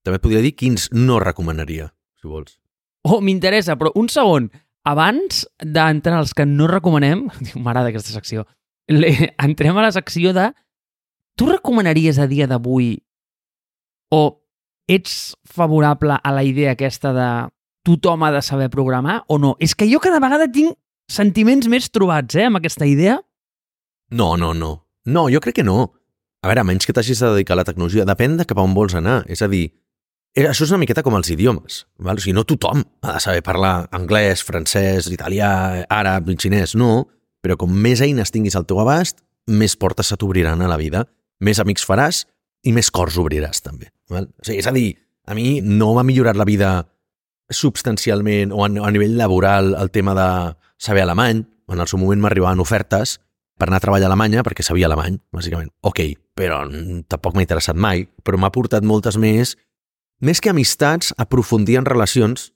també 0.08 0.18
et 0.18 0.24
podria 0.24 0.44
dir 0.44 0.54
quins 0.56 0.88
no 0.96 1.18
recomanaria, 1.20 1.90
si 2.16 2.30
vols. 2.30 2.56
Oh, 3.04 3.20
m'interessa, 3.24 3.76
però 3.78 3.92
un 4.00 4.08
segon. 4.12 4.48
Abans 4.88 5.44
d'entrar 5.60 6.22
als 6.22 6.32
que 6.36 6.46
no 6.48 6.68
recomanem, 6.70 7.26
m'agrada 7.62 7.92
aquesta 7.92 8.14
secció, 8.14 8.46
le, 8.88 9.12
entrem 9.36 9.76
a 9.76 9.84
la 9.84 9.92
secció 9.92 10.32
de 10.32 10.48
tu 11.38 11.46
recomanaries 11.50 12.18
a 12.18 12.26
dia 12.26 12.48
d'avui 12.48 12.96
o 14.16 14.22
ets 14.88 15.36
favorable 15.44 16.16
a 16.16 16.32
la 16.32 16.42
idea 16.42 16.72
aquesta 16.72 17.12
de 17.12 17.28
tothom 17.84 18.24
ha 18.24 18.32
de 18.32 18.40
saber 18.42 18.70
programar 18.72 19.20
o 19.28 19.36
no? 19.38 19.54
És 19.60 19.76
que 19.76 19.86
jo 19.90 20.00
cada 20.00 20.22
vegada 20.24 20.48
tinc 20.50 20.74
sentiments 21.08 21.68
més 21.68 21.90
trobats, 21.92 22.34
eh, 22.36 22.48
amb 22.48 22.60
aquesta 22.60 22.88
idea. 22.88 23.20
No, 24.10 24.36
no, 24.36 24.54
no. 24.56 24.88
No, 25.04 25.28
jo 25.28 25.40
crec 25.40 25.60
que 25.60 25.64
no. 25.64 25.92
A 26.42 26.48
veure, 26.48 26.62
a 26.62 26.68
menys 26.68 26.86
que 26.86 26.94
t'hagis 26.96 27.20
de 27.20 27.32
dedicar 27.32 27.56
a 27.56 27.62
la 27.62 27.68
tecnologia, 27.68 28.04
depèn 28.08 28.36
de 28.38 28.46
cap 28.48 28.58
a 28.58 28.64
on 28.64 28.74
vols 28.76 28.96
anar. 28.96 29.22
És 29.28 29.42
a 29.42 29.48
dir, 29.48 29.68
això 30.46 30.66
és 30.66 30.72
una 30.72 30.82
miqueta 30.82 31.02
com 31.02 31.16
els 31.18 31.30
idiomes. 31.32 31.82
Val? 32.04 32.18
O 32.18 32.22
sigui, 32.22 32.34
no 32.36 32.44
tothom 32.46 32.84
ha 33.02 33.14
de 33.16 33.22
saber 33.24 33.42
parlar 33.46 33.88
anglès, 33.96 34.44
francès, 34.46 35.08
italià, 35.10 35.50
àrab, 35.90 36.28
xinès, 36.38 36.76
no, 36.78 37.08
però 37.42 37.56
com 37.58 37.72
més 37.72 38.02
eines 38.04 38.32
tinguis 38.34 38.56
al 38.58 38.66
teu 38.68 38.80
abast, 38.82 39.22
més 39.48 39.76
portes 39.80 40.10
se 40.12 40.18
t'obriran 40.20 40.62
a 40.62 40.68
la 40.70 40.78
vida, 40.80 41.06
més 41.40 41.60
amics 41.62 41.86
faràs 41.88 42.26
i 42.66 42.74
més 42.76 42.90
cors 42.90 43.16
obriràs, 43.18 43.62
també. 43.64 43.92
Val? 44.12 44.28
O 44.38 44.46
sigui, 44.46 44.60
és 44.60 44.68
a 44.68 44.74
dir, 44.76 44.92
a 45.28 45.36
mi 45.38 45.60
no 45.64 45.94
m'ha 45.96 46.06
millorat 46.06 46.36
la 46.36 46.48
vida 46.48 46.72
substancialment 47.48 48.52
o 48.52 48.64
a, 48.64 48.68
a 48.68 48.90
nivell 48.92 49.16
laboral 49.16 49.74
el 49.78 49.90
tema 49.90 50.14
de 50.18 50.28
saber 50.78 51.06
alemany. 51.06 51.46
En 51.68 51.80
el 51.80 51.88
seu 51.88 52.00
moment 52.00 52.20
m'arribaven 52.20 52.60
ofertes 52.60 53.18
per 53.58 53.68
anar 53.68 53.80
a 53.80 53.84
treballar 53.84 54.06
a 54.06 54.12
Alemanya 54.12 54.44
perquè 54.46 54.64
sabia 54.64 54.86
alemany, 54.86 55.18
bàsicament. 55.34 55.72
Ok, 55.86 56.00
però 56.38 56.62
tampoc 57.10 57.34
m'ha 57.34 57.44
interessat 57.44 57.76
mai, 57.76 58.06
però 58.24 58.38
m'ha 58.38 58.52
portat 58.54 58.86
moltes 58.86 59.18
més, 59.20 59.56
més 60.24 60.40
que 60.40 60.50
amistats, 60.50 61.12
aprofundir 61.16 61.78
en 61.78 61.86
relacions 61.86 62.50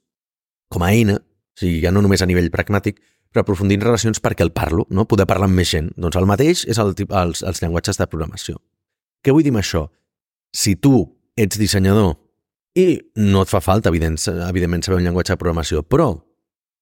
com 0.73 0.83
a 0.83 0.91
eina, 0.91 1.19
o 1.21 1.59
sigui, 1.59 1.81
ja 1.83 1.93
no 1.93 2.01
només 2.01 2.23
a 2.23 2.27
nivell 2.27 2.49
pragmàtic, 2.53 2.97
però 3.33 3.43
aprofundir 3.43 3.77
en 3.79 3.85
relacions 3.85 4.21
perquè 4.21 4.45
el 4.45 4.51
parlo, 4.53 4.85
no? 4.89 5.05
poder 5.09 5.27
parlar 5.29 5.49
amb 5.49 5.57
més 5.57 5.69
gent. 5.73 5.91
Doncs 5.97 6.17
el 6.19 6.27
mateix 6.29 6.63
és 6.69 6.79
el, 6.81 6.93
els, 6.93 7.43
els 7.45 7.61
llenguatges 7.61 7.99
de 7.99 8.07
programació. 8.09 8.59
Què 9.23 9.33
vull 9.33 9.45
dir 9.45 9.53
amb 9.53 9.61
això? 9.61 9.87
Si 10.53 10.75
tu 10.75 11.05
ets 11.39 11.57
dissenyador 11.57 12.13
i 12.77 12.99
no 13.21 13.43
et 13.45 13.49
fa 13.49 13.61
falta, 13.61 13.89
evident, 13.93 14.17
evidentment, 14.49 14.85
saber 14.85 14.99
un 14.99 15.07
llenguatge 15.07 15.33
de 15.33 15.41
programació, 15.41 15.81
però 15.85 16.11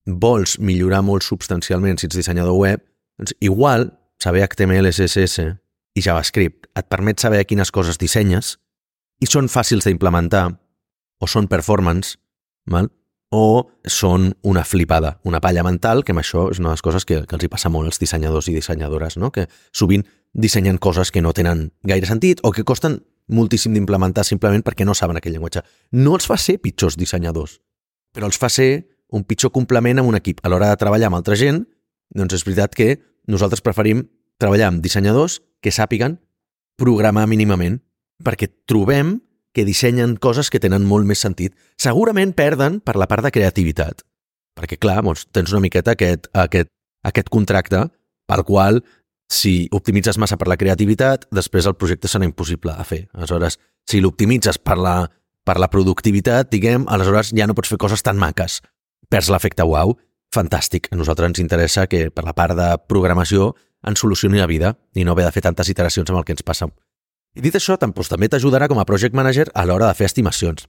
vols 0.07 0.57
millorar 0.59 1.03
molt 1.05 1.23
substancialment 1.27 1.99
si 1.99 2.07
ets 2.07 2.17
dissenyador 2.17 2.57
web, 2.57 2.83
doncs 3.19 3.35
igual 3.39 3.91
saber 4.21 4.43
HTML, 4.47 4.91
CSS 4.91 5.51
i 5.95 6.03
JavaScript 6.03 6.69
et 6.79 6.87
permet 6.91 7.19
saber 7.19 7.43
quines 7.47 7.71
coses 7.71 7.99
dissenyes 7.99 8.55
i 9.21 9.27
són 9.29 9.51
fàcils 9.51 9.85
d'implementar 9.85 10.47
o 11.21 11.29
són 11.29 11.47
performance, 11.51 12.17
val? 12.65 12.89
o 13.31 13.71
són 13.87 14.33
una 14.43 14.65
flipada, 14.67 15.13
una 15.23 15.39
palla 15.39 15.63
mental, 15.63 16.03
que 16.03 16.11
amb 16.11 16.19
això 16.19 16.49
és 16.51 16.59
una 16.59 16.67
de 16.67 16.75
les 16.75 16.83
coses 16.83 17.05
que, 17.07 17.21
que 17.23 17.37
els 17.37 17.45
hi 17.45 17.49
passa 17.51 17.69
molt 17.71 17.87
als 17.87 18.01
dissenyadors 18.01 18.49
i 18.51 18.55
dissenyadores, 18.57 19.15
no? 19.15 19.31
que 19.31 19.45
sovint 19.71 20.03
dissenyen 20.33 20.77
coses 20.77 21.13
que 21.15 21.23
no 21.23 21.31
tenen 21.31 21.69
gaire 21.87 22.09
sentit 22.09 22.43
o 22.43 22.51
que 22.51 22.65
costen 22.67 22.99
moltíssim 23.31 23.71
d'implementar 23.71 24.25
simplement 24.27 24.65
perquè 24.67 24.83
no 24.83 24.95
saben 24.97 25.15
aquell 25.15 25.37
llenguatge. 25.37 25.63
No 25.95 26.17
els 26.19 26.27
fa 26.27 26.35
ser 26.35 26.57
pitjors 26.59 26.99
dissenyadors, 26.99 27.61
però 28.11 28.27
els 28.27 28.39
fa 28.39 28.51
ser 28.51 28.83
un 29.15 29.23
pitjor 29.23 29.53
complement 29.55 30.03
amb 30.03 30.11
un 30.11 30.19
equip. 30.19 30.43
A 30.43 30.51
l'hora 30.51 30.67
de 30.71 30.79
treballar 30.79 31.07
amb 31.07 31.21
altra 31.21 31.39
gent, 31.39 31.63
doncs 32.11 32.35
és 32.35 32.43
veritat 32.47 32.75
que 32.75 32.97
nosaltres 33.31 33.63
preferim 33.63 34.03
treballar 34.41 34.71
amb 34.71 34.83
dissenyadors 34.83 35.39
que 35.63 35.71
sàpiguen 35.71 36.17
programar 36.79 37.27
mínimament, 37.31 37.79
perquè 38.23 38.51
trobem 38.67 39.19
que 39.53 39.65
dissenyen 39.67 40.15
coses 40.15 40.49
que 40.49 40.61
tenen 40.63 40.85
molt 40.87 41.07
més 41.07 41.21
sentit. 41.23 41.55
Segurament 41.79 42.33
perden 42.37 42.79
per 42.79 42.95
la 42.99 43.07
part 43.11 43.25
de 43.25 43.33
creativitat, 43.35 44.05
perquè, 44.57 44.79
clar, 44.79 45.01
doncs, 45.03 45.27
tens 45.35 45.51
una 45.51 45.63
miqueta 45.63 45.95
aquest, 45.95 46.29
aquest, 46.33 46.71
aquest 47.07 47.31
contracte 47.33 47.85
pel 48.29 48.45
qual 48.47 48.81
si 49.31 49.69
optimitzes 49.71 50.19
massa 50.19 50.35
per 50.35 50.49
la 50.51 50.59
creativitat, 50.59 51.25
després 51.31 51.67
el 51.67 51.77
projecte 51.79 52.09
serà 52.11 52.27
impossible 52.27 52.75
de 52.75 52.85
fer. 52.87 53.01
Aleshores, 53.15 53.57
si 53.87 54.01
l'optimitzes 54.03 54.59
per 54.59 54.75
la, 54.77 54.95
per 55.47 55.55
la 55.59 55.69
productivitat, 55.71 56.51
diguem, 56.51 56.83
aleshores 56.91 57.31
ja 57.35 57.47
no 57.47 57.55
pots 57.55 57.71
fer 57.71 57.79
coses 57.79 58.03
tan 58.03 58.19
maques. 58.19 58.59
Perds 59.11 59.31
l'efecte 59.31 59.63
wow. 59.67 59.95
Fantàstic. 60.35 60.87
A 60.91 60.99
nosaltres 60.99 61.31
ens 61.31 61.41
interessa 61.43 61.87
que 61.91 62.05
per 62.11 62.23
la 62.27 62.35
part 62.35 62.55
de 62.55 62.69
programació 62.87 63.53
ens 63.87 64.03
solucioni 64.03 64.39
la 64.39 64.47
vida 64.47 64.75
i 64.95 65.03
no 65.03 65.15
haver 65.15 65.25
de 65.27 65.33
fer 65.35 65.43
tantes 65.47 65.71
iteracions 65.71 66.11
amb 66.11 66.21
el 66.21 66.27
que 66.27 66.35
ens 66.35 66.45
passa. 66.47 66.69
I 67.35 67.41
dit 67.43 67.55
això, 67.55 67.77
doncs, 67.79 68.09
també 68.11 68.27
t'ajudarà 68.27 68.67
com 68.67 68.79
a 68.81 68.85
project 68.87 69.15
manager 69.15 69.47
a 69.55 69.63
l'hora 69.65 69.87
de 69.87 69.95
fer 69.95 70.09
estimacions. 70.09 70.67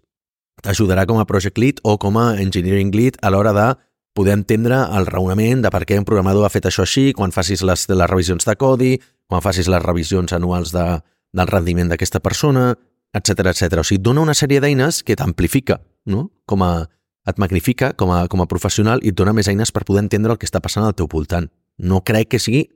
T'ajudarà 0.62 1.06
com 1.10 1.18
a 1.18 1.26
project 1.26 1.58
lead 1.58 1.80
o 1.82 1.96
com 1.98 2.18
a 2.20 2.36
engineering 2.38 2.92
lead 2.94 3.18
a 3.22 3.32
l'hora 3.34 3.52
de 3.56 3.66
poder 4.14 4.36
entendre 4.36 4.76
el 4.94 5.08
raonament 5.08 5.64
de 5.64 5.70
per 5.72 5.82
què 5.88 5.96
un 5.98 6.06
programador 6.06 6.44
ha 6.46 6.52
fet 6.52 6.68
això 6.68 6.84
així, 6.84 7.12
quan 7.16 7.32
facis 7.32 7.64
les, 7.66 7.86
les 7.88 8.10
revisions 8.10 8.46
de 8.46 8.54
codi, 8.60 8.92
quan 9.26 9.42
facis 9.42 9.70
les 9.72 9.82
revisions 9.82 10.34
anuals 10.36 10.74
de, 10.76 10.84
del 11.32 11.48
rendiment 11.48 11.88
d'aquesta 11.90 12.20
persona, 12.20 12.74
etc 13.16 13.48
etc. 13.50 13.80
O 13.80 13.86
sigui, 13.86 14.02
dona 14.04 14.22
una 14.22 14.36
sèrie 14.36 14.60
d'eines 14.60 15.02
que 15.02 15.16
t'amplifica, 15.16 15.80
no? 16.06 16.28
com 16.46 16.62
a, 16.62 16.84
et 17.26 17.40
magnifica 17.42 17.92
com 17.98 18.12
a, 18.12 18.26
com 18.28 18.44
a 18.44 18.48
professional 18.50 19.02
i 19.02 19.10
et 19.10 19.18
dona 19.18 19.34
més 19.34 19.48
eines 19.48 19.72
per 19.72 19.86
poder 19.88 20.04
entendre 20.04 20.36
el 20.36 20.38
que 20.38 20.46
està 20.46 20.60
passant 20.62 20.86
al 20.86 20.94
teu 20.94 21.08
voltant. 21.10 21.48
No 21.78 22.02
crec 22.04 22.34
que 22.34 22.42
sigui 22.42 22.66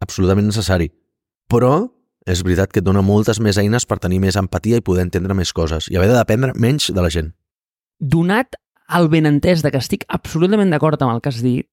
absolutament 0.00 0.46
necessari, 0.48 0.88
però 1.50 1.88
és 2.26 2.42
veritat 2.42 2.72
que 2.72 2.82
et 2.82 2.86
dona 2.86 3.04
moltes 3.06 3.38
més 3.40 3.58
eines 3.62 3.86
per 3.86 4.00
tenir 4.02 4.18
més 4.22 4.36
empatia 4.36 4.80
i 4.80 4.84
poder 4.84 5.06
entendre 5.06 5.34
més 5.38 5.52
coses 5.54 5.86
i 5.90 5.96
haver 5.96 6.10
de 6.10 6.18
dependre 6.18 6.56
menys 6.58 6.90
de 6.90 7.02
la 7.04 7.10
gent. 7.12 7.30
Donat 8.02 8.58
el 8.98 9.08
benentès 9.10 9.62
de 9.62 9.70
que 9.70 9.80
estic 9.82 10.04
absolutament 10.12 10.70
d'acord 10.74 11.00
amb 11.02 11.14
el 11.14 11.22
que 11.22 11.30
has 11.30 11.40
dit, 11.42 11.68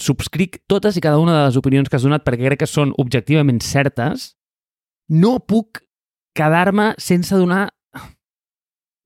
subscric 0.00 0.60
totes 0.68 0.96
i 0.96 1.02
cada 1.04 1.20
una 1.20 1.34
de 1.34 1.44
les 1.46 1.56
opinions 1.56 1.88
que 1.88 1.96
has 1.96 2.04
donat 2.04 2.24
perquè 2.26 2.44
crec 2.50 2.62
que 2.62 2.68
són 2.68 2.92
objectivament 3.00 3.62
certes, 3.64 4.34
no 5.08 5.38
puc 5.40 5.80
quedar-me 6.36 6.92
sense 7.00 7.34
donar 7.36 7.70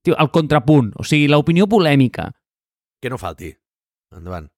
tio, 0.03 0.17
el 0.19 0.29
contrapunt, 0.35 0.91
o 0.99 1.07
sigui, 1.07 1.29
l'opinió 1.31 1.69
polèmica. 1.71 2.27
Que 3.01 3.11
no 3.11 3.17
falti. 3.17 3.53
Endavant. 4.13 4.49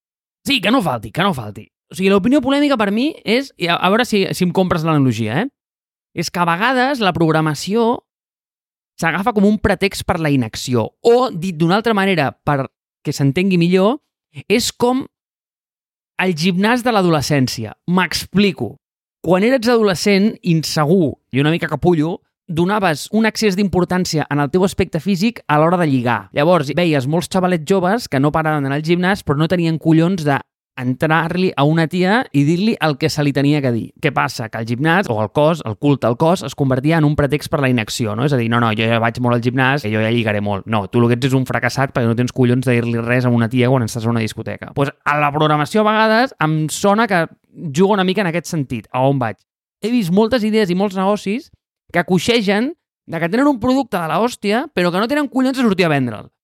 Sí, 0.45 0.59
que 0.61 0.73
no 0.73 0.81
falti, 0.85 1.11
que 1.13 1.23
no 1.25 1.33
falti. 1.37 1.67
O 1.89 1.97
sigui, 1.97 2.09
l'opinió 2.09 2.41
polèmica 2.41 2.77
per 2.81 2.89
mi 2.93 3.11
és, 3.21 3.51
a, 3.69 3.77
veure 3.93 4.05
si, 4.09 4.25
si 4.33 4.45
em 4.45 4.53
compres 4.53 4.83
l'analogia, 4.85 5.45
eh? 5.45 5.47
És 6.15 6.31
que 6.31 6.39
a 6.39 6.47
vegades 6.47 7.03
la 7.03 7.13
programació 7.13 7.99
s'agafa 8.99 9.33
com 9.35 9.45
un 9.45 9.59
pretext 9.59 10.05
per 10.07 10.17
la 10.23 10.31
inacció. 10.31 10.87
O, 11.03 11.29
dit 11.29 11.57
d'una 11.59 11.75
altra 11.81 11.93
manera, 11.93 12.31
per 12.31 12.69
que 13.03 13.13
s'entengui 13.13 13.59
millor, 13.59 13.99
és 14.47 14.71
com 14.71 15.03
el 16.23 16.35
gimnàs 16.39 16.83
de 16.83 16.93
l'adolescència. 16.95 17.75
M'explico. 17.91 18.77
Quan 19.25 19.43
eres 19.43 19.67
adolescent, 19.67 20.31
insegur 20.47 21.17
i 21.33 21.41
una 21.43 21.51
mica 21.51 21.67
capullo, 21.67 22.21
donaves 22.47 23.07
un 23.11 23.25
excés 23.25 23.57
d'importància 23.57 24.27
en 24.29 24.39
el 24.39 24.51
teu 24.53 24.63
aspecte 24.63 25.01
físic 25.01 25.41
a 25.49 25.57
l'hora 25.59 25.79
de 25.81 25.87
lligar. 25.89 26.29
Llavors, 26.31 26.69
veies 26.77 27.07
molts 27.09 27.27
xavalets 27.33 27.65
joves 27.67 28.07
que 28.07 28.21
no 28.21 28.31
paraven 28.31 28.63
d'anar 28.63 28.79
al 28.79 28.85
gimnàs 28.85 29.25
però 29.25 29.39
no 29.41 29.49
tenien 29.51 29.79
collons 29.81 30.23
de 30.23 30.37
entrar-li 30.75 31.51
a 31.55 31.63
una 31.63 31.85
tia 31.87 32.19
i 32.35 32.43
dir-li 32.43 32.75
el 32.83 32.97
que 32.99 33.09
se 33.09 33.23
li 33.23 33.31
tenia 33.33 33.61
que 33.63 33.71
dir. 33.71 33.85
Què 34.01 34.11
passa? 34.15 34.49
Que 34.51 34.59
el 34.59 34.67
gimnàs, 34.67 35.07
o 35.11 35.17
el 35.23 35.31
cos, 35.35 35.61
el 35.65 35.77
culte 35.79 36.07
al 36.07 36.17
cos, 36.19 36.43
es 36.43 36.55
convertia 36.55 36.99
en 36.99 37.07
un 37.07 37.15
pretext 37.15 37.49
per 37.51 37.61
la 37.63 37.69
inacció, 37.71 38.15
no? 38.15 38.25
És 38.27 38.35
a 38.35 38.39
dir, 38.39 38.49
no, 38.51 38.59
no, 38.63 38.73
jo 38.75 38.87
ja 38.89 38.99
vaig 39.01 39.19
molt 39.23 39.37
al 39.37 39.43
gimnàs 39.45 39.87
i 39.87 39.93
jo 39.93 40.03
ja 40.03 40.11
lligaré 40.11 40.43
molt. 40.43 40.67
No, 40.67 40.85
tu 40.91 41.01
el 41.01 41.09
que 41.09 41.19
ets 41.19 41.31
és 41.31 41.37
un 41.37 41.47
fracassat 41.47 41.95
perquè 41.95 42.11
no 42.11 42.17
tens 42.19 42.35
collons 42.35 42.67
de 42.67 42.75
dir-li 42.75 42.99
res 43.03 43.25
a 43.25 43.33
una 43.33 43.49
tia 43.51 43.71
quan 43.71 43.87
estàs 43.87 44.05
a 44.05 44.11
una 44.11 44.23
discoteca. 44.23 44.71
Doncs 44.71 44.77
pues 44.77 44.93
a 45.05 45.17
la 45.21 45.31
programació 45.35 45.85
a 45.85 45.89
vegades 45.89 46.35
em 46.43 46.65
sona 46.69 47.07
que 47.07 47.25
juga 47.71 47.95
una 47.95 48.07
mica 48.07 48.25
en 48.25 48.31
aquest 48.33 48.51
sentit. 48.51 48.89
A 48.91 49.05
on 49.07 49.19
vaig? 49.21 49.39
He 49.81 49.91
vist 49.93 50.11
moltes 50.11 50.43
idees 50.43 50.71
i 50.71 50.75
molts 50.75 50.97
negocis 50.99 51.51
que 51.93 52.03
coixegen 52.03 52.73
de 53.07 53.19
que 53.21 53.29
tenen 53.29 53.47
un 53.47 53.59
producte 53.61 53.99
de 54.01 54.07
l'hòstia, 54.09 54.65
però 54.73 54.91
que 54.91 54.99
no 54.99 55.07
tenen 55.07 55.29
collons 55.29 55.55
de 55.55 55.63
sortir 55.63 55.85
a 55.85 55.93
vendre'l 55.93 56.34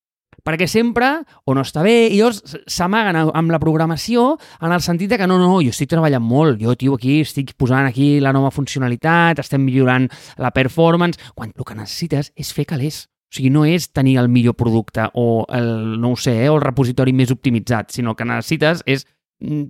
perquè 0.45 0.67
sempre 0.69 1.11
o 1.45 1.55
no 1.55 1.63
està 1.65 1.83
bé, 1.85 2.09
i 2.09 2.19
llavors 2.19 2.41
s'amaguen 2.69 3.19
amb 3.21 3.53
la 3.53 3.59
programació 3.61 4.35
en 4.61 4.73
el 4.73 4.83
sentit 4.85 5.11
de 5.11 5.19
que 5.21 5.29
no, 5.29 5.39
no, 5.41 5.59
jo 5.61 5.73
estic 5.73 5.91
treballant 5.91 6.23
molt, 6.23 6.59
jo, 6.61 6.75
tio, 6.75 6.97
aquí 6.99 7.21
estic 7.25 7.55
posant 7.59 7.87
aquí 7.89 8.19
la 8.23 8.33
nova 8.35 8.51
funcionalitat, 8.53 9.41
estem 9.43 9.63
millorant 9.65 10.09
la 10.41 10.53
performance, 10.55 11.19
quan 11.35 11.53
el 11.55 11.67
que 11.67 11.77
necessites 11.77 12.31
és 12.35 12.53
fer 12.55 12.67
calés. 12.69 13.05
O 13.31 13.37
sigui, 13.37 13.47
no 13.53 13.63
és 13.63 13.87
tenir 13.95 14.17
el 14.19 14.27
millor 14.27 14.57
producte 14.59 15.05
o 15.15 15.45
el, 15.55 16.01
no 16.03 16.11
ho 16.11 16.17
sé, 16.19 16.33
eh, 16.43 16.49
o 16.51 16.57
el 16.57 16.65
repositori 16.65 17.13
més 17.15 17.31
optimitzat, 17.31 17.93
sinó 17.95 18.11
que 18.15 18.27
necessites 18.27 18.83
és 18.83 19.05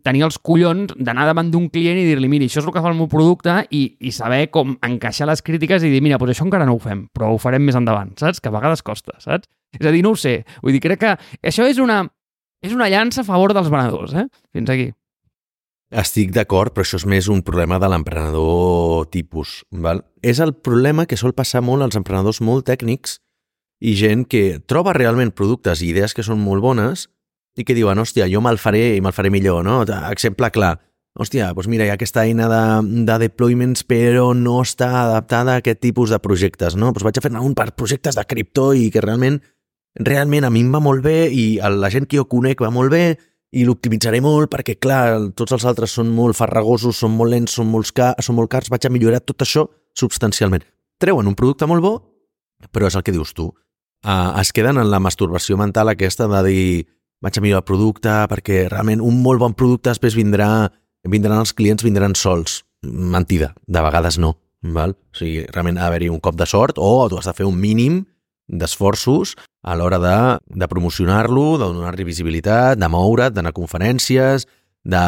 tenir 0.03 0.25
els 0.27 0.37
collons 0.43 0.91
d'anar 0.99 1.25
davant 1.29 1.49
d'un 1.51 1.69
client 1.71 1.99
i 2.01 2.05
dir-li, 2.09 2.27
mira, 2.31 2.47
això 2.47 2.59
és 2.59 2.67
el 2.67 2.73
que 2.75 2.83
fa 2.83 2.91
el 2.91 2.97
meu 2.99 3.07
producte 3.11 3.55
i, 3.71 3.83
i 4.03 4.11
saber 4.11 4.43
com 4.51 4.75
encaixar 4.83 5.29
les 5.29 5.43
crítiques 5.45 5.85
i 5.87 5.91
dir, 5.93 6.01
mira, 6.03 6.19
doncs 6.19 6.35
això 6.35 6.47
encara 6.47 6.67
no 6.67 6.75
ho 6.75 6.81
fem, 6.83 7.05
però 7.15 7.31
ho 7.31 7.39
farem 7.41 7.63
més 7.63 7.77
endavant, 7.79 8.11
saps? 8.19 8.43
Que 8.43 8.51
a 8.51 8.55
vegades 8.55 8.83
costa, 8.83 9.15
saps? 9.23 9.47
És 9.79 9.87
a 9.87 9.93
dir, 9.95 10.03
no 10.03 10.11
ho 10.11 10.19
sé. 10.19 10.41
Vull 10.63 10.75
dir, 10.75 10.83
crec 10.83 10.99
que 11.05 11.13
això 11.47 11.67
és 11.69 11.79
una, 11.79 12.03
és 12.61 12.75
una 12.75 12.89
llança 12.91 13.23
a 13.23 13.27
favor 13.27 13.55
dels 13.55 13.71
venedors, 13.71 14.15
eh? 14.17 14.27
Fins 14.51 14.73
aquí. 14.73 14.91
Estic 15.91 16.31
d'acord, 16.35 16.71
però 16.71 16.85
això 16.85 16.99
és 17.01 17.07
més 17.07 17.27
un 17.31 17.41
problema 17.43 17.79
de 17.79 17.87
l'emprenedor 17.91 19.09
tipus. 19.11 19.61
Val? 19.71 20.03
És 20.23 20.39
el 20.43 20.53
problema 20.55 21.07
que 21.07 21.19
sol 21.19 21.35
passar 21.35 21.63
molt 21.63 21.83
als 21.83 21.99
emprenedors 21.99 22.39
molt 22.43 22.67
tècnics 22.67 23.17
i 23.81 23.95
gent 23.99 24.27
que 24.29 24.61
troba 24.67 24.93
realment 24.95 25.33
productes 25.35 25.81
i 25.81 25.89
idees 25.91 26.15
que 26.15 26.23
són 26.23 26.39
molt 26.39 26.63
bones 26.63 27.09
i 27.57 27.65
que 27.67 27.75
diuen, 27.75 27.99
hòstia, 27.99 28.29
jo 28.31 28.41
me'l 28.43 28.59
faré 28.61 28.95
i 28.95 29.01
me'l 29.03 29.15
faré 29.15 29.31
millor, 29.33 29.63
no? 29.65 29.81
Exemple 30.09 30.51
clar, 30.53 30.75
hòstia, 31.19 31.51
doncs 31.55 31.67
mira, 31.71 31.85
hi 31.85 31.91
ha 31.91 31.97
aquesta 31.99 32.23
eina 32.23 32.47
de, 32.51 32.61
de 33.07 33.17
deployments 33.25 33.83
però 33.87 34.31
no 34.37 34.61
està 34.63 34.91
adaptada 35.03 35.57
a 35.57 35.63
aquest 35.63 35.81
tipus 35.83 36.13
de 36.13 36.21
projectes, 36.23 36.77
no? 36.79 36.93
Doncs 36.93 37.07
vaig 37.07 37.19
a 37.19 37.25
fer-ne 37.25 37.43
un 37.43 37.57
per 37.57 37.71
projectes 37.75 38.15
de 38.15 38.27
cripto 38.27 38.71
i 38.77 38.89
que 38.93 39.03
realment 39.03 39.41
realment 39.99 40.47
a 40.47 40.49
mi 40.49 40.61
em 40.63 40.71
va 40.71 40.79
molt 40.79 41.03
bé 41.03 41.27
i 41.35 41.59
la 41.59 41.89
gent 41.91 42.07
que 42.07 42.15
jo 42.21 42.27
conec 42.31 42.61
va 42.63 42.71
molt 42.71 42.93
bé 42.93 43.17
i 43.51 43.65
l'optimitzaré 43.67 44.21
molt 44.23 44.47
perquè, 44.53 44.77
clar, 44.79 45.33
tots 45.35 45.51
els 45.57 45.65
altres 45.67 45.91
són 45.97 46.13
molt 46.15 46.37
farragosos, 46.37 47.01
són 47.03 47.11
molt 47.17 47.33
lents, 47.33 47.57
són, 47.57 47.67
molts 47.67 47.91
car 47.91 48.13
són 48.23 48.37
molt 48.37 48.51
cars, 48.51 48.71
vaig 48.71 48.87
a 48.87 48.93
millorar 48.93 49.19
tot 49.25 49.43
això 49.43 49.65
substancialment. 49.99 50.63
Treuen 51.01 51.27
un 51.27 51.35
producte 51.35 51.67
molt 51.67 51.83
bo, 51.83 51.97
però 52.71 52.87
és 52.87 52.95
el 52.95 53.03
que 53.03 53.11
dius 53.11 53.33
tu. 53.35 53.49
Uh, 54.01 54.39
es 54.39 54.53
queden 54.55 54.79
en 54.81 54.87
la 54.89 55.01
masturbació 55.03 55.59
mental 55.59 55.91
aquesta 55.91 56.29
de 56.31 56.41
dir 56.47 56.63
vaig 57.21 57.37
a 57.37 57.43
millorar 57.43 57.63
el 57.63 57.69
producte 57.69 58.13
perquè 58.31 58.65
realment 58.69 59.01
un 59.05 59.21
molt 59.23 59.41
bon 59.41 59.55
producte 59.57 59.91
després 59.91 60.17
vindrà, 60.17 60.69
vindran 61.07 61.41
els 61.43 61.53
clients, 61.53 61.85
vindran 61.85 62.17
sols. 62.17 62.61
Mentida, 62.81 63.53
de 63.67 63.81
vegades 63.85 64.17
no. 64.17 64.35
val? 64.61 64.93
o 64.93 65.17
sigui, 65.17 65.45
realment 65.53 65.77
ha 65.77 65.87
d'haver-hi 65.87 66.09
un 66.09 66.21
cop 66.21 66.35
de 66.37 66.45
sort 66.49 66.77
o 66.81 67.07
tu 67.09 67.17
has 67.17 67.29
de 67.29 67.33
fer 67.37 67.45
un 67.45 67.57
mínim 67.57 68.03
d'esforços 68.51 69.35
a 69.63 69.75
l'hora 69.77 69.99
de, 70.01 70.17
de 70.57 70.67
promocionar-lo, 70.67 71.57
de 71.61 71.69
donar-li 71.69 72.05
visibilitat, 72.05 72.79
de 72.81 72.89
moure't, 72.89 73.33
d'anar 73.35 73.53
a 73.53 73.57
conferències, 73.57 74.47
de 74.81 75.01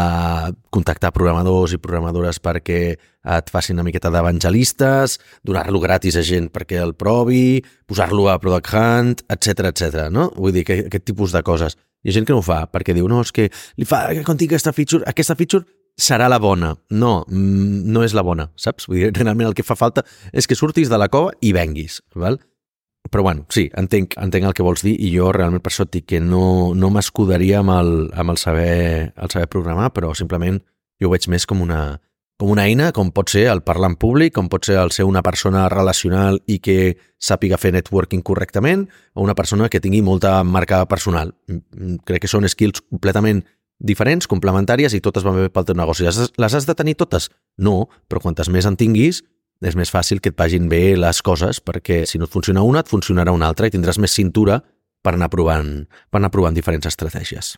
contactar 0.69 1.09
programadors 1.13 1.73
i 1.73 1.79
programadores 1.81 2.37
perquè 2.43 2.79
et 2.93 3.49
facin 3.49 3.79
una 3.79 3.85
miqueta 3.87 4.11
d'evangelistes, 4.13 5.17
donar-lo 5.41 5.81
gratis 5.81 6.19
a 6.19 6.25
gent 6.25 6.51
perquè 6.53 6.77
el 6.83 6.93
provi, 6.93 7.63
posar-lo 7.89 8.27
a 8.29 8.37
Product 8.41 8.69
Hunt, 8.73 9.23
etc 9.33 9.71
etc. 9.71 10.09
no? 10.13 10.29
Vull 10.37 10.53
dir, 10.53 10.65
que 10.67 10.79
aquest 10.85 11.07
tipus 11.09 11.33
de 11.33 11.41
coses. 11.41 11.77
Hi 12.03 12.11
ha 12.11 12.17
gent 12.17 12.27
que 12.27 12.35
no 12.35 12.41
ho 12.41 12.45
fa 12.45 12.65
perquè 12.71 12.95
diu, 12.95 13.07
no, 13.07 13.21
és 13.23 13.31
que 13.31 13.47
li 13.79 13.87
fa 13.87 14.05
que 14.11 14.25
contingui 14.27 14.57
aquesta 14.57 14.75
feature, 14.75 15.05
aquesta 15.07 15.37
feature 15.39 15.65
serà 15.99 16.27
la 16.29 16.39
bona. 16.41 16.73
No, 16.89 17.23
mm, 17.27 17.83
no 17.93 18.03
és 18.03 18.15
la 18.17 18.23
bona, 18.25 18.49
saps? 18.55 18.87
Vull 18.89 18.99
dir, 18.99 19.11
realment 19.15 19.47
el 19.47 19.55
que 19.57 19.65
fa 19.65 19.77
falta 19.79 20.03
és 20.33 20.47
que 20.47 20.57
surtis 20.57 20.89
de 20.89 20.99
la 20.99 21.07
cova 21.07 21.33
i 21.41 21.53
venguis, 21.53 22.01
val? 22.15 22.39
Però 23.11 23.21
bueno, 23.21 23.45
sí, 23.51 23.67
entenc, 23.77 24.15
entenc 24.17 24.47
el 24.47 24.55
que 24.57 24.63
vols 24.63 24.81
dir 24.81 24.95
i 24.95 25.11
jo 25.13 25.31
realment 25.35 25.61
per 25.61 25.71
això 25.71 25.85
et 25.85 25.91
dic 25.93 26.07
que 26.07 26.21
no, 26.23 26.73
no 26.73 26.89
m'escudaria 26.89 27.59
amb, 27.59 27.73
el, 27.75 27.91
amb 28.15 28.33
el, 28.33 28.39
saber, 28.41 29.13
el 29.13 29.29
saber 29.29 29.49
programar, 29.51 29.91
però 29.93 30.13
simplement 30.17 30.61
jo 31.01 31.09
ho 31.09 31.13
veig 31.13 31.27
més 31.29 31.45
com 31.45 31.61
una, 31.61 31.99
com 32.43 32.51
una 32.51 32.65
eina, 32.67 32.89
com 32.91 33.07
pot 33.15 33.31
ser 33.31 33.45
el 33.47 33.61
parlar 33.63 33.93
en 33.93 33.95
públic, 33.95 34.33
com 34.35 34.49
pot 34.51 34.65
ser 34.67 34.73
el 34.75 34.89
ser 34.91 35.05
una 35.07 35.21
persona 35.23 35.61
relacional 35.71 36.41
i 36.51 36.57
que 36.59 36.97
sàpiga 37.15 37.55
fer 37.55 37.71
networking 37.71 38.19
correctament, 38.19 38.83
o 39.15 39.23
una 39.23 39.31
persona 39.31 39.69
que 39.71 39.79
tingui 39.79 40.01
molta 40.03 40.41
marca 40.43 40.81
personal. 40.91 41.31
Crec 42.03 42.25
que 42.25 42.27
són 42.27 42.43
skills 42.51 42.83
completament 42.83 43.45
diferents, 43.79 44.27
complementàries 44.27 44.91
i 44.91 44.99
totes 44.99 45.23
van 45.23 45.39
bé 45.39 45.47
pel 45.55 45.69
teu 45.71 45.79
negoci. 45.79 46.03
Les, 46.03 46.19
les 46.35 46.59
has 46.59 46.67
de 46.67 46.75
tenir 46.75 46.97
totes? 46.99 47.29
No, 47.55 47.87
però 48.11 48.19
quantes 48.27 48.51
més 48.51 48.67
en 48.67 48.75
tinguis, 48.75 49.23
és 49.63 49.79
més 49.79 49.95
fàcil 49.95 50.19
que 50.19 50.35
et 50.35 50.39
vagin 50.43 50.67
bé 50.67 50.97
les 50.99 51.23
coses 51.23 51.63
perquè 51.63 52.03
si 52.03 52.19
no 52.19 52.27
et 52.27 52.35
funciona 52.35 52.67
una, 52.67 52.83
et 52.83 52.91
funcionarà 52.91 53.31
una 53.31 53.47
altra 53.47 53.71
i 53.71 53.71
tindràs 53.71 54.03
més 54.03 54.11
cintura 54.11 54.59
per 54.99 55.15
anar 55.15 55.31
provant, 55.31 55.85
per 56.11 56.19
anar 56.19 56.35
provant 56.35 56.59
diferents 56.59 56.91
estratègies. 56.91 57.55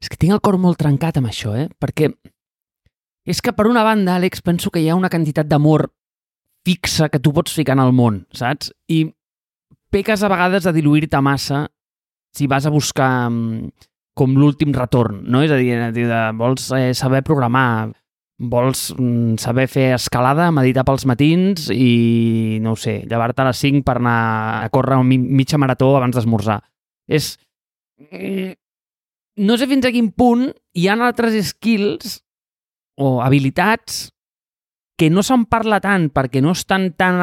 És 0.00 0.08
que 0.08 0.16
tinc 0.16 0.32
el 0.32 0.40
cor 0.40 0.56
molt 0.56 0.80
trencat 0.80 1.20
amb 1.20 1.28
això, 1.28 1.52
eh? 1.60 1.68
Perquè 1.76 2.08
és 3.24 3.40
que 3.40 3.54
per 3.56 3.66
una 3.70 3.84
banda, 3.84 4.18
Àlex, 4.18 4.42
penso 4.44 4.70
que 4.70 4.82
hi 4.82 4.90
ha 4.90 4.96
una 4.98 5.10
quantitat 5.12 5.48
d'amor 5.48 5.88
fixa 6.64 7.08
que 7.12 7.20
tu 7.20 7.32
pots 7.32 7.52
ficar 7.52 7.76
en 7.76 7.84
el 7.84 7.92
món, 7.96 8.24
saps? 8.32 8.70
I 8.88 9.06
peques 9.92 10.22
a 10.22 10.30
vegades 10.32 10.64
de 10.64 10.72
diluir-te 10.76 11.20
massa 11.24 11.66
si 12.34 12.48
vas 12.50 12.66
a 12.66 12.72
buscar 12.72 13.30
mm, 13.30 13.68
com 14.14 14.34
l'últim 14.38 14.72
retorn, 14.74 15.22
no? 15.30 15.42
És 15.44 15.52
a 15.52 15.58
dir, 15.60 15.76
de, 15.94 16.22
vols 16.38 16.66
eh, 16.76 16.92
saber 16.96 17.22
programar, 17.26 17.92
vols 18.38 18.88
mm, 18.96 19.38
saber 19.42 19.68
fer 19.70 19.92
escalada, 19.96 20.50
meditar 20.54 20.84
pels 20.86 21.06
matins 21.06 21.70
i, 21.72 22.58
no 22.62 22.74
ho 22.74 22.80
sé, 22.80 23.00
llevar-te 23.08 23.44
a 23.44 23.48
les 23.50 23.62
5 23.62 23.84
per 23.86 23.98
anar 24.00 24.18
a 24.64 24.68
córrer 24.74 25.00
mitja 25.04 25.60
marató 25.60 25.94
abans 25.96 26.16
d'esmorzar. 26.16 26.60
És... 27.06 27.36
Eh, 28.10 28.54
no 29.38 29.56
sé 29.58 29.66
fins 29.70 29.86
a 29.86 29.90
quin 29.94 30.12
punt 30.14 30.48
hi 30.78 30.86
ha 30.86 30.94
altres 30.94 31.34
skills 31.48 32.20
o 33.00 33.20
habilitats 33.22 34.10
que 34.96 35.10
no 35.10 35.24
se'n 35.26 35.48
parla 35.50 35.80
tant 35.82 36.08
perquè 36.14 36.42
no 36.42 36.54
estan 36.54 36.92
tan 36.94 37.18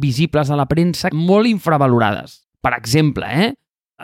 visibles 0.00 0.50
a 0.50 0.56
la 0.56 0.66
premsa, 0.66 1.12
molt 1.12 1.48
infravalorades. 1.50 2.40
Per 2.64 2.72
exemple, 2.72 3.28
eh? 3.28 3.52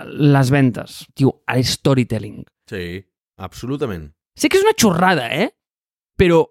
les 0.05 0.51
ventes. 0.53 1.07
Tio, 1.17 1.41
el 1.49 1.65
storytelling. 1.65 2.45
Sí, 2.69 3.01
absolutament. 3.41 4.11
Sé 4.37 4.49
que 4.49 4.61
és 4.61 4.65
una 4.65 4.77
xorrada, 4.77 5.27
eh? 5.33 5.51
Però 6.21 6.45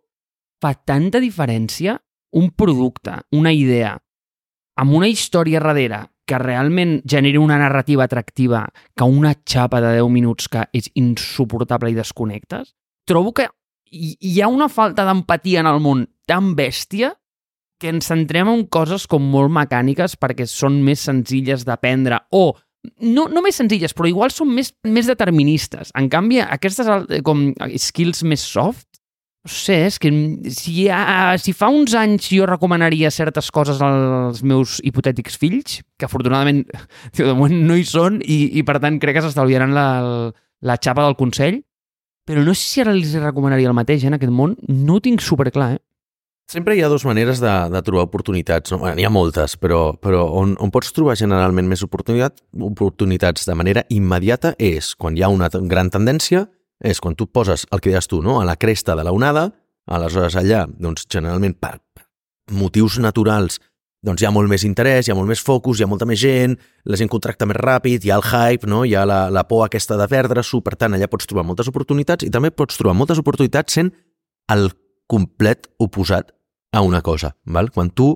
fa 0.60 0.74
tanta 0.74 1.22
diferència 1.22 1.96
un 2.36 2.52
producte, 2.52 3.16
una 3.34 3.54
idea, 3.54 3.96
amb 4.80 4.96
una 4.98 5.10
història 5.10 5.62
darrere 5.62 6.04
que 6.30 6.38
realment 6.38 7.00
generi 7.10 7.40
una 7.42 7.58
narrativa 7.58 8.06
atractiva 8.06 8.68
que 8.96 9.04
una 9.04 9.34
xapa 9.34 9.82
de 9.82 9.96
10 9.98 10.12
minuts 10.14 10.50
que 10.52 10.68
és 10.78 10.92
insuportable 10.94 11.90
i 11.90 11.98
desconnectes, 11.98 12.76
trobo 13.10 13.34
que 13.34 13.48
hi 13.92 14.40
ha 14.42 14.50
una 14.52 14.70
falta 14.70 15.06
d'empatia 15.08 15.64
en 15.64 15.70
el 15.70 15.82
món 15.84 16.06
tan 16.30 16.54
bèstia 16.58 17.14
que 17.80 17.92
ens 17.94 18.10
centrem 18.12 18.50
en 18.52 18.66
coses 18.68 19.08
com 19.08 19.24
molt 19.24 19.54
mecàniques 19.56 20.18
perquè 20.20 20.48
són 20.50 20.82
més 20.84 21.06
senzilles 21.08 21.64
d'aprendre 21.68 22.20
o 22.36 22.52
no, 23.04 23.26
no 23.28 23.42
més 23.44 23.58
senzilles, 23.60 23.92
però 23.96 24.08
igual 24.08 24.32
són 24.32 24.54
més, 24.56 24.70
més 24.88 25.08
deterministes. 25.10 25.90
En 26.00 26.08
canvi, 26.12 26.40
aquestes 26.40 26.88
com 27.28 27.50
skills 27.76 28.24
més 28.24 28.44
soft 28.46 28.88
no 29.48 29.52
sé, 29.52 29.78
és 29.88 29.98
que 30.02 30.10
si, 30.52 30.90
ha, 30.92 31.38
si 31.40 31.54
fa 31.56 31.70
uns 31.72 31.94
anys 31.96 32.28
jo 32.28 32.48
recomanaria 32.48 33.12
certes 33.12 33.48
coses 33.56 33.80
als 33.82 34.42
meus 34.44 34.80
hipotètics 34.84 35.40
fills, 35.40 35.80
que 35.98 36.08
afortunadament 36.10 36.66
de 37.16 37.32
moment 37.32 37.56
no 37.70 37.78
hi 37.80 37.86
són 37.88 38.20
i, 38.20 38.60
i 38.60 38.66
per 38.68 38.80
tant 38.84 39.00
crec 39.00 39.18
que 39.18 39.24
s'estalviaran 39.24 39.76
la, 39.76 39.88
la 40.60 40.78
xapa 40.84 41.08
del 41.08 41.18
Consell, 41.20 41.62
però 42.30 42.44
no 42.46 42.54
sé 42.54 42.68
si 42.68 42.82
ara 42.84 42.94
els 42.94 43.16
recomanaria 43.18 43.70
el 43.72 43.78
mateix 43.78 44.04
eh, 44.06 44.12
en 44.12 44.20
aquest 44.20 44.34
món, 44.34 44.54
no 44.70 45.00
ho 45.00 45.02
tinc 45.02 45.24
superclar, 45.26 45.72
eh? 45.80 45.84
Sempre 46.50 46.74
hi 46.74 46.80
ha 46.82 46.90
dues 46.90 47.04
maneres 47.06 47.42
de, 47.42 47.52
de 47.70 47.80
trobar 47.86 48.08
oportunitats. 48.08 48.72
No? 48.74 48.80
Bueno, 48.82 48.96
N'hi 48.98 49.06
ha 49.06 49.12
moltes, 49.14 49.54
però, 49.62 49.92
però 50.02 50.24
on, 50.38 50.56
on 50.58 50.72
pots 50.74 50.90
trobar 50.94 51.14
generalment 51.18 51.68
més 51.70 51.84
oportunitat, 51.86 52.42
oportunitats 52.66 53.46
de 53.46 53.54
manera 53.58 53.84
immediata 53.94 54.56
és 54.58 54.96
quan 54.98 55.18
hi 55.18 55.26
ha 55.26 55.30
una 55.30 55.50
gran 55.54 55.92
tendència 55.94 56.48
és 56.80 57.02
quan 57.04 57.14
tu 57.20 57.28
poses 57.28 57.68
el 57.70 57.82
que 57.84 57.92
deies 57.92 58.10
tu, 58.10 58.24
no? 58.26 58.40
a 58.42 58.48
la 58.48 58.56
cresta 58.58 58.96
de 58.98 59.06
la 59.06 59.14
onada, 59.14 59.50
aleshores 59.86 60.38
allà, 60.40 60.64
doncs, 60.70 61.06
generalment, 61.12 61.58
per 61.60 61.76
motius 62.50 62.98
naturals, 63.04 63.60
doncs 64.06 64.22
hi 64.22 64.28
ha 64.28 64.32
molt 64.32 64.48
més 64.52 64.64
interès, 64.64 65.08
hi 65.08 65.12
ha 65.12 65.18
molt 65.18 65.28
més 65.28 65.42
focus, 65.44 65.80
hi 65.80 65.86
ha 65.86 65.90
molta 65.92 66.08
més 66.08 66.20
gent, 66.22 66.56
la 66.88 67.00
gent 67.00 67.12
contracta 67.12 67.48
més 67.50 67.58
ràpid, 67.60 68.06
hi 68.06 68.14
ha 68.14 68.20
el 68.20 68.26
hype, 68.26 68.70
no? 68.70 68.84
hi 68.88 68.96
ha 68.96 69.06
la, 69.08 69.26
la 69.34 69.44
por 69.50 69.66
aquesta 69.66 69.98
de 70.00 70.08
perdre-s'ho, 70.12 70.62
per 70.64 70.78
tant, 70.80 70.96
allà 70.96 71.10
pots 71.12 71.28
trobar 71.28 71.46
moltes 71.48 71.68
oportunitats 71.72 72.28
i 72.28 72.32
també 72.32 72.52
pots 72.52 72.80
trobar 72.80 72.96
moltes 72.96 73.20
oportunitats 73.20 73.76
sent 73.76 73.92
el 74.54 74.70
complet 75.10 75.68
oposat 75.84 76.32
a 76.72 76.84
una 76.86 77.02
cosa. 77.02 77.34
Val? 77.46 77.72
Quan 77.74 77.90
tu 77.92 78.14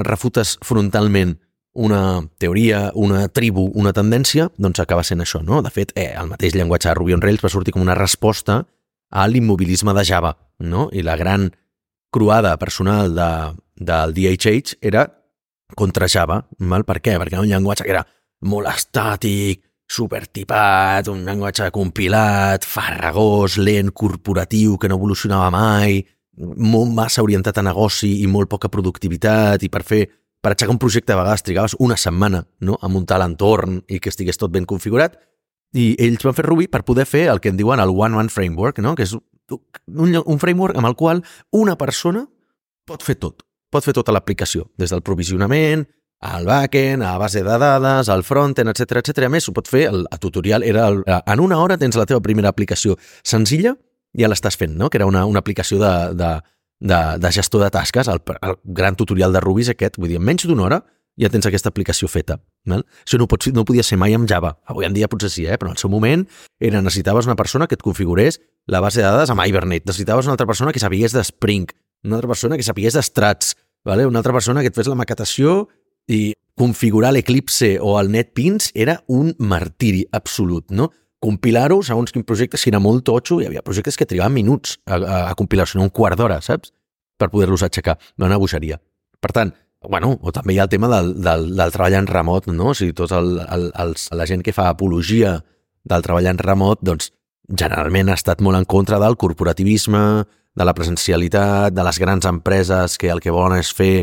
refutes 0.00 0.56
frontalment 0.64 1.36
una 1.72 2.26
teoria, 2.38 2.90
una 2.98 3.28
tribu, 3.28 3.68
una 3.78 3.92
tendència, 3.94 4.48
doncs 4.58 4.80
acaba 4.82 5.04
sent 5.06 5.22
això, 5.22 5.44
no? 5.46 5.60
De 5.62 5.70
fet, 5.70 5.92
eh, 5.94 6.10
el 6.18 6.30
mateix 6.32 6.56
llenguatge 6.56 6.88
de 6.88 6.96
Ruby 6.98 7.14
on 7.14 7.22
Rails 7.22 7.44
va 7.44 7.52
sortir 7.52 7.76
com 7.76 7.84
una 7.84 7.94
resposta 7.94 8.64
a 9.10 9.26
l'immobilisme 9.28 9.94
de 9.94 10.04
Java, 10.04 10.34
no? 10.58 10.88
I 10.92 11.04
la 11.06 11.16
gran 11.20 11.50
croada 12.10 12.56
personal 12.58 13.14
de, 13.14 13.30
del 13.78 14.14
DHH 14.14 14.80
era 14.80 15.06
contra 15.76 16.08
Java, 16.08 16.40
val? 16.58 16.86
Per 16.88 17.00
què? 17.00 17.16
Perquè 17.20 17.36
era 17.36 17.42
un 17.44 17.50
llenguatge 17.50 17.86
que 17.86 17.94
era 17.94 18.04
molt 18.46 18.70
estàtic, 18.70 19.62
supertipat, 19.90 21.10
un 21.10 21.24
llenguatge 21.26 21.70
compilat, 21.74 22.64
farragós, 22.64 23.58
lent, 23.58 23.90
corporatiu, 23.92 24.78
que 24.78 24.88
no 24.88 24.98
evolucionava 25.00 25.50
mai, 25.54 26.00
molt 26.40 26.94
massa 26.94 27.24
orientat 27.26 27.58
a 27.58 27.66
negoci 27.66 28.20
i 28.22 28.28
molt 28.30 28.48
poca 28.48 28.70
productivitat, 28.72 29.62
i 29.66 29.68
per 29.72 29.82
fer 29.84 30.04
per 30.40 30.54
aixecar 30.54 30.72
un 30.72 30.80
projecte 30.80 31.12
a 31.12 31.18
vegades 31.18 31.42
trigaves 31.44 31.74
una 31.84 31.98
setmana 32.00 32.46
no? 32.64 32.78
a 32.80 32.88
muntar 32.88 33.18
l'entorn 33.20 33.82
i 33.92 33.98
que 34.00 34.08
estigués 34.08 34.40
tot 34.40 34.52
ben 34.52 34.64
configurat 34.64 35.18
i 35.76 35.92
ells 36.00 36.24
van 36.24 36.34
fer 36.34 36.46
Ruby 36.46 36.66
per 36.72 36.82
poder 36.86 37.04
fer 37.06 37.26
el 37.30 37.42
que 37.44 37.52
en 37.52 37.58
diuen 37.58 37.82
el 37.82 37.92
One 37.92 38.16
Man 38.16 38.32
Framework, 38.32 38.80
no? 38.80 38.94
que 38.96 39.04
és 39.04 39.12
un, 39.14 40.16
un 40.16 40.40
framework 40.40 40.78
amb 40.78 40.88
el 40.88 40.96
qual 40.98 41.22
una 41.52 41.76
persona 41.78 42.24
pot 42.88 43.04
fer 43.06 43.18
tot. 43.20 43.44
Pot 43.70 43.86
fer 43.86 43.94
tota 43.94 44.12
l'aplicació, 44.14 44.66
des 44.78 44.90
del 44.90 45.02
provisionament, 45.06 45.86
al 46.20 46.44
backend, 46.44 47.02
a 47.06 47.16
base 47.18 47.42
de 47.42 47.58
dades, 47.62 48.10
al 48.12 48.24
frontend, 48.26 48.68
etc 48.72 49.00
etc. 49.00 49.24
A 49.24 49.32
més, 49.32 49.48
ho 49.48 49.54
pot 49.56 49.68
fer, 49.70 49.86
el, 49.88 50.04
el 50.10 50.20
tutorial 50.20 50.66
era... 50.66 50.88
El, 50.92 51.02
en 51.06 51.40
una 51.40 51.60
hora 51.62 51.78
tens 51.80 51.96
la 51.96 52.06
teva 52.06 52.20
primera 52.20 52.52
aplicació 52.52 52.98
senzilla, 53.24 53.74
ja 54.18 54.28
l'estàs 54.28 54.58
fent, 54.58 54.74
no? 54.76 54.90
que 54.90 55.00
era 55.00 55.06
una, 55.08 55.24
una 55.26 55.40
aplicació 55.40 55.78
de, 55.80 55.92
de, 56.18 56.30
de, 56.80 57.00
de 57.22 57.32
gestor 57.32 57.64
de 57.64 57.70
tasques, 57.70 58.08
el, 58.08 58.20
el 58.42 58.56
gran 58.64 58.96
tutorial 58.96 59.32
de 59.32 59.40
Ruby 59.40 59.64
és 59.64 59.72
aquest, 59.72 59.96
vull 60.00 60.12
dir, 60.12 60.18
en 60.20 60.26
menys 60.26 60.48
d'una 60.50 60.66
hora 60.66 60.80
ja 61.18 61.30
tens 61.32 61.46
aquesta 61.48 61.70
aplicació 61.72 62.08
feta. 62.08 62.38
Val? 62.68 62.84
Això 63.04 63.18
no, 63.20 63.26
pots, 63.30 63.50
no 63.54 63.64
podia 63.68 63.84
ser 63.86 63.98
mai 64.00 64.14
amb 64.16 64.28
Java. 64.30 64.54
Avui 64.70 64.86
en 64.86 64.94
dia 64.96 65.08
potser 65.10 65.30
sí, 65.32 65.46
eh? 65.46 65.58
però 65.58 65.70
en 65.70 65.78
el 65.78 65.82
seu 65.82 65.90
moment 65.92 66.26
era 66.60 66.82
necessitaves 66.82 67.26
una 67.26 67.36
persona 67.36 67.66
que 67.66 67.78
et 67.78 67.82
configurés 67.82 68.40
la 68.70 68.80
base 68.80 69.00
de 69.00 69.08
dades 69.08 69.32
amb 69.32 69.42
Hibernate, 69.44 69.88
necessitaves 69.88 70.28
una 70.28 70.36
altra 70.36 70.46
persona 70.46 70.72
que 70.72 70.82
sapigués 70.82 71.16
de 71.16 71.24
Spring, 71.24 71.66
una 72.04 72.20
altra 72.20 72.30
persona 72.30 72.56
que 72.56 72.66
sapigués 72.66 72.96
d'Strats, 72.96 73.56
vale? 73.84 74.06
una 74.06 74.20
altra 74.20 74.32
persona 74.36 74.62
que 74.62 74.70
et 74.72 74.76
fes 74.76 74.88
la 74.88 74.98
maquetació 74.98 75.64
i 76.08 76.32
configurar 76.60 77.12
l'Eclipse 77.14 77.78
o 77.80 77.96
el 78.00 78.10
NetBeans 78.12 78.72
era 78.74 79.00
un 79.08 79.34
martiri 79.38 80.04
absolut, 80.12 80.68
no? 80.70 80.90
compilar-ho 81.20 81.82
segons 81.84 82.12
quin 82.14 82.24
projecte, 82.24 82.58
si 82.58 82.70
era 82.72 82.80
molt 82.80 83.04
totxo, 83.04 83.40
hi 83.40 83.48
havia 83.48 83.62
projectes 83.64 83.98
que 84.00 84.08
trigaven 84.08 84.34
minuts 84.34 84.78
a, 84.86 84.96
a, 84.96 85.16
a 85.30 85.34
compilar-se, 85.38 85.78
no 85.78 85.84
un 85.86 85.92
quart 85.92 86.18
d'hora, 86.18 86.40
saps? 86.44 86.72
Per 87.20 87.28
poder-los 87.28 87.62
aixecar. 87.66 87.98
No 88.16 88.24
una 88.24 88.38
bogeria. 88.40 88.78
Per 89.20 89.32
tant, 89.36 89.52
bueno, 89.88 90.18
o 90.20 90.32
també 90.32 90.54
hi 90.54 90.58
ha 90.60 90.66
el 90.68 90.72
tema 90.72 90.90
del, 90.92 91.14
del, 91.24 91.46
del 91.56 91.72
treball 91.72 91.96
en 92.00 92.10
remot, 92.10 92.50
no? 92.52 92.72
O 92.72 92.76
sigui, 92.76 92.92
tots 92.96 93.14
el, 93.16 93.38
el, 93.40 93.70
els, 93.80 94.10
la 94.12 94.26
gent 94.28 94.44
que 94.44 94.52
fa 94.56 94.68
apologia 94.68 95.38
del 95.88 96.04
treball 96.04 96.28
en 96.28 96.40
remot, 96.40 96.82
doncs 96.84 97.12
generalment 97.48 98.10
ha 98.10 98.18
estat 98.18 98.42
molt 98.44 98.60
en 98.60 98.66
contra 98.68 99.00
del 99.02 99.16
corporativisme, 99.16 100.24
de 100.54 100.66
la 100.66 100.74
presencialitat, 100.74 101.72
de 101.72 101.84
les 101.86 101.98
grans 102.02 102.26
empreses 102.26 102.98
que 102.98 103.08
el 103.08 103.22
que 103.22 103.32
volen 103.32 103.62
és 103.62 103.70
fer 103.72 103.94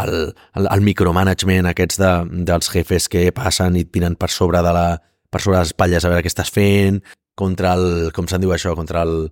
el, 0.00 0.14
el, 0.56 0.66
el 0.66 0.82
micromanagement 0.82 1.68
aquests 1.70 2.00
de, 2.00 2.10
dels 2.48 2.70
jefes 2.72 3.08
que 3.12 3.28
passen 3.36 3.76
i 3.76 3.84
tiren 3.84 4.16
per 4.18 4.30
sobre 4.32 4.62
de 4.64 4.72
la, 4.74 4.86
per 5.30 5.42
sobre 5.42 5.60
les 5.60 5.72
espatlles 5.72 6.04
a 6.04 6.12
veure 6.12 6.24
què 6.24 6.32
estàs 6.32 6.52
fent, 6.54 7.02
contra 7.38 7.74
el, 7.78 8.10
com 8.16 8.28
se'n 8.28 8.42
diu 8.42 8.54
això, 8.54 8.74
contra 8.78 9.04
el, 9.06 9.30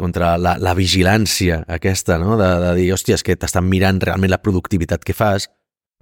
contra 0.00 0.34
la, 0.38 0.56
la 0.58 0.74
vigilància 0.74 1.62
aquesta, 1.70 2.18
no? 2.18 2.38
de, 2.40 2.48
de 2.64 2.72
dir, 2.78 2.88
hòstia, 2.94 3.18
és 3.18 3.24
que 3.26 3.36
t'estan 3.38 3.66
mirant 3.68 4.00
realment 4.02 4.32
la 4.32 4.40
productivitat 4.42 5.04
que 5.06 5.14
fas, 5.16 5.48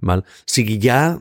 val? 0.03 0.23
O 0.25 0.49
sigui, 0.49 0.79
hi 0.81 0.91
ha 0.91 1.15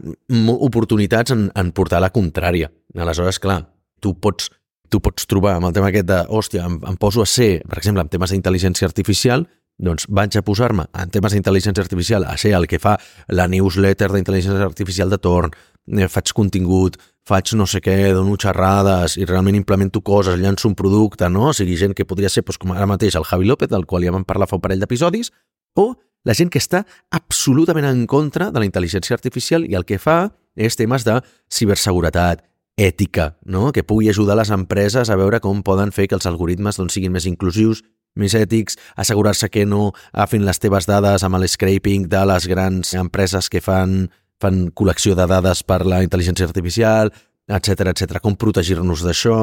oportunitats 0.56 1.34
en, 1.34 1.48
en 1.58 1.72
portar 1.76 2.02
la 2.02 2.12
contrària. 2.14 2.72
Aleshores, 2.98 3.38
clar, 3.42 3.60
tu 4.02 4.14
pots, 4.20 4.50
tu 4.90 5.00
pots 5.04 5.28
trobar 5.28 5.56
amb 5.58 5.68
el 5.68 5.74
tema 5.76 5.92
aquest 5.92 6.08
de, 6.08 6.22
hòstia, 6.28 6.66
em, 6.68 6.78
em 6.88 7.00
poso 7.00 7.22
a 7.22 7.28
ser, 7.28 7.58
per 7.68 7.80
exemple, 7.80 8.04
en 8.04 8.12
temes 8.12 8.32
d'intel·ligència 8.34 8.88
artificial, 8.88 9.46
doncs 9.82 10.06
vaig 10.12 10.36
a 10.36 10.42
posar-me 10.44 10.84
en 11.00 11.10
temes 11.10 11.32
d'intel·ligència 11.34 11.82
artificial 11.82 12.26
a 12.28 12.36
ser 12.38 12.52
el 12.58 12.68
que 12.70 12.78
fa 12.82 12.98
la 13.32 13.48
newsletter 13.50 14.10
d'intel·ligència 14.12 14.68
artificial 14.68 15.10
de 15.10 15.18
torn, 15.18 15.54
faig 16.08 16.32
contingut, 16.34 16.98
faig 17.26 17.54
no 17.58 17.66
sé 17.66 17.80
què, 17.82 18.12
dono 18.14 18.36
xerrades 18.36 19.16
i 19.16 19.26
realment 19.26 19.56
implemento 19.58 20.02
coses, 20.02 20.38
llanço 20.38 20.68
un 20.68 20.74
producte, 20.74 21.28
no? 21.30 21.48
O 21.50 21.56
sigui, 21.56 21.76
gent 21.76 21.94
que 21.94 22.06
podria 22.06 22.28
ser, 22.28 22.44
doncs, 22.44 22.58
com 22.58 22.72
ara 22.72 22.86
mateix, 22.86 23.16
el 23.16 23.24
Javi 23.24 23.46
López, 23.46 23.70
del 23.70 23.86
qual 23.86 24.04
ja 24.04 24.14
vam 24.14 24.24
parlar 24.24 24.48
fa 24.50 24.58
un 24.58 24.62
parell 24.62 24.80
d'episodis, 24.82 25.32
o 25.78 25.94
la 26.24 26.34
gent 26.34 26.50
que 26.50 26.60
està 26.62 26.84
absolutament 27.10 27.86
en 27.88 28.06
contra 28.06 28.50
de 28.50 28.62
la 28.62 28.66
intel·ligència 28.66 29.14
artificial 29.14 29.66
i 29.66 29.74
el 29.74 29.84
que 29.84 29.98
fa 29.98 30.30
és 30.54 30.76
temes 30.78 31.06
de 31.06 31.18
ciberseguretat, 31.50 32.44
ètica, 32.76 33.36
no? 33.44 33.70
que 33.72 33.84
pugui 33.84 34.08
ajudar 34.08 34.36
les 34.38 34.50
empreses 34.50 35.10
a 35.10 35.16
veure 35.16 35.40
com 35.40 35.62
poden 35.62 35.92
fer 35.92 36.08
que 36.08 36.16
els 36.16 36.26
algoritmes 36.26 36.78
doncs, 36.78 36.96
siguin 36.96 37.12
més 37.12 37.26
inclusius, 37.28 37.82
més 38.16 38.34
ètics, 38.36 38.76
assegurar-se 38.96 39.48
que 39.48 39.64
no 39.66 39.92
agafin 40.12 40.44
les 40.44 40.60
teves 40.60 40.88
dades 40.88 41.24
amb 41.24 41.38
el 41.38 41.48
scraping 41.48 42.08
de 42.12 42.24
les 42.28 42.48
grans 42.48 42.94
empreses 42.94 43.48
que 43.48 43.60
fan 43.64 44.10
fan 44.42 44.66
col·lecció 44.74 45.16
de 45.18 45.26
dades 45.30 45.62
per 45.66 45.82
la 45.86 46.02
intel·ligència 46.04 46.48
artificial, 46.48 47.12
etc 47.48 47.92
etc. 47.92 48.18
com 48.22 48.36
protegir-nos 48.38 49.04
d'això 49.06 49.38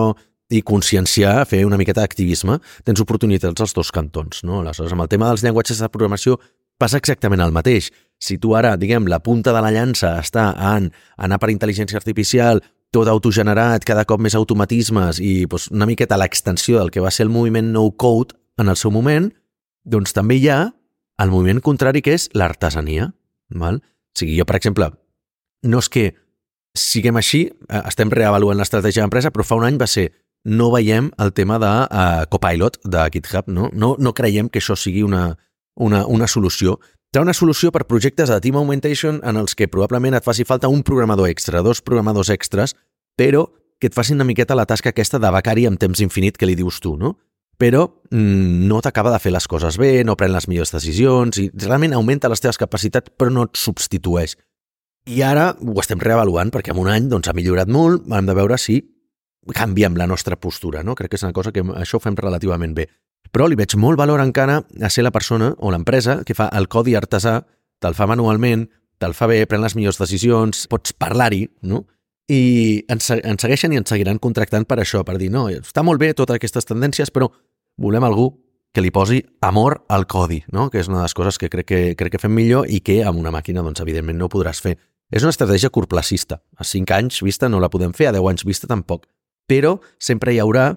i 0.49 0.63
conscienciar, 0.65 1.43
fer 1.45 1.61
una 1.65 1.77
miqueta 1.77 2.01
d'activisme, 2.01 2.57
tens 2.83 3.01
oportunitats 3.03 3.61
als 3.61 3.75
dos 3.77 3.91
cantons. 3.93 4.41
No? 4.43 4.63
Aleshores, 4.63 4.95
amb 4.95 5.05
el 5.05 5.11
tema 5.11 5.29
dels 5.29 5.45
llenguatges 5.45 5.81
de 5.81 5.91
programació 5.93 6.39
passa 6.79 6.97
exactament 6.97 7.43
el 7.43 7.53
mateix. 7.53 7.91
Si 8.19 8.39
tu 8.41 8.55
ara, 8.57 8.73
diguem, 8.79 9.07
la 9.07 9.21
punta 9.23 9.53
de 9.55 9.61
la 9.61 9.71
llança 9.71 10.15
està 10.19 10.49
en 10.73 10.89
anar 11.21 11.37
per 11.39 11.51
intel·ligència 11.53 11.99
artificial, 11.99 12.63
tot 12.89 13.07
autogenerat, 13.07 13.85
cada 13.85 14.05
cop 14.09 14.21
més 14.23 14.33
automatismes 14.35 15.19
i 15.21 15.45
doncs, 15.45 15.69
una 15.75 15.85
miqueta 15.85 16.17
l'extensió 16.17 16.79
del 16.79 16.89
que 16.89 17.03
va 17.03 17.11
ser 17.13 17.27
el 17.27 17.33
moviment 17.33 17.69
no-code 17.75 18.33
en 18.57 18.71
el 18.71 18.79
seu 18.79 18.91
moment, 18.91 19.29
doncs 19.85 20.15
també 20.17 20.39
hi 20.39 20.49
ha 20.49 20.61
el 21.21 21.29
moviment 21.29 21.61
contrari 21.61 22.01
que 22.01 22.15
és 22.17 22.29
l'artesania. 22.33 23.11
Val? 23.53 23.83
Sigui, 24.19 24.37
jo, 24.39 24.45
per 24.47 24.57
exemple, 24.59 24.91
no 25.63 25.79
és 25.83 25.89
que 25.91 26.09
siguem 26.77 27.17
així, 27.19 27.47
eh, 27.49 27.83
estem 27.87 28.11
reavaluant 28.13 28.59
l'estratègia 28.59 29.03
d'empresa, 29.03 29.31
però 29.31 29.45
fa 29.47 29.57
un 29.59 29.67
any 29.67 29.79
va 29.79 29.87
ser 29.89 30.09
no 30.45 30.69
veiem 30.71 31.11
el 31.19 31.33
tema 31.35 31.59
de 31.59 31.67
uh, 31.67 32.25
Copilot 32.31 32.79
de 32.85 33.09
GitHub, 33.11 33.49
no? 33.51 33.69
No, 33.73 33.95
no 33.99 34.13
creiem 34.15 34.47
que 34.49 34.61
això 34.61 34.77
sigui 34.79 35.03
una, 35.03 35.33
una, 35.75 36.05
una 36.07 36.27
solució. 36.27 36.77
Serà 37.11 37.25
una 37.25 37.35
solució 37.35 37.73
per 37.75 37.87
projectes 37.89 38.29
de 38.29 38.39
Team 38.39 38.59
Augmentation 38.61 39.19
en 39.25 39.39
els 39.41 39.55
que 39.57 39.67
probablement 39.67 40.15
et 40.15 40.23
faci 40.23 40.45
falta 40.45 40.69
un 40.69 40.83
programador 40.85 41.27
extra, 41.29 41.63
dos 41.65 41.81
programadors 41.81 42.29
extras, 42.29 42.75
però 43.17 43.47
que 43.79 43.89
et 43.89 43.95
facin 43.95 44.19
una 44.19 44.27
miqueta 44.27 44.55
la 44.55 44.67
tasca 44.69 44.93
aquesta 44.93 45.19
de 45.19 45.31
becari 45.33 45.65
amb 45.67 45.79
temps 45.79 45.99
infinit 46.03 46.37
que 46.37 46.47
li 46.47 46.55
dius 46.59 46.79
tu, 46.83 46.95
no? 46.99 47.17
Però 47.59 47.83
mm, 48.11 48.67
no 48.69 48.79
t'acaba 48.81 49.11
de 49.11 49.19
fer 49.19 49.33
les 49.35 49.47
coses 49.51 49.77
bé, 49.77 50.05
no 50.07 50.15
pren 50.15 50.31
les 50.31 50.47
millors 50.47 50.71
decisions 50.71 51.41
i 51.41 51.49
realment 51.65 51.97
augmenta 51.97 52.31
les 52.31 52.39
teves 52.39 52.59
capacitats 52.61 53.11
però 53.19 53.33
no 53.35 53.49
et 53.49 53.59
substitueix. 53.59 54.37
I 55.09 55.23
ara 55.25 55.51
ho 55.59 55.75
estem 55.81 55.99
reavaluant 55.99 56.53
perquè 56.53 56.71
en 56.71 56.79
un 56.79 56.87
any 56.91 57.09
doncs, 57.11 57.27
ha 57.27 57.35
millorat 57.35 57.67
molt, 57.71 58.07
hem 58.07 58.29
de 58.29 58.37
veure 58.37 58.57
si 58.61 58.79
canviem 59.55 59.95
la 59.97 60.07
nostra 60.07 60.37
postura, 60.39 60.83
no? 60.83 60.95
Crec 60.95 61.11
que 61.11 61.19
és 61.19 61.25
una 61.25 61.33
cosa 61.33 61.51
que 61.51 61.63
això 61.81 61.97
ho 61.97 62.03
fem 62.03 62.15
relativament 62.15 62.75
bé. 62.77 62.87
Però 63.33 63.47
li 63.47 63.57
veig 63.57 63.75
molt 63.77 63.97
valor 63.99 64.21
encara 64.21 64.59
a 64.81 64.89
ser 64.89 65.03
la 65.03 65.13
persona 65.13 65.51
o 65.57 65.71
l'empresa 65.71 66.21
que 66.25 66.35
fa 66.37 66.49
el 66.55 66.67
codi 66.67 66.95
artesà, 66.97 67.39
te'l 67.81 67.95
fa 67.97 68.07
manualment, 68.09 68.67
te'l 68.99 69.15
fa 69.15 69.27
bé, 69.31 69.43
pren 69.49 69.63
les 69.63 69.75
millors 69.75 69.99
decisions, 69.99 70.65
pots 70.71 70.93
parlar-hi, 70.93 71.47
no? 71.63 71.85
I 72.29 72.85
ens, 72.91 73.09
ens 73.15 73.41
segueixen 73.41 73.73
i 73.73 73.79
ens 73.79 73.89
seguiran 73.89 74.19
contractant 74.21 74.67
per 74.69 74.77
això, 74.81 75.01
per 75.05 75.17
dir, 75.17 75.31
no, 75.33 75.47
està 75.49 75.81
molt 75.85 76.01
bé 76.01 76.11
totes 76.13 76.37
aquestes 76.37 76.67
tendències, 76.69 77.09
però 77.09 77.31
volem 77.79 78.05
algú 78.05 78.29
que 78.73 78.83
li 78.83 78.91
posi 78.93 79.23
amor 79.41 79.79
al 79.89 80.05
codi, 80.07 80.43
no? 80.53 80.69
que 80.69 80.79
és 80.79 80.89
una 80.91 80.99
de 80.99 81.07
les 81.07 81.15
coses 81.17 81.39
que 81.41 81.49
crec 81.49 81.67
que, 81.67 81.79
crec 81.97 82.13
que 82.13 82.21
fem 82.21 82.35
millor 82.35 82.69
i 82.69 82.81
que 82.85 82.99
amb 83.07 83.17
una 83.19 83.33
màquina, 83.33 83.63
doncs, 83.65 83.81
evidentment, 83.81 84.19
no 84.19 84.29
podràs 84.29 84.61
fer. 84.61 84.75
És 85.09 85.25
una 85.25 85.33
estratègia 85.33 85.71
curtplacista. 85.73 86.37
A 86.57 86.67
5 86.67 86.93
anys 86.93 87.23
vista 87.25 87.49
no 87.49 87.59
la 87.59 87.71
podem 87.73 87.95
fer, 87.97 88.11
a 88.11 88.13
10 88.13 88.29
anys 88.29 88.45
vista 88.45 88.69
tampoc. 88.69 89.07
Però 89.49 89.79
sempre 89.97 90.35
hi 90.35 90.41
haurà 90.43 90.69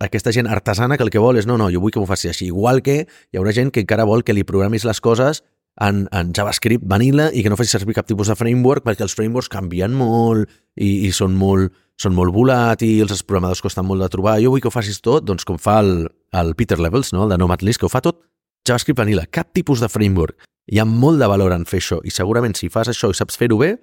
aquesta 0.00 0.32
gent 0.32 0.48
artesana 0.48 0.96
que 0.96 1.04
el 1.04 1.12
que 1.12 1.20
vol 1.20 1.36
és 1.36 1.46
no, 1.46 1.58
no, 1.60 1.68
jo 1.70 1.82
vull 1.82 1.92
que 1.92 2.00
m'ho 2.00 2.08
faci 2.08 2.30
així. 2.30 2.48
Igual 2.48 2.80
que 2.82 3.02
hi 3.04 3.38
haurà 3.38 3.52
gent 3.52 3.70
que 3.74 3.84
encara 3.84 4.08
vol 4.08 4.24
que 4.24 4.32
li 4.32 4.46
programis 4.48 4.86
les 4.88 5.00
coses 5.04 5.42
en, 5.80 6.06
en 6.12 6.32
JavaScript 6.32 6.86
vanilla 6.88 7.28
i 7.34 7.42
que 7.42 7.50
no 7.50 7.58
faci 7.58 7.74
servir 7.74 7.96
cap 7.98 8.08
tipus 8.08 8.30
de 8.30 8.36
framework 8.38 8.86
perquè 8.86 9.04
els 9.04 9.14
frameworks 9.18 9.50
canvien 9.52 9.94
molt 9.98 10.48
i, 10.76 11.06
i 11.08 11.12
són 11.12 11.34
molt, 11.36 11.74
són 12.00 12.14
molt 12.16 12.34
volàtils, 12.34 13.10
els 13.10 13.24
programadors 13.26 13.62
costen 13.62 13.86
molt 13.86 14.04
de 14.04 14.10
trobar. 14.10 14.38
Jo 14.42 14.54
vull 14.54 14.62
que 14.62 14.70
ho 14.70 14.74
facis 14.74 15.02
tot, 15.04 15.26
doncs 15.26 15.46
com 15.46 15.60
fa 15.60 15.80
el, 15.84 16.08
el 16.40 16.54
Peter 16.58 16.78
Levels, 16.80 17.12
no? 17.12 17.24
el 17.24 17.34
de 17.34 17.38
Nomadlist, 17.38 17.80
que 17.80 17.86
ho 17.86 17.92
fa 17.92 18.02
tot 18.04 18.22
JavaScript 18.66 18.98
Vanilla, 18.98 19.26
cap 19.26 19.52
tipus 19.52 19.80
de 19.80 19.90
framework. 19.92 20.38
Hi 20.72 20.80
ha 20.80 20.86
molt 20.88 21.20
de 21.20 21.28
valor 21.28 21.52
en 21.52 21.66
fer 21.68 21.82
això 21.82 22.00
i 22.04 22.12
segurament 22.14 22.56
si 22.56 22.70
fas 22.72 22.88
això 22.88 23.10
i 23.12 23.16
saps 23.16 23.36
fer-ho 23.40 23.58
bé, 23.60 23.74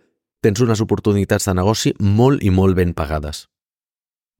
tens 0.41 0.61
unes 0.63 0.81
oportunitats 0.81 1.45
de 1.47 1.53
negoci 1.53 1.93
molt 2.01 2.41
i 2.41 2.49
molt 2.49 2.75
ben 2.77 2.95
pagades. 2.97 3.45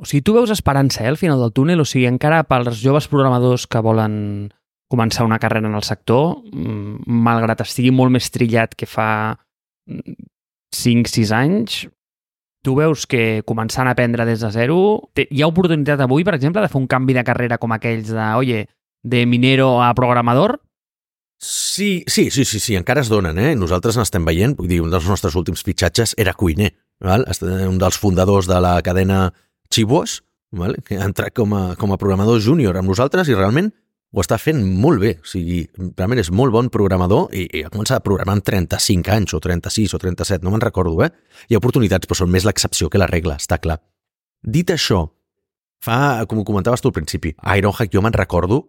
O 0.01 0.07
sigui, 0.09 0.23
tu 0.25 0.33
veus 0.33 0.49
esperança 0.49 1.03
eh, 1.03 1.11
al 1.11 1.19
final 1.21 1.39
del 1.43 1.53
túnel? 1.53 1.83
O 1.83 1.85
sigui, 1.85 2.07
encara 2.09 2.41
pels 2.49 2.81
joves 2.81 3.05
programadors 3.11 3.67
que 3.69 3.83
volen 3.85 4.49
començar 4.91 5.27
una 5.27 5.37
carrera 5.39 5.69
en 5.69 5.77
el 5.77 5.85
sector, 5.85 6.41
mm, 6.49 7.05
malgrat 7.05 7.61
estigui 7.61 7.93
molt 7.93 8.11
més 8.11 8.31
trillat 8.33 8.73
que 8.75 8.89
fa 8.89 9.37
5-6 10.73 11.29
mm, 11.29 11.37
anys, 11.37 11.83
tu 12.61 12.75
veus 12.77 13.07
que 13.09 13.41
començant 13.47 13.89
a 13.89 13.95
aprendre 13.95 14.25
des 14.25 14.41
de 14.43 14.51
zero, 14.53 14.77
hi 15.17 15.41
ha 15.41 15.49
oportunitat 15.49 16.01
avui, 16.01 16.25
per 16.27 16.35
exemple, 16.37 16.61
de 16.61 16.69
fer 16.69 16.79
un 16.79 16.87
canvi 16.89 17.15
de 17.17 17.25
carrera 17.25 17.57
com 17.61 17.73
aquells 17.73 18.11
de, 18.13 18.27
oye, 18.37 18.67
de 19.03 19.25
minero 19.25 19.81
a 19.81 19.93
programador? 19.97 20.59
Sí, 21.41 22.03
sí, 22.05 22.29
sí, 22.29 22.45
sí, 22.45 22.59
sí, 22.59 22.75
encara 22.77 23.01
es 23.01 23.09
donen, 23.09 23.39
eh? 23.41 23.55
Nosaltres 23.57 23.97
n'estem 23.97 24.25
veient, 24.27 24.53
vull 24.57 24.69
dir, 24.69 24.81
un 24.85 24.91
dels 24.93 25.07
nostres 25.09 25.33
últims 25.39 25.63
fitxatges 25.65 26.13
era 26.21 26.35
cuiner, 26.37 26.69
val? 27.01 27.25
un 27.65 27.79
dels 27.81 27.97
fundadors 27.97 28.45
de 28.45 28.59
la 28.61 28.75
cadena 28.85 29.31
Chibos, 29.73 30.21
val? 30.51 30.77
que 30.85 30.99
ha 30.99 31.07
entrat 31.09 31.33
com 31.33 31.55
a, 31.57 31.63
com 31.81 31.95
a 31.95 31.97
programador 31.97 32.37
júnior 32.45 32.77
amb 32.77 32.93
nosaltres 32.93 33.31
i 33.31 33.37
realment 33.37 33.71
ho 34.11 34.19
està 34.23 34.37
fent 34.41 34.59
molt 34.59 34.99
bé. 35.01 35.13
O 35.23 35.27
sigui, 35.27 35.61
realment 35.77 36.19
és 36.19 36.31
molt 36.35 36.51
bon 36.53 36.69
programador 36.73 37.31
i, 37.35 37.45
i 37.47 37.63
ha 37.63 37.71
començat 37.71 38.01
a 38.01 38.05
programar 38.05 38.35
amb 38.37 38.45
35 38.47 39.13
anys, 39.15 39.35
o 39.37 39.39
36, 39.43 39.95
o 39.95 40.01
37, 40.01 40.43
no 40.43 40.51
me'n 40.51 40.63
recordo, 40.63 40.97
eh? 41.05 41.11
Hi 41.47 41.55
ha 41.55 41.61
oportunitats, 41.61 42.09
però 42.09 42.23
són 42.23 42.31
més 42.33 42.47
l'excepció 42.47 42.91
que 42.91 42.99
la 43.01 43.09
regla, 43.11 43.37
està 43.39 43.61
clar. 43.63 43.79
Dit 44.41 44.73
això, 44.73 45.05
fa, 45.83 46.25
com 46.27 46.41
ho 46.41 46.45
comentaves 46.47 46.83
tu 46.83 46.91
al 46.91 46.97
principi, 46.97 47.33
a 47.39 47.57
Ironhack 47.61 47.93
jo 47.93 48.03
me'n 48.03 48.17
recordo 48.17 48.65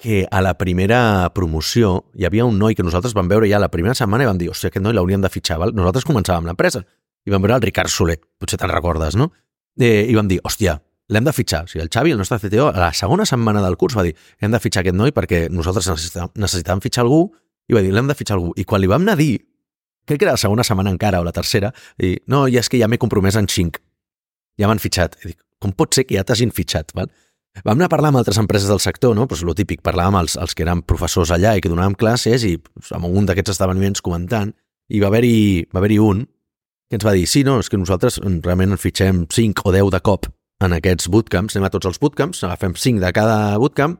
que 0.00 0.24
a 0.32 0.40
la 0.40 0.54
primera 0.56 1.28
promoció 1.36 2.06
hi 2.16 2.24
havia 2.24 2.46
un 2.48 2.56
noi 2.58 2.74
que 2.74 2.82
nosaltres 2.82 3.12
vam 3.14 3.28
veure 3.28 3.50
ja 3.50 3.60
la 3.60 3.68
primera 3.68 3.94
setmana 3.94 4.24
i 4.24 4.30
vam 4.30 4.38
dir, 4.40 4.48
hòstia, 4.48 4.72
aquest 4.72 4.82
noi 4.82 4.96
l'hauríem 4.96 5.20
de 5.20 5.28
fitxar, 5.28 5.60
val? 5.60 5.74
Nosaltres 5.76 6.08
començàvem 6.08 6.48
l'empresa 6.48 6.82
i 7.28 7.32
vam 7.32 7.44
veure 7.44 7.58
el 7.60 7.66
Ricard 7.68 7.92
Soler, 7.92 8.16
potser 8.40 8.58
te'n 8.58 8.72
recordes, 8.72 9.18
no? 9.20 9.28
Eh, 9.78 10.08
I 10.08 10.16
vam 10.16 10.28
dir, 10.28 10.40
hòstia, 10.42 10.78
l'hem 11.10 11.26
de 11.26 11.34
fitxar. 11.34 11.64
O 11.66 11.70
sigui, 11.70 11.82
el 11.84 11.90
Xavi, 11.92 12.14
el 12.14 12.20
nostre 12.20 12.38
CTO, 12.38 12.70
a 12.70 12.78
la 12.78 12.90
segona 12.96 13.26
setmana 13.26 13.62
del 13.64 13.76
curs 13.80 13.96
va 13.98 14.06
dir 14.06 14.14
hem 14.40 14.54
de 14.54 14.60
fitxar 14.62 14.84
aquest 14.84 14.96
noi 14.96 15.12
perquè 15.14 15.48
nosaltres 15.52 15.88
necessitàvem, 15.90 16.82
fitxar 16.82 17.04
algú 17.04 17.24
i 17.70 17.76
va 17.76 17.82
dir 17.84 17.92
l'hem 17.94 18.10
de 18.10 18.16
fitxar 18.16 18.38
algú. 18.38 18.52
I 18.56 18.64
quan 18.64 18.82
li 18.82 18.90
vam 18.90 19.02
anar 19.04 19.18
a 19.18 19.20
dir, 19.20 19.34
crec 20.06 20.22
que 20.22 20.28
era 20.28 20.36
la 20.38 20.42
segona 20.42 20.66
setmana 20.66 20.92
encara 20.94 21.20
o 21.20 21.26
la 21.26 21.34
tercera, 21.34 21.72
i 21.98 22.16
no, 22.30 22.46
ja 22.50 22.62
és 22.62 22.70
que 22.70 22.80
ja 22.80 22.88
m'he 22.88 22.98
compromès 22.98 23.38
en 23.38 23.50
xinc. 23.50 23.78
Ja 24.58 24.70
m'han 24.70 24.82
fitxat. 24.82 25.18
I 25.22 25.32
dic, 25.32 25.38
com 25.60 25.74
pot 25.76 25.94
ser 25.94 26.06
que 26.06 26.16
ja 26.18 26.24
t'hagin 26.26 26.54
fitxat? 26.54 26.94
Val? 26.96 27.10
Vam 27.66 27.76
anar 27.76 27.90
a 27.90 27.92
parlar 27.92 28.12
amb 28.12 28.20
altres 28.20 28.38
empreses 28.38 28.70
del 28.70 28.80
sector, 28.80 29.14
no? 29.18 29.26
Pues 29.26 29.42
lo 29.42 29.54
típic, 29.58 29.82
parlàvem 29.82 30.20
els, 30.22 30.36
els 30.38 30.54
que 30.54 30.62
eren 30.62 30.84
professors 30.86 31.32
allà 31.34 31.56
i 31.58 31.62
que 31.62 31.70
donàvem 31.70 31.96
classes 31.98 32.46
i 32.46 32.56
pues, 32.62 32.92
amb 32.94 33.10
un 33.10 33.26
d'aquests 33.26 33.56
esdeveniments 33.56 34.02
comentant, 34.06 34.52
i 34.90 35.02
va 35.02 35.10
haver-hi 35.10 35.66
va 35.74 35.82
haver 35.82 35.98
un 36.02 36.28
que 36.90 36.98
ens 36.98 37.06
va 37.06 37.14
dir, 37.14 37.26
sí, 37.30 37.42
no, 37.46 37.58
és 37.62 37.70
que 37.70 37.78
nosaltres 37.78 38.18
realment 38.22 38.74
en 38.74 38.80
fitxem 38.80 39.24
5 39.30 39.66
o 39.66 39.74
10 39.74 39.90
de 39.94 40.00
cop 40.06 40.30
en 40.60 40.76
aquests 40.76 41.08
bootcamps, 41.12 41.56
anem 41.56 41.68
a 41.68 41.72
tots 41.72 41.88
els 41.88 42.00
bootcamps, 42.00 42.44
agafem 42.44 42.76
5 42.76 43.00
de 43.02 43.10
cada 43.16 43.58
bootcamp, 43.60 43.98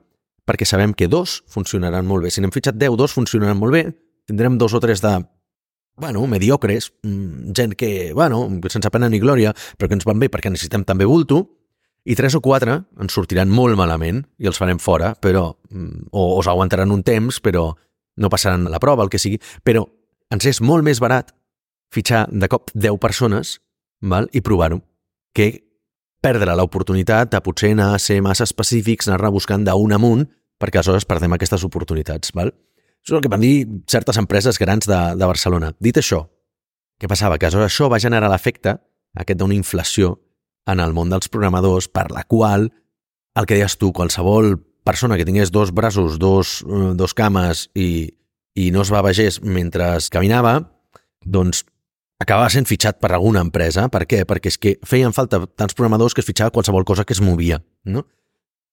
perquè 0.48 0.66
sabem 0.68 0.92
que 0.96 1.08
dos 1.08 1.40
funcionaran 1.48 2.06
molt 2.06 2.26
bé. 2.26 2.32
Si 2.32 2.42
n'hem 2.42 2.52
fitxat 2.52 2.76
10, 2.76 2.96
dos 3.00 3.14
funcionaran 3.16 3.58
molt 3.58 3.76
bé, 3.76 3.84
tindrem 4.28 4.58
dos 4.58 4.74
o 4.74 4.80
tres 4.82 5.00
de, 5.00 5.14
bueno, 6.00 6.26
mediocres, 6.26 6.92
mm, 7.02 7.54
gent 7.56 7.76
que, 7.76 8.12
bueno, 8.12 8.44
sense 8.68 8.90
pena 8.90 9.08
ni 9.08 9.20
glòria, 9.20 9.54
però 9.78 9.88
que 9.88 9.96
ens 9.98 10.04
van 10.04 10.18
bé 10.18 10.28
perquè 10.28 10.50
necessitem 10.50 10.84
també 10.84 11.06
bulto, 11.06 11.46
I 12.04 12.16
tres 12.16 12.34
o 12.34 12.40
quatre 12.40 12.78
ens 12.96 13.12
sortiran 13.12 13.50
molt 13.52 13.76
malament 13.76 14.22
i 14.40 14.48
els 14.48 14.56
farem 14.56 14.78
fora, 14.80 15.12
però 15.20 15.50
mm, 15.68 16.08
o, 16.16 16.38
o 16.38 16.42
s'aguantaran 16.42 16.92
un 16.94 17.02
temps, 17.04 17.42
però 17.44 17.74
no 18.16 18.30
passaran 18.32 18.64
la 18.72 18.80
prova, 18.80 19.04
el 19.04 19.10
que 19.12 19.20
sigui. 19.20 19.40
Però 19.62 19.84
ens 20.32 20.46
és 20.48 20.62
molt 20.64 20.84
més 20.86 21.00
barat 21.00 21.34
fitxar 21.92 22.26
de 22.32 22.48
cop 22.48 22.72
10 22.72 22.96
persones 23.02 23.58
val? 24.00 24.30
i 24.32 24.40
provar-ho 24.40 24.80
que 25.36 25.69
perdre 26.20 26.54
l'oportunitat 26.56 27.32
de 27.32 27.40
potser 27.44 27.72
anar 27.74 27.94
a 27.94 28.00
ser 28.02 28.20
massa 28.24 28.44
específics, 28.44 29.08
anar 29.08 29.20
rebuscant 29.22 29.64
d'un 29.66 29.96
amunt, 29.96 30.26
perquè 30.60 30.80
aleshores 30.80 31.08
perdem 31.08 31.32
aquestes 31.36 31.64
oportunitats. 31.64 32.34
Val? 32.36 32.52
Això 33.00 33.14
és 33.14 33.18
el 33.18 33.24
que 33.24 33.32
van 33.32 33.44
dir 33.44 33.54
certes 33.88 34.20
empreses 34.20 34.60
grans 34.60 34.88
de, 34.88 35.00
de 35.16 35.28
Barcelona. 35.28 35.72
Dit 35.80 35.96
això, 35.96 36.26
què 37.00 37.08
passava? 37.08 37.38
Que 37.38 37.48
aleshores 37.48 37.72
això 37.72 37.88
va 37.88 38.02
generar 38.02 38.28
l'efecte 38.28 38.76
aquest 39.16 39.40
d'una 39.40 39.56
inflació 39.56 40.18
en 40.70 40.82
el 40.84 40.92
món 40.94 41.10
dels 41.10 41.30
programadors 41.32 41.88
per 41.88 42.10
la 42.12 42.26
qual, 42.28 42.68
el 43.34 43.46
que 43.48 43.56
deies 43.56 43.78
tu, 43.80 43.94
qualsevol 43.96 44.58
persona 44.84 45.16
que 45.16 45.24
tingués 45.24 45.50
dos 45.50 45.72
braços, 45.72 46.18
dos, 46.18 46.60
eh, 46.66 46.92
dos 46.96 47.14
cames 47.14 47.68
i, 47.74 48.10
i 48.54 48.70
no 48.74 48.84
es 48.84 48.92
va 48.92 49.02
vegés 49.06 49.40
mentre 49.40 49.96
caminava, 50.12 50.60
doncs 51.24 51.64
acabava 52.20 52.50
sent 52.52 52.68
fitxat 52.68 53.00
per 53.00 53.14
alguna 53.14 53.42
empresa. 53.44 53.88
Per 53.92 54.04
què? 54.06 54.22
Perquè 54.28 54.52
és 54.52 54.58
que 54.60 54.76
feien 54.86 55.14
falta 55.16 55.42
tants 55.58 55.74
programadors 55.74 56.14
que 56.14 56.22
es 56.22 56.28
fitxava 56.28 56.52
qualsevol 56.54 56.84
cosa 56.84 57.04
que 57.04 57.16
es 57.16 57.22
movia, 57.24 57.60
no? 57.84 58.04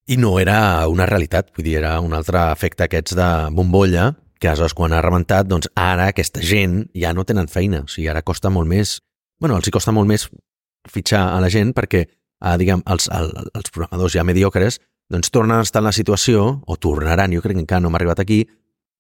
I 0.08 0.16
no 0.20 0.38
era 0.40 0.88
una 0.88 1.08
realitat, 1.08 1.50
vull 1.56 1.66
dir, 1.66 1.80
era 1.82 1.98
un 2.00 2.14
altre 2.16 2.46
efecte 2.54 2.86
aquests 2.86 3.16
de 3.18 3.28
bombolla, 3.56 4.14
que 4.40 4.48
aleshores 4.48 4.76
quan 4.78 4.94
ha 4.94 5.02
rebentat, 5.04 5.48
doncs 5.50 5.68
ara 5.76 6.12
aquesta 6.12 6.44
gent 6.46 6.86
ja 6.96 7.12
no 7.16 7.26
tenen 7.28 7.50
feina, 7.52 7.82
o 7.84 7.92
sigui, 7.92 8.08
ara 8.12 8.22
costa 8.24 8.52
molt 8.54 8.70
més, 8.70 9.00
bueno, 9.42 9.58
els 9.58 9.68
hi 9.68 9.74
costa 9.74 9.92
molt 9.92 10.08
més 10.08 10.28
fitxar 10.88 11.26
a 11.34 11.42
la 11.44 11.50
gent 11.52 11.74
perquè, 11.76 12.06
eh, 12.06 12.56
diguem, 12.62 12.84
els, 12.88 13.10
el, 13.12 13.34
els 13.52 13.74
programadors 13.74 14.16
ja 14.16 14.24
mediocres 14.24 14.80
doncs 15.12 15.32
tornen 15.32 15.58
a 15.58 15.66
estar 15.66 15.82
en 15.82 15.90
la 15.90 15.96
situació, 15.96 16.46
o 16.68 16.78
tornaran, 16.80 17.34
jo 17.34 17.44
crec 17.44 17.58
que 17.58 17.64
encara 17.66 17.84
no 17.84 17.92
m'ha 17.92 18.00
arribat 18.00 18.22
aquí, 18.24 18.46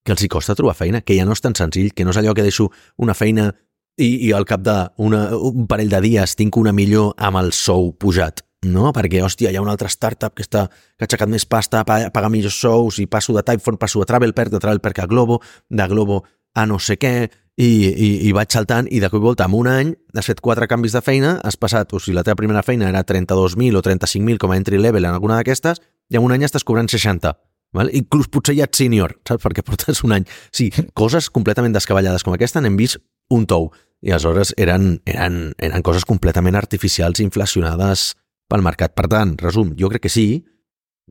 que 0.04 0.16
els 0.16 0.24
hi 0.24 0.30
costa 0.32 0.56
trobar 0.56 0.76
feina, 0.76 1.02
que 1.04 1.16
ja 1.18 1.26
no 1.28 1.36
és 1.36 1.43
tan 1.43 1.56
senzill, 1.56 1.93
que 1.93 2.06
no 2.08 2.14
és 2.16 2.20
allò 2.20 2.34
que 2.36 2.45
deixo 2.45 2.70
una 2.98 3.16
feina 3.16 3.50
i, 3.98 4.28
i 4.28 4.34
al 4.34 4.45
cap 4.45 4.62
d'un 4.64 5.66
parell 5.70 5.89
de 5.91 6.02
dies 6.06 6.36
tinc 6.38 6.58
una 6.58 6.74
millor 6.76 7.16
amb 7.18 7.41
el 7.41 7.52
sou 7.56 7.91
pujat, 7.98 8.43
no? 8.70 8.91
Perquè, 8.93 9.24
hòstia, 9.26 9.52
hi 9.52 9.58
ha 9.58 9.64
una 9.64 9.74
altra 9.74 9.89
startup 9.89 10.36
que, 10.38 10.45
està, 10.45 10.68
que 10.70 11.06
ha 11.06 11.10
aixecat 11.10 11.32
més 11.32 11.48
pasta, 11.50 11.84
paga 11.86 12.30
millors 12.30 12.60
sous, 12.62 13.02
i 13.02 13.08
passo 13.10 13.36
de 13.36 13.43
Typeform, 13.45 13.80
passo 13.82 14.02
a 14.02 14.08
Travelperk, 14.10 14.54
de 14.54 14.62
Travelperk 14.62 15.04
a 15.04 15.10
Globo, 15.10 15.41
de 15.70 15.89
Globo 15.89 16.24
a 16.58 16.66
no 16.70 16.80
sé 16.82 16.98
què, 17.02 17.28
i, 17.58 17.68
i, 17.89 18.08
i 18.30 18.32
vaig 18.38 18.54
saltant 18.54 18.86
i 18.93 19.00
de 19.02 19.10
cop 19.10 19.18
i 19.18 19.26
volta 19.26 19.48
en 19.50 19.56
un 19.58 19.68
any 19.72 19.91
has 20.14 20.28
fet 20.30 20.41
quatre 20.45 20.68
canvis 20.70 20.93
de 20.93 21.02
feina, 21.02 21.39
has 21.41 21.58
passat, 21.58 21.89
o 21.89 22.00
sigui, 22.02 22.14
la 22.14 22.24
teva 22.26 22.38
primera 22.38 22.62
feina 22.62 22.86
era 22.91 23.02
32.000 23.02 23.80
o 23.80 23.82
35.000 23.82 24.38
com 24.41 24.54
a 24.54 24.58
entry 24.62 24.78
level 24.78 25.10
en 25.10 25.18
alguna 25.18 25.39
d'aquestes, 25.39 25.82
i 26.14 26.20
en 26.20 26.26
un 26.26 26.36
any 26.36 26.45
estàs 26.45 26.66
cobrant 26.68 26.89
60. 26.89 27.34
Val? 27.76 27.89
Inclús 27.98 28.30
potser 28.32 28.56
ja 28.60 28.68
ets 28.70 28.80
senior, 28.80 29.18
saps? 29.28 29.43
Perquè 29.43 29.66
portes 29.70 30.04
un 30.06 30.14
any. 30.20 30.28
Sí, 30.54 30.70
coses 30.98 31.32
completament 31.34 31.76
descabellades 31.76 32.26
com 32.26 32.38
aquesta 32.38 32.62
n'hem 32.62 32.78
vist 32.80 33.02
un 33.34 33.45
tou. 33.50 33.72
I 34.06 34.14
aleshores 34.14 34.54
eren, 34.62 35.00
eren, 35.10 35.54
eren 35.58 35.86
coses 35.86 36.06
completament 36.06 36.58
artificials 36.60 37.22
inflacionades 37.24 38.12
pel 38.48 38.64
mercat. 38.66 38.93
Per 38.98 39.08
tant, 39.12 39.36
resum, 39.41 39.74
jo 39.80 39.89
crec 39.91 40.06
que 40.06 40.14
sí, 40.14 40.28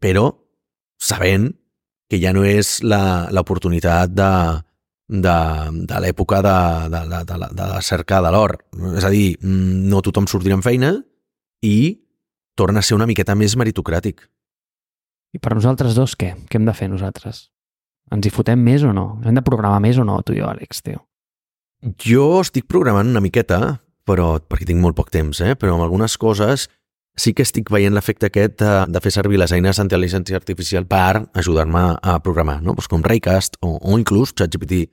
però 0.01 0.29
sabent 1.03 1.51
que 2.11 2.21
ja 2.23 2.33
no 2.33 2.45
és 2.47 2.79
l'oportunitat 2.87 4.13
de, 4.15 4.31
de, 5.09 5.37
de 5.91 6.01
l'època 6.03 6.41
de, 6.47 6.57
de, 6.93 7.03
de, 7.11 7.21
de, 7.27 7.39
la, 7.43 7.51
de 7.51 7.69
la 7.75 7.83
cerca 7.83 8.23
de 8.23 8.33
l'or. 8.35 8.57
És 8.95 9.07
a 9.07 9.11
dir, 9.11 9.37
no 9.43 10.03
tothom 10.07 10.31
sortirà 10.31 10.59
en 10.59 10.65
feina 10.65 10.95
i 11.67 11.77
torna 12.57 12.81
a 12.81 12.87
ser 12.87 12.97
una 12.97 13.09
miqueta 13.11 13.35
més 13.35 13.57
meritocràtic. 13.59 14.23
I 15.35 15.43
per 15.43 15.57
nosaltres 15.57 15.99
dos, 15.99 16.15
què? 16.17 16.33
Què 16.49 16.61
hem 16.61 16.67
de 16.69 16.75
fer 16.77 16.89
nosaltres? 16.89 17.49
Ens 18.15 18.27
hi 18.27 18.33
fotem 18.33 18.63
més 18.63 18.87
o 18.87 18.95
no? 18.95 19.17
Hem 19.27 19.37
de 19.37 19.45
programar 19.45 19.83
més 19.83 19.99
o 19.99 20.07
no, 20.07 20.21
tu 20.23 20.37
i 20.37 20.41
jo, 20.41 20.47
Àlex, 20.49 20.81
tio? 20.87 21.03
Jo 21.83 22.41
estic 22.41 22.67
programant 22.71 23.11
una 23.13 23.23
miqueta, 23.23 23.79
però 24.07 24.37
perquè 24.41 24.69
tinc 24.69 24.81
molt 24.81 24.97
poc 24.97 25.11
temps, 25.13 25.41
eh? 25.45 25.55
però 25.59 25.77
amb 25.77 25.85
algunes 25.85 26.17
coses 26.17 26.69
sí 27.17 27.33
que 27.33 27.45
estic 27.47 27.71
veient 27.73 27.95
l'efecte 27.97 28.29
aquest 28.29 28.59
de, 28.61 28.73
de 28.93 29.01
fer 29.01 29.13
servir 29.15 29.41
les 29.41 29.53
eines 29.57 29.81
d'intel·ligència 29.81 30.37
artificial 30.37 30.85
per 30.89 31.27
ajudar-me 31.35 31.85
a 32.03 32.19
programar, 32.25 32.61
no? 32.63 32.75
pues 32.77 32.89
com 32.93 33.05
Raycast 33.05 33.57
o, 33.65 33.77
o 33.81 33.99
inclús 33.99 34.35
ChatGPT 34.37 34.87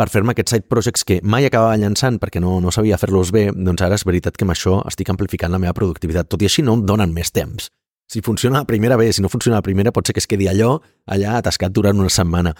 per 0.00 0.08
fer-me 0.08 0.32
aquests 0.32 0.54
side 0.54 0.68
projects 0.72 1.04
que 1.04 1.18
mai 1.20 1.44
acabava 1.44 1.76
llançant 1.76 2.16
perquè 2.20 2.40
no, 2.40 2.56
no 2.64 2.72
sabia 2.72 2.96
fer-los 3.00 3.32
bé, 3.36 3.50
doncs 3.52 3.84
ara 3.84 3.98
és 4.00 4.06
veritat 4.08 4.38
que 4.38 4.46
amb 4.46 4.54
això 4.54 4.78
estic 4.88 5.12
amplificant 5.12 5.52
la 5.52 5.60
meva 5.60 5.76
productivitat. 5.76 6.30
Tot 6.32 6.40
i 6.40 6.48
així 6.48 6.64
no 6.64 6.78
em 6.78 6.86
donen 6.88 7.12
més 7.12 7.28
temps. 7.36 7.68
Si 8.10 8.22
funciona 8.24 8.62
la 8.62 8.68
primera 8.68 8.96
bé, 8.96 9.10
si 9.12 9.20
no 9.20 9.28
funciona 9.28 9.58
la 9.60 9.66
primera 9.66 9.92
pot 9.92 10.08
ser 10.08 10.16
que 10.16 10.22
es 10.24 10.28
quedi 10.30 10.48
allò 10.48 10.78
allà 11.04 11.36
atascat 11.38 11.76
durant 11.76 12.00
una 12.00 12.08
setmana. 12.08 12.54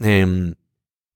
Eh, 0.00 0.24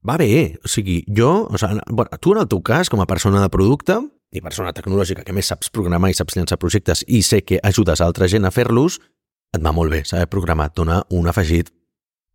va 0.06 0.16
bé, 0.16 0.56
o 0.64 0.68
sigui, 0.68 1.02
jo, 1.06 1.46
o 1.50 1.60
sigui, 1.60 1.80
tu 2.20 2.32
en 2.32 2.42
el 2.42 2.48
teu 2.48 2.62
cas, 2.64 2.88
com 2.88 3.02
a 3.02 3.08
persona 3.08 3.42
de 3.42 3.50
producte, 3.52 3.98
i 4.30 4.40
persona 4.40 4.72
tecnològica 4.72 5.24
que 5.26 5.34
més 5.34 5.48
saps 5.50 5.72
programar 5.74 6.12
i 6.12 6.16
saps 6.16 6.36
llançar 6.38 6.58
projectes 6.62 7.02
i 7.08 7.22
sé 7.26 7.42
que 7.42 7.58
ajudes 7.66 8.00
a 8.00 8.06
altra 8.06 8.28
gent 8.30 8.46
a 8.46 8.52
fer-los, 8.54 9.00
et 9.50 9.62
va 9.62 9.72
molt 9.74 9.90
bé 9.90 10.04
saber 10.06 10.28
programar, 10.30 10.70
et 10.70 10.76
dona 10.78 11.00
un 11.10 11.26
afegit. 11.28 11.72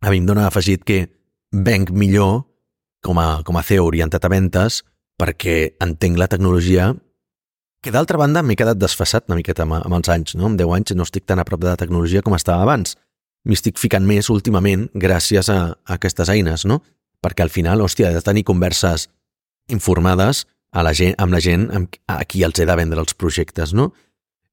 A 0.04 0.12
mi 0.12 0.20
em 0.20 0.26
dona 0.28 0.46
afegit 0.46 0.84
que 0.84 1.06
venc 1.52 1.90
millor 1.90 2.44
com 3.02 3.18
a, 3.18 3.42
com 3.46 3.56
a 3.56 3.64
CEO 3.64 3.86
orientat 3.88 4.24
a 4.26 4.30
ventes 4.30 4.82
perquè 5.16 5.78
entenc 5.80 6.18
la 6.20 6.28
tecnologia 6.28 6.90
que 7.82 7.92
d'altra 7.94 8.18
banda 8.20 8.42
m'he 8.42 8.56
quedat 8.58 8.76
desfassat 8.76 9.30
una 9.30 9.38
miqueta 9.38 9.64
amb, 9.64 9.78
amb 9.78 9.96
els 9.96 10.10
anys, 10.12 10.34
no? 10.36 10.50
Amb 10.50 10.58
10 10.60 10.74
anys 10.76 10.94
no 10.98 11.06
estic 11.06 11.24
tan 11.24 11.40
a 11.40 11.46
prop 11.48 11.62
de 11.62 11.70
la 11.70 11.80
tecnologia 11.80 12.22
com 12.26 12.34
estava 12.36 12.64
abans. 12.66 12.96
M'hi 13.46 13.56
estic 13.56 13.78
ficant 13.78 14.04
més 14.04 14.28
últimament 14.32 14.88
gràcies 14.92 15.48
a, 15.52 15.58
a 15.72 15.96
aquestes 15.96 16.32
eines, 16.34 16.66
no? 16.66 16.80
Perquè 17.24 17.44
al 17.44 17.52
final, 17.52 17.82
hòstia, 17.84 18.10
he 18.10 18.16
de 18.16 18.24
tenir 18.24 18.44
converses 18.46 19.08
informades 19.72 20.44
a 20.72 20.82
la 20.84 20.92
gent, 20.94 21.14
amb 21.18 21.32
la 21.32 21.40
gent 21.40 21.70
amb, 21.74 21.94
a 22.10 22.20
qui 22.28 22.42
els 22.46 22.58
he 22.60 22.66
de 22.68 22.76
vendre 22.76 23.00
els 23.00 23.16
projectes, 23.16 23.72
no? 23.74 23.92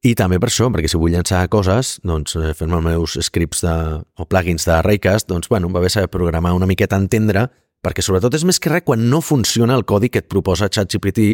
I 0.03 0.15
també 0.19 0.35
per 0.39 0.49
això, 0.49 0.67
perquè 0.71 0.89
si 0.91 0.99
vull 0.99 1.13
llançar 1.15 1.45
coses, 1.51 1.97
doncs 2.03 2.35
eh, 2.35 2.51
fent-me 2.57 2.81
els 2.81 2.85
meus 2.85 3.15
scripts 3.23 3.63
de, 3.63 3.73
o 4.19 4.25
plugins 4.27 4.67
de 4.67 4.81
Raycast, 4.83 5.29
doncs 5.29 5.47
bueno, 5.51 5.69
va 5.71 5.83
bé 5.83 5.91
saber 5.91 6.11
programar 6.11 6.51
una 6.55 6.67
miqueta, 6.67 6.99
entendre, 6.99 7.45
perquè 7.83 8.03
sobretot 8.03 8.35
és 8.35 8.43
més 8.47 8.59
que 8.59 8.71
res 8.71 8.83
quan 8.83 9.07
no 9.11 9.21
funciona 9.23 9.77
el 9.79 9.85
codi 9.87 10.11
que 10.11 10.19
et 10.23 10.27
proposa 10.31 10.67
ChatGPT, 10.67 11.29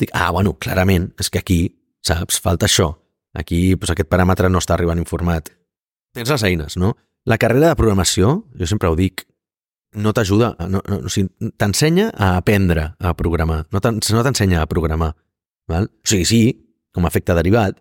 dic, 0.00 0.12
ah, 0.16 0.30
bueno, 0.32 0.54
clarament, 0.56 1.10
és 1.20 1.28
que 1.28 1.42
aquí, 1.44 1.60
saps, 2.04 2.40
falta 2.40 2.68
això. 2.68 2.94
Aquí 3.36 3.74
doncs, 3.74 3.92
aquest 3.92 4.08
paràmetre 4.08 4.48
no 4.48 4.62
està 4.62 4.76
arribant 4.78 5.00
informat. 5.02 5.50
Tens 6.16 6.30
les 6.30 6.46
eines, 6.48 6.78
no? 6.80 6.94
La 7.28 7.36
carrera 7.40 7.72
de 7.72 7.78
programació, 7.78 8.38
jo 8.56 8.68
sempre 8.68 8.88
ho 8.88 8.96
dic, 8.96 9.26
no 9.94 10.12
t'ajuda, 10.12 10.54
no, 10.68 10.80
no, 10.82 11.00
o 11.06 11.12
sigui, 11.12 11.52
t'ensenya 11.60 12.10
a 12.12 12.34
aprendre 12.38 12.90
a 12.98 13.14
programar, 13.16 13.64
no 13.72 13.80
t'ensenya 13.80 14.62
a 14.62 14.68
programar. 14.70 15.14
Val? 15.70 15.88
O 15.88 16.08
sigui, 16.08 16.26
sí, 16.28 16.42
com 16.94 17.06
a 17.06 17.10
efecte 17.12 17.36
derivat, 17.36 17.78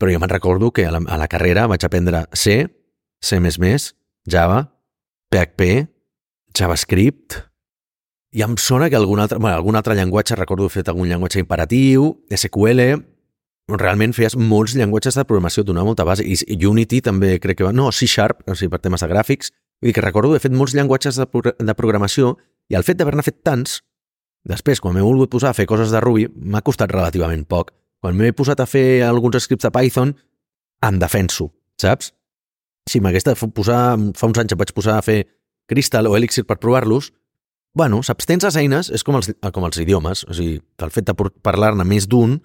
però 0.00 0.12
jo 0.12 0.18
me'n 0.18 0.32
recordo 0.32 0.72
que 0.74 0.86
a 0.88 0.92
la, 0.94 1.02
a 1.06 1.18
la 1.20 1.28
carrera 1.30 1.68
vaig 1.70 1.84
aprendre 1.86 2.24
C, 2.34 2.66
C++, 3.22 3.38
Java, 4.26 4.58
PHP, 5.30 5.70
JavaScript, 6.58 7.38
i 8.32 8.42
em 8.42 8.56
sona 8.56 8.88
que 8.88 8.96
algun 8.96 9.20
altre, 9.20 9.38
bueno, 9.38 9.54
algun 9.56 9.76
altre 9.76 9.94
llenguatge, 9.94 10.36
recordo 10.38 10.68
fet 10.72 10.88
algun 10.88 11.08
llenguatge 11.08 11.40
imperatiu, 11.42 12.08
SQL, 12.32 12.80
realment 13.78 14.14
feies 14.16 14.36
molts 14.36 14.74
llenguatges 14.76 15.16
de 15.18 15.24
programació, 15.28 15.64
donava 15.68 15.90
molta 15.90 16.06
base, 16.08 16.24
i 16.24 16.58
Unity 16.66 17.02
també 17.04 17.36
crec 17.40 17.60
que 17.60 17.68
va, 17.68 17.74
no, 17.76 17.90
C 17.92 18.08
Sharp, 18.08 18.42
o 18.48 18.56
sigui, 18.56 18.72
per 18.72 18.80
temes 18.82 19.04
de 19.04 19.10
gràfics, 19.10 19.52
Vull 19.82 19.90
dir 19.90 19.96
que 19.96 20.04
recordo, 20.04 20.36
he 20.36 20.40
fet 20.42 20.54
molts 20.54 20.76
llenguatges 20.78 21.18
de, 21.18 21.26
de 21.26 21.74
programació 21.74 22.36
i 22.70 22.76
el 22.78 22.86
fet 22.86 23.00
d'haver-ne 23.00 23.24
fet 23.26 23.40
tants, 23.42 23.80
després, 24.46 24.78
quan 24.80 24.94
m'he 24.94 25.02
volgut 25.02 25.32
posar 25.32 25.50
a 25.50 25.58
fer 25.58 25.66
coses 25.66 25.90
de 25.90 26.00
Ruby, 26.00 26.28
m'ha 26.30 26.62
costat 26.62 26.94
relativament 26.94 27.42
poc. 27.50 27.72
Quan 28.02 28.14
m'he 28.18 28.30
posat 28.34 28.62
a 28.62 28.66
fer 28.66 29.02
alguns 29.06 29.42
scripts 29.42 29.66
de 29.66 29.72
Python, 29.74 30.14
em 30.86 31.00
defenso, 31.02 31.50
saps? 31.82 32.12
Si 32.90 33.02
m'hagués 33.02 33.26
de 33.26 33.34
posar, 33.54 33.82
fa 34.18 34.30
uns 34.30 34.38
anys 34.38 34.54
em 34.54 34.62
vaig 34.62 34.70
posar 34.74 35.00
a 35.00 35.02
fer 35.02 35.24
Crystal 35.70 36.06
o 36.06 36.14
Elixir 36.18 36.46
per 36.46 36.60
provar-los, 36.62 37.10
bueno, 37.74 38.02
saps, 38.06 38.26
tens 38.28 38.46
les 38.46 38.58
eines, 38.60 38.90
és 38.94 39.02
com 39.02 39.18
els, 39.18 39.30
com 39.54 39.66
els 39.66 39.82
idiomes, 39.82 40.24
o 40.28 40.34
sigui, 40.36 40.60
el 40.60 40.94
fet 40.94 41.10
de 41.10 41.14
parlar-ne 41.42 41.86
més 41.88 42.06
d'un 42.10 42.38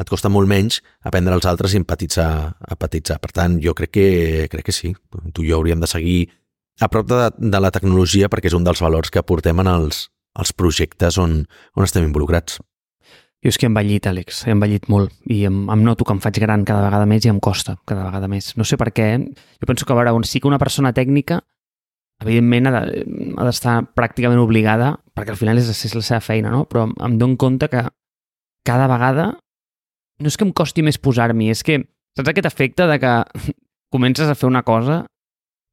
et 0.00 0.10
costa 0.10 0.30
molt 0.30 0.50
menys 0.50 0.80
aprendre 1.06 1.36
els 1.38 1.46
altres 1.46 1.74
i 1.74 1.78
empatitzar, 1.78 2.28
empatitzar. 2.74 3.20
Per 3.22 3.30
tant, 3.34 3.60
jo 3.62 3.74
crec 3.78 3.92
que, 3.94 4.08
crec 4.50 4.66
que 4.66 4.74
sí, 4.74 4.90
tu 5.32 5.44
i 5.44 5.52
jo 5.52 5.60
hauríem 5.60 5.82
de 5.82 5.90
seguir 5.90 6.18
a 6.80 6.88
prop 6.90 7.08
de, 7.08 7.30
de 7.38 7.60
la 7.60 7.70
tecnologia 7.74 8.30
perquè 8.30 8.50
és 8.50 8.56
un 8.56 8.66
dels 8.66 8.82
valors 8.82 9.12
que 9.12 9.20
aportem 9.22 9.60
en 9.62 9.70
els, 9.70 10.08
els 10.38 10.52
projectes 10.56 11.18
on, 11.22 11.42
on 11.76 11.86
estem 11.86 12.06
involucrats. 12.06 12.60
Jo 13.44 13.52
és 13.52 13.58
que 13.60 13.66
he 13.66 13.70
envellit, 13.70 14.06
Àlex, 14.08 14.44
he 14.48 14.54
envellit 14.54 14.88
molt 14.88 15.12
i 15.30 15.42
em, 15.44 15.64
em 15.70 15.82
noto 15.84 16.06
que 16.08 16.14
em 16.16 16.20
faig 16.24 16.40
gran 16.40 16.64
cada 16.64 16.86
vegada 16.86 17.06
més 17.06 17.26
i 17.26 17.30
em 17.32 17.40
costa 17.44 17.76
cada 17.84 18.06
vegada 18.06 18.30
més. 18.30 18.54
No 18.56 18.64
sé 18.64 18.78
per 18.80 18.88
què, 18.96 19.08
jo 19.20 19.68
penso 19.68 19.84
que 19.84 19.92
a 19.92 19.98
veure, 19.98 20.14
on 20.16 20.24
sí 20.24 20.40
que 20.40 20.48
una 20.48 20.60
persona 20.62 20.94
tècnica 20.96 21.42
evidentment 22.24 22.70
ha 22.70 22.84
d'estar 23.44 23.80
de, 23.82 23.88
pràcticament 23.98 24.40
obligada, 24.40 24.94
perquè 25.12 25.34
al 25.34 25.40
final 25.40 25.58
és, 25.60 25.68
és 25.68 25.96
la 25.98 26.04
seva 26.06 26.22
feina, 26.24 26.52
no? 26.54 26.62
però 26.70 26.86
em 26.88 27.18
dono 27.20 27.36
compte 27.36 27.68
que 27.68 27.82
cada 28.64 28.86
vegada 28.88 29.34
no 30.22 30.30
és 30.30 30.38
que 30.38 30.46
em 30.46 30.54
costi 30.56 30.84
més 30.86 30.96
posar-m'hi, 31.02 31.50
és 31.52 31.64
que 31.66 31.82
Saps 32.14 32.30
aquest 32.30 32.46
efecte 32.46 32.86
de 32.86 32.98
que 33.02 33.12
comences 33.94 34.28
a 34.30 34.36
fer 34.38 34.46
una 34.46 34.62
cosa, 34.62 35.04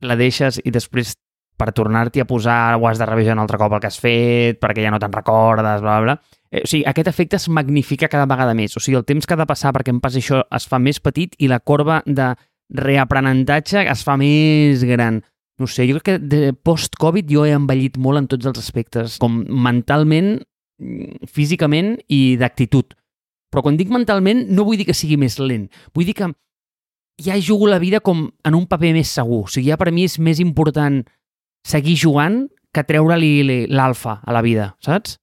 la 0.01 0.17
deixes 0.19 0.59
i 0.63 0.73
després 0.73 1.15
per 1.61 1.71
tornar-t'hi 1.77 2.23
a 2.23 2.25
posar 2.25 2.75
ho 2.79 2.87
has 2.89 2.97
de 2.97 3.05
revisar 3.05 3.35
un 3.35 3.43
altre 3.43 3.59
cop 3.61 3.75
el 3.75 3.81
que 3.81 3.89
has 3.91 3.99
fet, 4.01 4.57
perquè 4.61 4.85
ja 4.85 4.91
no 4.93 4.99
te'n 5.01 5.13
recordes, 5.13 5.81
bla, 5.83 5.99
bla, 5.99 6.01
bla. 6.01 6.37
Eh, 6.49 6.63
o 6.65 6.69
sigui, 6.69 6.83
aquest 6.89 7.11
efecte 7.11 7.37
es 7.37 7.47
magnifica 7.53 8.09
cada 8.09 8.25
vegada 8.29 8.55
més. 8.57 8.75
O 8.77 8.81
sigui, 8.81 8.97
el 8.97 9.05
temps 9.05 9.27
que 9.27 9.35
ha 9.35 9.41
de 9.41 9.49
passar 9.49 9.73
perquè 9.75 9.93
em 9.93 10.01
passi 10.01 10.23
això 10.23 10.41
es 10.49 10.65
fa 10.67 10.81
més 10.81 10.99
petit 10.99 11.37
i 11.39 11.51
la 11.51 11.61
corba 11.61 12.01
de 12.05 12.33
reaprenentatge 12.81 13.85
es 13.91 14.05
fa 14.07 14.17
més 14.17 14.85
gran. 14.87 15.21
No 15.61 15.67
sé, 15.69 15.85
jo 15.85 15.99
crec 15.99 16.07
que 16.07 16.17
de 16.17 16.53
post-Covid 16.53 17.29
jo 17.29 17.45
he 17.45 17.53
envellit 17.53 17.99
molt 18.01 18.23
en 18.23 18.31
tots 18.31 18.47
els 18.49 18.57
aspectes, 18.57 19.19
com 19.21 19.43
mentalment, 19.45 20.39
físicament 21.29 21.99
i 22.09 22.37
d'actitud. 22.41 22.95
Però 23.51 23.61
quan 23.61 23.77
dic 23.77 23.91
mentalment 23.91 24.47
no 24.49 24.65
vull 24.65 24.79
dir 24.79 24.87
que 24.87 24.97
sigui 24.97 25.19
més 25.19 25.37
lent, 25.37 25.67
vull 25.93 26.07
dir 26.07 26.15
que 26.17 26.31
ja 27.19 27.39
jugo 27.41 27.67
la 27.67 27.79
vida 27.79 27.99
com 27.99 28.29
en 28.43 28.55
un 28.55 28.67
paper 28.67 28.93
més 28.95 29.11
segur. 29.11 29.43
O 29.45 29.51
sigui, 29.51 29.69
ja 29.71 29.79
per 29.81 29.91
mi 29.91 30.05
és 30.07 30.19
més 30.19 30.39
important 30.43 31.01
seguir 31.67 31.97
jugant 31.99 32.45
que 32.71 32.85
treure-li 32.87 33.67
l'alfa 33.67 34.21
a 34.23 34.35
la 34.35 34.41
vida, 34.45 34.71
saps? 34.83 35.17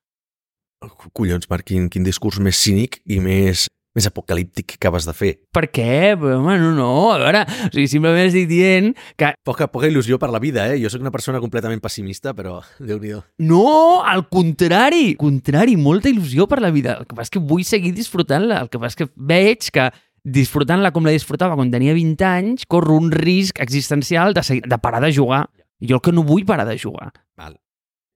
Collons, 1.17 1.49
Marc, 1.51 1.67
quin, 1.67 1.89
quin 1.91 2.05
discurs 2.07 2.39
més 2.39 2.59
cínic 2.61 3.01
i 3.11 3.19
més, 3.23 3.65
més 3.99 4.07
apocalíptic 4.07 4.69
que 4.69 4.77
acabes 4.79 5.09
de 5.09 5.15
fer. 5.17 5.33
Per 5.55 5.65
què? 5.75 6.15
Home, 6.15 6.55
no, 6.61 6.71
no, 6.77 6.91
a 7.11 7.19
veure, 7.19 7.43
o 7.67 7.71
sigui, 7.73 7.89
simplement 7.91 8.29
estic 8.29 8.47
dient 8.51 8.93
que... 9.19 9.33
Poca, 9.49 9.67
poca 9.73 9.91
il·lusió 9.91 10.21
per 10.23 10.31
la 10.31 10.41
vida, 10.43 10.69
eh? 10.71 10.79
Jo 10.83 10.93
sóc 10.93 11.03
una 11.03 11.13
persona 11.15 11.41
completament 11.43 11.83
pessimista, 11.83 12.35
però 12.37 12.61
déu 12.89 13.01
nhi 13.03 13.17
No, 13.49 14.05
al 14.07 14.29
contrari, 14.31 15.17
contrari, 15.19 15.75
molta 15.81 16.13
il·lusió 16.13 16.47
per 16.51 16.61
la 16.63 16.71
vida. 16.75 17.01
El 17.01 17.09
que 17.09 17.19
passa 17.19 17.33
és 17.33 17.37
que 17.39 17.47
vull 17.51 17.67
seguir 17.67 17.95
disfrutant-la, 17.97 18.63
el 18.63 18.71
que 18.71 18.79
passa 18.79 18.95
és 18.95 19.03
que 19.03 19.11
veig 19.17 19.73
que 19.75 19.91
disfrutant-la 20.35 20.93
com 20.95 21.07
la 21.07 21.15
disfrutava 21.15 21.57
quan 21.59 21.71
tenia 21.73 21.95
20 21.97 22.27
anys, 22.29 22.67
corro 22.69 22.97
un 22.99 23.13
risc 23.15 23.61
existencial 23.65 24.35
de, 24.37 24.45
seguir, 24.47 24.67
de 24.69 24.79
parar 24.83 25.03
de 25.05 25.13
jugar. 25.15 25.47
Jo 25.79 25.99
el 25.99 26.03
que 26.03 26.13
no 26.13 26.25
vull 26.27 26.47
parar 26.47 26.67
de 26.69 26.79
jugar. 26.79 27.13
Val. 27.39 27.57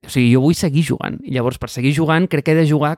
O 0.03 0.11
sigui, 0.11 0.33
jo 0.35 0.43
vull 0.43 0.57
seguir 0.59 0.83
jugant. 0.87 1.21
I 1.23 1.37
llavors, 1.37 1.61
per 1.63 1.71
seguir 1.71 1.95
jugant, 1.95 2.27
crec 2.31 2.47
que 2.47 2.57
he 2.57 2.59
de 2.59 2.67
jugar 2.67 2.97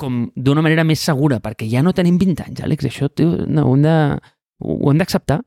com 0.00 0.22
d'una 0.32 0.64
manera 0.64 0.86
més 0.88 1.02
segura, 1.04 1.40
perquè 1.44 1.68
ja 1.68 1.82
no 1.84 1.92
tenim 1.96 2.16
20 2.20 2.46
anys, 2.48 2.62
Àlex. 2.64 2.88
Això 2.88 3.10
tio, 3.12 3.44
no, 3.44 3.66
ho 3.68 3.74
hem 3.76 3.84
de, 3.84 3.96
ho 4.64 4.92
hem 4.92 5.02
d'acceptar. 5.02 5.42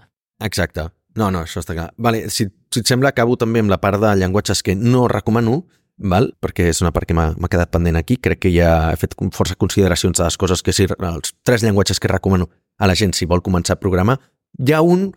Exacte. 0.45 0.91
No, 1.17 1.29
no, 1.33 1.43
això 1.45 1.61
està 1.61 1.75
clar. 1.77 1.91
Vale, 2.01 2.27
si, 2.33 2.47
si 2.73 2.81
et 2.81 2.89
sembla, 2.89 3.11
acabo 3.13 3.37
també 3.41 3.61
amb 3.61 3.73
la 3.73 3.79
part 3.81 4.01
de 4.01 4.13
llenguatges 4.17 4.63
que 4.65 4.75
no 4.77 5.07
recomano, 5.09 5.63
val? 5.97 6.31
perquè 6.41 6.69
és 6.71 6.81
una 6.81 6.93
part 6.93 7.09
que 7.09 7.17
m'ha 7.17 7.49
quedat 7.49 7.73
pendent 7.73 7.97
aquí. 7.97 8.17
Crec 8.21 8.41
que 8.45 8.53
ja 8.53 8.91
he 8.91 8.99
fet 9.01 9.17
força 9.33 9.57
consideracions 9.59 10.17
de 10.17 10.25
les 10.25 10.37
coses 10.37 10.65
que 10.65 10.73
sí, 10.73 10.87
els 10.89 11.33
tres 11.45 11.65
llenguatges 11.65 12.01
que 12.01 12.11
recomano 12.11 12.49
a 12.83 12.87
la 12.89 12.95
gent 12.99 13.15
si 13.15 13.27
vol 13.29 13.43
començar 13.43 13.77
a 13.77 13.81
programar. 13.81 14.17
Hi 14.59 14.73
ha 14.75 14.81
un 14.83 15.11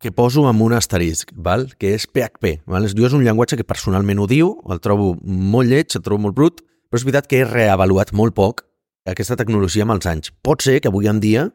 que 0.00 0.12
poso 0.12 0.46
amb 0.48 0.62
un 0.64 0.74
asterisc, 0.76 1.30
val? 1.36 1.68
que 1.78 1.94
és 1.96 2.06
PHP. 2.08 2.64
Val? 2.68 2.88
És 2.88 2.94
un 3.16 3.24
llenguatge 3.24 3.56
que 3.60 3.64
personalment 3.64 4.20
odio, 4.24 4.54
el 4.72 4.80
trobo 4.84 5.14
molt 5.24 5.68
lleig, 5.70 5.92
el 5.94 6.04
trobo 6.04 6.26
molt 6.26 6.36
brut, 6.36 6.64
però 6.88 7.00
és 7.00 7.06
veritat 7.06 7.28
que 7.28 7.40
he 7.40 7.48
reavaluat 7.48 8.12
molt 8.12 8.34
poc 8.36 8.64
aquesta 9.08 9.36
tecnologia 9.36 9.84
amb 9.84 9.96
els 9.96 10.08
anys. 10.08 10.32
Pot 10.44 10.64
ser 10.64 10.80
que 10.80 10.88
avui 10.88 11.08
en 11.08 11.20
dia 11.20 11.48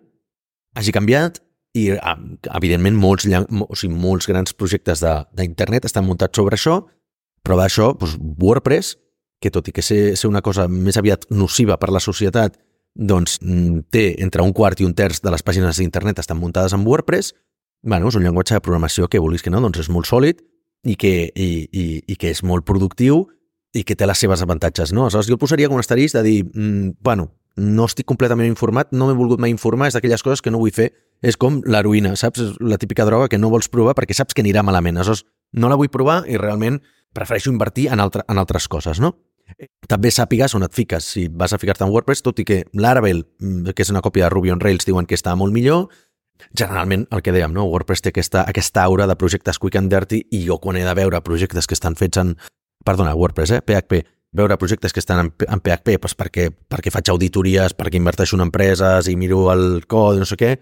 hagi 0.77 0.93
canviat 0.93 1.41
i, 1.77 1.89
evidentment, 2.55 2.97
molts, 2.97 3.27
o 3.29 3.77
sigui, 3.77 3.93
molts 3.93 4.29
grans 4.29 4.55
projectes 4.57 5.03
d'internet 5.05 5.85
estan 5.85 6.05
muntats 6.05 6.37
sobre 6.37 6.57
això, 6.57 6.79
però 7.45 7.57
d'això, 7.59 7.91
doncs, 7.97 8.17
WordPress, 8.41 8.95
que 9.41 9.51
tot 9.53 9.69
i 9.69 9.73
que 9.73 9.85
ser, 9.85 10.17
ser 10.19 10.29
una 10.29 10.41
cosa 10.45 10.67
més 10.69 10.97
aviat 10.99 11.29
nociva 11.29 11.77
per 11.81 11.93
la 11.93 12.01
societat, 12.03 12.57
doncs 12.95 13.37
mm, 13.41 13.89
té 13.93 14.05
entre 14.23 14.43
un 14.45 14.53
quart 14.53 14.79
i 14.81 14.87
un 14.87 14.95
terç 14.97 15.21
de 15.23 15.31
les 15.33 15.43
pàgines 15.45 15.77
d'internet 15.79 16.19
estan 16.19 16.39
muntades 16.39 16.73
en 16.73 16.85
WordPress, 16.87 17.33
bueno, 17.83 18.09
és 18.09 18.15
un 18.15 18.23
llenguatge 18.23 18.57
de 18.57 18.63
programació 18.63 19.07
que, 19.07 19.19
vulguis 19.19 19.43
que 19.43 19.51
no, 19.53 19.61
doncs 19.63 19.85
és 19.85 19.89
molt 19.89 20.09
sòlid 20.09 20.41
i 20.87 20.95
que, 20.99 21.31
i, 21.35 21.67
i, 21.71 21.85
i 22.07 22.15
que 22.19 22.31
és 22.31 22.43
molt 22.43 22.65
productiu 22.67 23.25
i 23.75 23.83
que 23.85 23.95
té 23.95 24.07
les 24.09 24.17
seves 24.17 24.41
avantatges, 24.41 24.93
no? 24.95 25.05
Aleshores, 25.05 25.29
jo 25.29 25.37
el 25.37 25.41
posaria 25.41 25.69
com 25.69 25.77
un 25.77 25.83
asterisc 25.83 26.17
de 26.17 26.23
dir, 26.25 26.39
mm, 26.45 26.97
bueno, 27.05 27.29
no 27.59 27.85
estic 27.85 28.07
completament 28.09 28.49
informat, 28.49 28.91
no 28.91 29.07
m'he 29.07 29.17
volgut 29.17 29.39
mai 29.41 29.51
informar, 29.53 29.89
és 29.89 29.97
d'aquelles 29.97 30.23
coses 30.23 30.41
que 30.41 30.51
no 30.51 30.61
vull 30.61 30.73
fer. 30.73 30.91
És 31.21 31.35
com 31.35 31.59
l'heroïna, 31.67 32.15
saps? 32.15 32.39
És 32.39 32.53
la 32.63 32.77
típica 32.79 33.05
droga 33.05 33.27
que 33.27 33.37
no 33.37 33.49
vols 33.51 33.67
provar 33.67 33.93
perquè 33.97 34.15
saps 34.15 34.33
que 34.33 34.41
anirà 34.41 34.63
malament. 34.63 34.97
Aleshores, 34.97 35.25
no 35.51 35.69
la 35.69 35.75
vull 35.75 35.91
provar 35.91 36.23
i 36.27 36.37
realment 36.39 36.79
prefereixo 37.13 37.51
invertir 37.51 37.89
en, 37.91 37.99
altre, 37.99 38.23
en 38.29 38.39
altres 38.39 38.69
coses, 38.71 39.01
no? 39.03 39.17
També 39.89 40.11
sàpigues 40.13 40.53
on 40.55 40.65
et 40.65 40.75
fiques. 40.75 41.05
Si 41.15 41.27
vas 41.27 41.53
a 41.53 41.59
ficar-te 41.61 41.83
en 41.85 41.93
WordPress, 41.93 42.21
tot 42.25 42.39
i 42.39 42.45
que 42.45 42.63
Laravel, 42.73 43.25
mm, 43.39 43.73
que 43.75 43.83
és 43.83 43.89
una 43.89 44.01
còpia 44.05 44.27
de 44.27 44.29
Ruby 44.29 44.51
on 44.51 44.61
Rails, 44.61 44.85
diuen 44.85 45.05
que 45.05 45.17
està 45.17 45.35
molt 45.35 45.53
millor, 45.53 45.89
generalment 46.55 47.07
el 47.11 47.21
que 47.21 47.33
dèiem, 47.35 47.53
no? 47.53 47.65
WordPress 47.67 48.01
té 48.01 48.13
aquesta, 48.13 48.45
aquesta 48.47 48.83
aura 48.83 49.07
de 49.07 49.17
projectes 49.19 49.59
quick 49.59 49.75
and 49.75 49.91
dirty 49.91 50.23
i 50.31 50.45
jo 50.45 50.59
quan 50.59 50.77
he 50.77 50.85
de 50.85 50.93
veure 50.95 51.21
projectes 51.21 51.67
que 51.67 51.77
estan 51.77 51.95
fets 51.99 52.21
en... 52.21 52.37
Perdona, 52.85 53.13
WordPress, 53.15 53.51
eh? 53.57 53.61
PHP. 53.61 54.05
Veure 54.31 54.57
projectes 54.57 54.93
que 54.93 55.01
estan 55.01 55.19
en, 55.25 55.33
en 55.49 55.59
PHP 55.59 55.97
doncs 55.97 56.15
perquè, 56.15 56.49
perquè 56.51 56.93
faig 56.93 57.09
auditories, 57.09 57.73
perquè 57.75 57.97
inverteixo 57.97 58.37
en 58.37 58.45
empreses 58.45 59.09
i 59.09 59.17
miro 59.17 59.47
el 59.51 59.85
codi, 59.89 60.21
no 60.21 60.27
sé 60.29 60.37
què, 60.37 60.53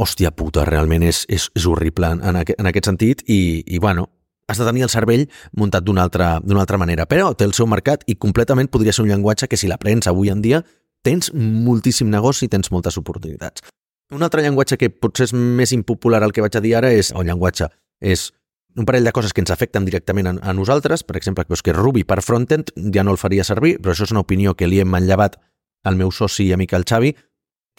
hòstia 0.00 0.30
puta, 0.36 0.64
realment 0.68 1.04
és, 1.08 1.24
és, 1.28 1.48
és 1.56 1.66
horrible 1.66 2.12
en, 2.14 2.22
en, 2.24 2.38
aquest, 2.40 2.60
en 2.60 2.68
aquest 2.70 2.88
sentit 2.88 3.24
i, 3.26 3.64
i 3.66 3.80
bueno, 3.80 4.06
has 4.50 4.58
de 4.58 4.66
tenir 4.66 4.82
el 4.82 4.90
cervell 4.90 5.28
muntat 5.56 5.86
d'una 5.86 6.02
altra, 6.08 6.32
altra 6.42 6.78
manera, 6.78 7.06
però 7.06 7.30
té 7.38 7.46
el 7.46 7.54
seu 7.54 7.68
mercat 7.70 8.02
i 8.10 8.16
completament 8.18 8.70
podria 8.70 8.92
ser 8.92 9.04
un 9.06 9.12
llenguatge 9.12 9.48
que 9.48 9.58
si 9.60 9.70
l'aprens 9.70 10.10
avui 10.10 10.32
en 10.32 10.42
dia 10.42 10.64
tens 11.06 11.30
moltíssim 11.34 12.10
negoci 12.10 12.46
i 12.46 12.52
tens 12.52 12.72
moltes 12.74 12.98
oportunitats. 13.00 13.62
Un 14.10 14.26
altre 14.26 14.42
llenguatge 14.42 14.76
que 14.76 14.90
potser 14.90 15.28
és 15.28 15.32
més 15.36 15.72
impopular 15.72 16.22
el 16.26 16.34
que 16.34 16.42
vaig 16.42 16.58
a 16.58 16.62
dir 16.64 16.74
ara 16.76 16.90
és, 16.90 17.12
o 17.14 17.22
llenguatge, 17.22 17.70
és 18.02 18.30
un 18.76 18.86
parell 18.86 19.06
de 19.06 19.12
coses 19.14 19.32
que 19.32 19.42
ens 19.42 19.52
afecten 19.54 19.86
directament 19.86 20.26
a, 20.26 20.34
a 20.42 20.54
nosaltres, 20.54 21.04
per 21.06 21.16
exemple, 21.16 21.46
que, 21.46 21.62
que 21.62 21.74
Ruby 21.74 22.04
per 22.04 22.20
frontend 22.22 22.74
ja 22.94 23.06
no 23.06 23.14
el 23.14 23.22
faria 23.22 23.46
servir, 23.46 23.78
però 23.78 23.94
això 23.94 24.06
és 24.06 24.14
una 24.14 24.24
opinió 24.26 24.54
que 24.58 24.68
li 24.68 24.82
hem 24.82 24.90
manllevat 24.90 25.38
al 25.86 25.96
meu 25.96 26.10
soci 26.10 26.48
i 26.48 26.52
amic 26.54 26.74
el 26.76 26.86
Xavi, 26.86 27.14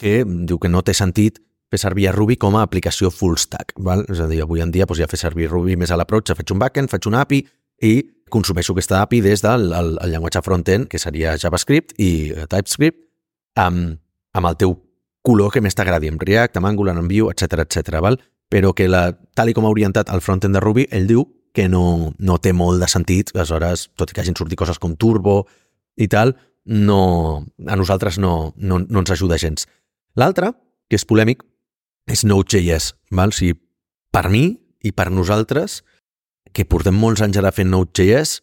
que 0.00 0.22
diu 0.24 0.58
que 0.58 0.72
no 0.72 0.82
té 0.82 0.96
sentit 0.96 1.38
fer 1.72 1.80
servir 1.80 2.08
a 2.10 2.14
Ruby 2.14 2.36
com 2.40 2.56
a 2.58 2.64
aplicació 2.66 3.10
full 3.10 3.38
stack. 3.40 3.74
Val? 3.80 4.04
És 4.12 4.20
a 4.20 4.28
dir, 4.30 4.42
avui 4.44 4.62
en 4.64 4.72
dia 4.74 4.86
doncs, 4.86 5.00
ja 5.00 5.10
fer 5.10 5.20
servir 5.20 5.50
Ruby 5.50 5.78
més 5.80 5.90
a 5.90 5.98
l'approach, 5.98 6.34
faig 6.36 6.52
un 6.52 6.60
backend, 6.60 6.92
faig 6.92 7.08
una 7.08 7.24
API 7.24 7.42
i 7.88 7.94
consumeixo 8.32 8.76
aquesta 8.76 9.02
API 9.02 9.20
des 9.24 9.42
del 9.44 9.72
el, 9.76 9.96
el 10.04 10.14
llenguatge 10.14 10.44
frontend, 10.44 10.88
que 10.88 11.00
seria 11.00 11.36
JavaScript 11.40 11.96
i 12.00 12.32
TypeScript, 12.48 13.00
amb, 13.60 13.98
amb 14.32 14.48
el 14.48 14.60
teu 14.60 14.76
color 15.22 15.52
que 15.54 15.60
més 15.64 15.76
t'agradi, 15.76 16.10
amb 16.12 16.22
React, 16.22 16.58
amb 16.58 16.70
Angular, 16.70 16.96
amb 16.98 17.10
Vue, 17.10 17.32
etc 17.32 17.64
etc. 17.66 17.98
val? 18.02 18.20
però 18.52 18.74
que 18.76 18.84
la, 18.84 19.06
tal 19.32 19.48
i 19.48 19.54
com 19.56 19.64
ha 19.64 19.72
orientat 19.72 20.10
el 20.12 20.20
frontend 20.20 20.52
de 20.52 20.60
Ruby, 20.60 20.84
ell 20.92 21.06
diu 21.08 21.24
que 21.56 21.70
no, 21.72 22.12
no 22.20 22.36
té 22.40 22.52
molt 22.52 22.82
de 22.82 22.88
sentit, 22.88 23.32
aleshores, 23.32 23.86
tot 23.96 24.12
i 24.12 24.16
que 24.16 24.20
hagin 24.20 24.36
sortit 24.36 24.60
coses 24.60 24.80
com 24.80 24.92
Turbo 25.00 25.46
i 25.96 26.08
tal, 26.12 26.34
no, 26.68 26.98
a 27.64 27.78
nosaltres 27.80 28.18
no, 28.20 28.52
no, 28.56 28.82
no 28.84 29.00
ens 29.00 29.12
ajuda 29.14 29.40
gens. 29.40 29.64
L'altre, 30.20 30.52
que 30.92 31.00
és 31.00 31.08
polèmic, 31.08 31.40
és 32.10 32.24
Node.js. 32.24 32.92
Val? 33.10 33.34
O 33.34 33.36
sigui, 33.36 33.58
per 34.12 34.28
mi 34.32 34.46
i 34.82 34.92
per 34.92 35.10
nosaltres, 35.10 35.82
que 36.52 36.66
portem 36.68 36.96
molts 36.98 37.22
anys 37.24 37.38
ara 37.40 37.52
fent 37.54 37.70
Node.js, 37.72 38.40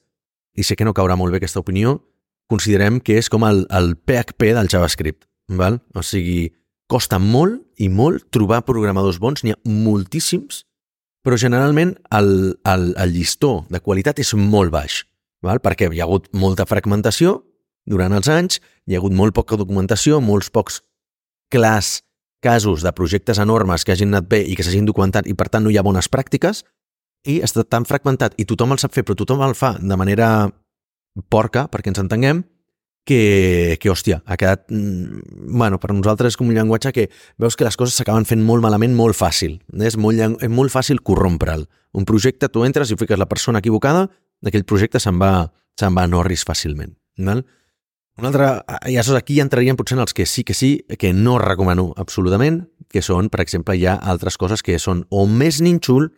i 0.60 0.66
sé 0.66 0.76
que 0.76 0.88
no 0.88 0.96
caurà 0.98 1.18
molt 1.20 1.34
bé 1.34 1.42
aquesta 1.42 1.62
opinió, 1.62 2.00
considerem 2.50 3.00
que 3.00 3.20
és 3.20 3.30
com 3.30 3.46
el, 3.46 3.66
el 3.70 3.94
PHP 3.96 4.56
del 4.58 4.72
JavaScript. 4.72 5.28
Val? 5.50 5.80
O 5.98 6.04
sigui, 6.06 6.50
Costa 6.90 7.20
molt 7.22 7.62
i 7.78 7.86
molt 7.94 8.32
trobar 8.34 8.64
programadors 8.66 9.20
bons, 9.22 9.44
n'hi 9.46 9.54
ha 9.54 9.60
moltíssims, 9.70 10.64
però 11.22 11.38
generalment 11.38 11.94
el, 12.18 12.32
el, 12.66 12.86
el 12.98 13.14
llistó 13.14 13.68
de 13.70 13.82
qualitat 13.84 14.18
és 14.24 14.34
molt 14.34 14.74
baix, 14.74 15.04
val? 15.46 15.62
perquè 15.62 15.92
hi 15.94 16.02
ha 16.02 16.08
hagut 16.08 16.32
molta 16.34 16.66
fragmentació 16.66 17.44
durant 17.86 18.16
els 18.18 18.30
anys, 18.34 18.58
hi 18.90 18.98
ha 18.98 19.04
hagut 19.04 19.14
molt 19.14 19.38
poca 19.38 19.60
documentació, 19.60 20.18
molts 20.18 20.50
pocs 20.50 20.82
clars 21.54 22.00
casos 22.44 22.84
de 22.84 22.92
projectes 22.96 23.40
enormes 23.40 23.84
que 23.84 23.94
hagin 23.94 24.14
anat 24.14 24.30
bé 24.30 24.44
i 24.48 24.56
que 24.56 24.64
s'hagin 24.64 24.88
documentat 24.88 25.28
i 25.28 25.36
per 25.36 25.50
tant 25.50 25.66
no 25.66 25.72
hi 25.74 25.80
ha 25.80 25.86
bones 25.86 26.10
pràctiques, 26.12 26.64
i 27.28 27.42
està 27.44 27.66
tan 27.68 27.84
fragmentat 27.88 28.38
i 28.40 28.46
tothom 28.48 28.74
el 28.74 28.80
sap 28.80 28.94
fer, 28.96 29.04
però 29.04 29.18
tothom 29.20 29.44
el 29.44 29.58
fa 29.58 29.74
de 29.80 29.98
manera 30.00 30.30
porca, 31.28 31.68
perquè 31.68 31.92
ens 31.92 32.00
entenguem, 32.00 32.44
que, 33.10 33.78
que 33.82 33.90
hòstia, 33.90 34.22
ha 34.26 34.38
quedat... 34.38 34.68
Mm, 34.70 35.56
bueno, 35.58 35.80
per 35.82 35.92
nosaltres 35.96 36.36
és 36.36 36.38
com 36.40 36.52
un 36.52 36.56
llenguatge 36.56 36.92
que 36.94 37.08
veus 37.42 37.58
que 37.58 37.66
les 37.66 37.78
coses 37.80 37.98
s'acaben 37.98 38.28
fent 38.30 38.44
molt 38.46 38.62
malament 38.62 38.94
molt 38.96 39.18
fàcil. 39.18 39.58
És 39.82 39.98
molt, 39.98 40.22
és 40.22 40.52
molt 40.54 40.74
fàcil 40.74 41.02
corrompre'l. 41.02 41.66
Un 41.98 42.06
projecte, 42.06 42.52
tu 42.54 42.64
entres 42.68 42.94
i 42.94 43.00
fiques 43.00 43.20
la 43.20 43.28
persona 43.30 43.64
equivocada, 43.64 44.06
aquell 44.46 44.68
projecte 44.70 45.02
se'n 45.02 45.18
va, 45.20 45.50
se'n 45.80 45.96
va 45.98 46.06
a 46.06 46.12
Norris 46.12 46.46
fàcilment. 46.48 46.94
Val? 47.26 47.42
Un 48.20 48.28
altre, 48.28 48.48
i 48.92 48.98
aleshores 48.98 49.22
aquí 49.22 49.40
entrarien 49.40 49.78
potser 49.80 49.96
en 49.96 50.04
els 50.04 50.14
que 50.14 50.26
sí 50.28 50.44
que 50.44 50.54
sí, 50.54 50.84
que 51.00 51.14
no 51.16 51.38
recomano 51.40 51.94
absolutament, 51.98 52.66
que 52.92 53.04
són, 53.06 53.30
per 53.32 53.42
exemple, 53.46 53.78
hi 53.78 53.86
ha 53.88 53.96
altres 53.96 54.38
coses 54.38 54.64
que 54.66 54.76
són 54.82 55.06
o 55.10 55.26
més 55.28 55.62
nínxol, 55.64 56.10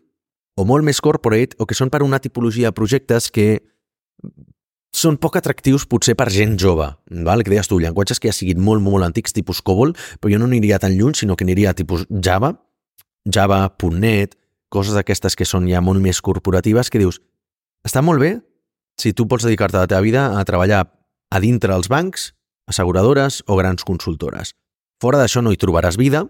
o 0.58 0.66
molt 0.66 0.86
més 0.88 1.02
corporate, 1.04 1.58
o 1.60 1.68
que 1.70 1.78
són 1.78 1.92
per 1.94 2.02
una 2.04 2.20
tipologia 2.20 2.72
de 2.72 2.78
projectes 2.78 3.30
que 3.32 3.62
són 4.92 5.16
poc 5.22 5.38
atractius 5.40 5.86
potser 5.88 6.18
per 6.20 6.28
gent 6.34 6.58
jove, 6.60 6.90
val? 7.24 7.44
que 7.44 7.54
deies 7.54 7.70
tu, 7.70 7.80
llenguatges 7.80 8.20
que 8.20 8.32
ja 8.32 8.36
siguin 8.36 8.60
molt, 8.60 8.84
molt 8.84 9.08
antics, 9.08 9.34
tipus 9.34 9.62
COBOL, 9.64 9.94
però 10.20 10.34
jo 10.34 10.40
no 10.42 10.50
aniria 10.50 10.82
tan 10.82 10.98
lluny, 10.98 11.16
sinó 11.16 11.38
que 11.38 11.46
aniria 11.48 11.72
a 11.72 11.78
tipus 11.78 12.08
Java, 12.10 12.56
Java, 13.24 13.64
.NET, 13.94 14.36
coses 14.72 14.98
d'aquestes 14.98 15.38
que 15.38 15.48
són 15.48 15.70
ja 15.70 15.84
molt 15.84 16.02
més 16.04 16.20
corporatives, 16.22 16.90
que 16.90 17.00
dius, 17.00 17.22
està 17.88 18.04
molt 18.04 18.20
bé 18.20 18.40
si 19.00 19.14
tu 19.14 19.28
pots 19.28 19.46
dedicar-te 19.48 19.80
a 19.80 19.86
la 19.86 19.90
teva 19.92 20.04
vida 20.04 20.26
a 20.38 20.44
treballar 20.46 20.84
a 21.32 21.40
dintre 21.40 21.74
els 21.74 21.90
bancs, 21.92 22.32
asseguradores 22.68 23.42
o 23.48 23.58
grans 23.60 23.86
consultores. 23.88 24.54
Fora 25.02 25.18
d'això 25.22 25.42
no 25.42 25.52
hi 25.52 25.60
trobaràs 25.60 25.98
vida, 25.98 26.26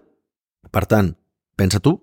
per 0.70 0.86
tant, 0.88 1.12
pensa 1.58 1.82
tu, 1.82 1.98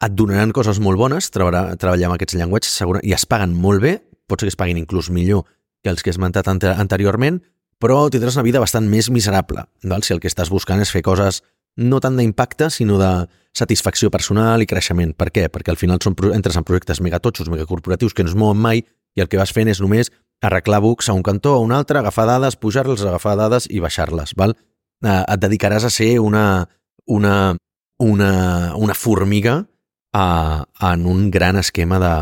et 0.00 0.12
donaran 0.16 0.52
coses 0.56 0.78
molt 0.80 1.00
bones 1.00 1.28
treballar, 1.32 1.74
amb 1.74 2.16
aquests 2.16 2.36
llenguatges 2.38 2.76
segura, 2.82 3.00
i 3.04 3.12
es 3.16 3.26
paguen 3.28 3.56
molt 3.56 3.82
bé, 3.82 3.96
pot 4.28 4.40
ser 4.40 4.48
que 4.48 4.54
es 4.54 4.60
paguin 4.60 4.78
inclús 4.80 5.10
millor 5.10 5.44
que 5.82 5.90
els 5.92 6.04
que 6.04 6.12
he 6.12 6.14
esmentat 6.14 6.48
anteriorment, 6.48 7.40
però 7.80 8.04
tindràs 8.12 8.36
una 8.36 8.44
vida 8.44 8.60
bastant 8.60 8.86
més 8.88 9.08
miserable, 9.10 9.64
val? 9.88 10.04
si 10.04 10.12
el 10.14 10.20
que 10.20 10.28
estàs 10.28 10.52
buscant 10.52 10.80
és 10.84 10.92
fer 10.92 11.02
coses 11.02 11.40
no 11.80 12.00
tant 12.00 12.16
d'impacte, 12.18 12.68
sinó 12.70 12.98
de 13.00 13.10
satisfacció 13.56 14.10
personal 14.10 14.62
i 14.62 14.68
creixement. 14.68 15.14
Per 15.16 15.30
què? 15.32 15.46
Perquè 15.52 15.72
al 15.72 15.78
final 15.80 16.00
són, 16.02 16.16
entres 16.34 16.58
en 16.58 16.66
projectes 16.66 17.00
megatotxos, 17.00 17.48
megacorporatius 17.48 18.14
que 18.14 18.26
no 18.26 18.32
es 18.32 18.36
mouen 18.36 18.60
mai 18.60 18.82
i 19.16 19.22
el 19.22 19.30
que 19.30 19.40
vas 19.40 19.52
fent 19.54 19.70
és 19.70 19.80
només 19.80 20.10
arreglar 20.40 20.80
bucs 20.80 21.08
a 21.08 21.14
un 21.14 21.22
cantó 21.22 21.54
a 21.54 21.60
un 21.60 21.72
altre, 21.72 21.98
agafar 21.98 22.26
dades, 22.26 22.56
pujar-les, 22.56 23.02
agafar 23.02 23.36
dades 23.36 23.66
i 23.70 23.80
baixar-les. 23.80 24.34
Val? 24.36 24.56
Eh, 25.04 25.22
et 25.22 25.40
dedicaràs 25.40 25.84
a 25.84 25.92
ser 25.92 26.18
una, 26.20 26.68
una, 27.06 27.56
una, 27.98 28.32
una 28.76 28.94
formiga 28.94 29.64
a, 30.12 30.64
en 30.92 31.06
un 31.06 31.30
gran 31.30 31.56
esquema 31.56 32.00
de, 32.00 32.14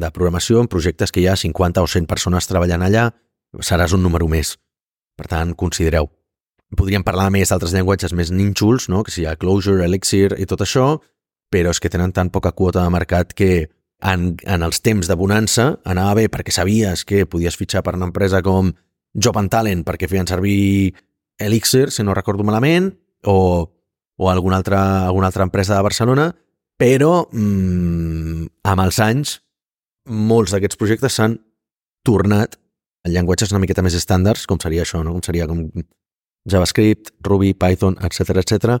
de 0.00 0.10
programació, 0.10 0.60
en 0.60 0.68
projectes 0.68 1.12
que 1.12 1.22
hi 1.22 1.28
ha 1.28 1.36
50 1.36 1.82
o 1.82 1.90
100 1.90 2.06
persones 2.10 2.48
treballant 2.50 2.86
allà, 2.86 3.08
seràs 3.60 3.94
un 3.94 4.02
número 4.02 4.28
més. 4.30 4.56
Per 5.18 5.28
tant, 5.30 5.54
considereu. 5.54 6.08
Podríem 6.74 7.04
parlar 7.06 7.28
més 7.30 7.52
d'altres 7.52 7.74
llenguatges 7.74 8.14
més 8.16 8.32
nínxols, 8.34 8.88
no? 8.90 9.04
que 9.04 9.12
si 9.14 9.22
hi 9.22 9.28
ha 9.30 9.36
Clojure, 9.38 9.84
Elixir 9.84 10.34
i 10.40 10.46
tot 10.50 10.64
això, 10.64 10.96
però 11.52 11.70
és 11.70 11.78
que 11.78 11.90
tenen 11.92 12.12
tan 12.12 12.32
poca 12.34 12.50
quota 12.56 12.82
de 12.82 12.90
mercat 12.90 13.34
que 13.36 13.68
en, 14.02 14.34
en 14.42 14.66
els 14.66 14.80
temps 14.84 15.08
de 15.08 15.16
bonança 15.16 15.74
anava 15.84 16.18
bé 16.18 16.28
perquè 16.32 16.52
sabies 16.52 17.04
que 17.08 17.26
podies 17.26 17.56
fitxar 17.56 17.84
per 17.84 17.94
una 17.98 18.08
empresa 18.10 18.42
com 18.42 18.72
Job 19.14 19.38
and 19.38 19.52
Talent 19.52 19.84
perquè 19.86 20.08
feien 20.10 20.28
servir 20.28 20.94
Elixir, 21.38 21.90
si 21.90 22.02
no 22.02 22.14
recordo 22.14 22.44
malament, 22.46 22.92
o, 23.26 23.70
o 24.16 24.30
alguna, 24.30 24.56
altra, 24.56 25.06
alguna 25.06 25.26
altra 25.26 25.46
empresa 25.46 25.74
de 25.74 25.82
Barcelona, 25.82 26.28
però 26.78 27.24
mmm, 27.30 28.46
amb 28.70 28.84
els 28.84 29.00
anys 29.02 29.38
molts 30.04 30.52
d'aquests 30.54 30.78
projectes 30.78 31.16
s'han 31.18 31.38
tornat 32.04 32.58
a 33.04 33.12
llenguatges 33.12 33.52
una 33.52 33.60
miqueta 33.62 33.82
més 33.84 33.96
estàndards, 33.96 34.46
com 34.48 34.60
seria 34.60 34.84
això, 34.84 35.02
no? 35.04 35.14
com 35.16 35.22
seria 35.24 35.48
com 35.48 35.66
JavaScript, 36.50 37.14
Ruby, 37.24 37.54
Python, 37.56 37.96
etc 38.04 38.40
etc. 38.42 38.78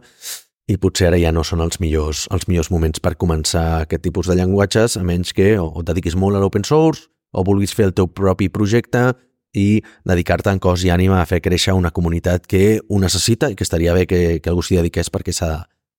i 0.70 0.78
potser 0.80 1.10
ara 1.10 1.20
ja 1.20 1.32
no 1.32 1.44
són 1.44 1.60
els 1.60 1.80
millors, 1.80 2.24
els 2.32 2.48
millors 2.48 2.70
moments 2.72 3.02
per 3.04 3.16
començar 3.20 3.82
aquest 3.82 4.04
tipus 4.06 4.30
de 4.30 4.38
llenguatges, 4.38 4.96
a 4.96 5.04
menys 5.04 5.34
que 5.36 5.54
o, 5.60 5.68
et 5.80 5.90
dediquis 5.90 6.16
molt 6.16 6.38
a 6.38 6.42
l'open 6.42 6.64
source 6.64 7.10
o 7.34 7.44
vulguis 7.44 7.74
fer 7.74 7.90
el 7.90 7.94
teu 7.94 8.08
propi 8.08 8.48
projecte 8.48 9.12
i 9.54 9.82
dedicar-te 10.06 10.50
en 10.50 10.58
cos 10.62 10.82
i 10.86 10.90
ànima 10.90 11.20
a 11.20 11.28
fer 11.28 11.42
créixer 11.44 11.74
una 11.76 11.92
comunitat 11.94 12.48
que 12.50 12.80
ho 12.88 12.98
necessita 12.98 13.50
i 13.50 13.58
que 13.58 13.66
estaria 13.66 13.94
bé 13.94 14.06
que, 14.06 14.40
que 14.40 14.50
algú 14.50 14.64
s'hi 14.64 14.80
dediqués 14.80 15.12
perquè 15.12 15.34
s'ha 15.34 15.52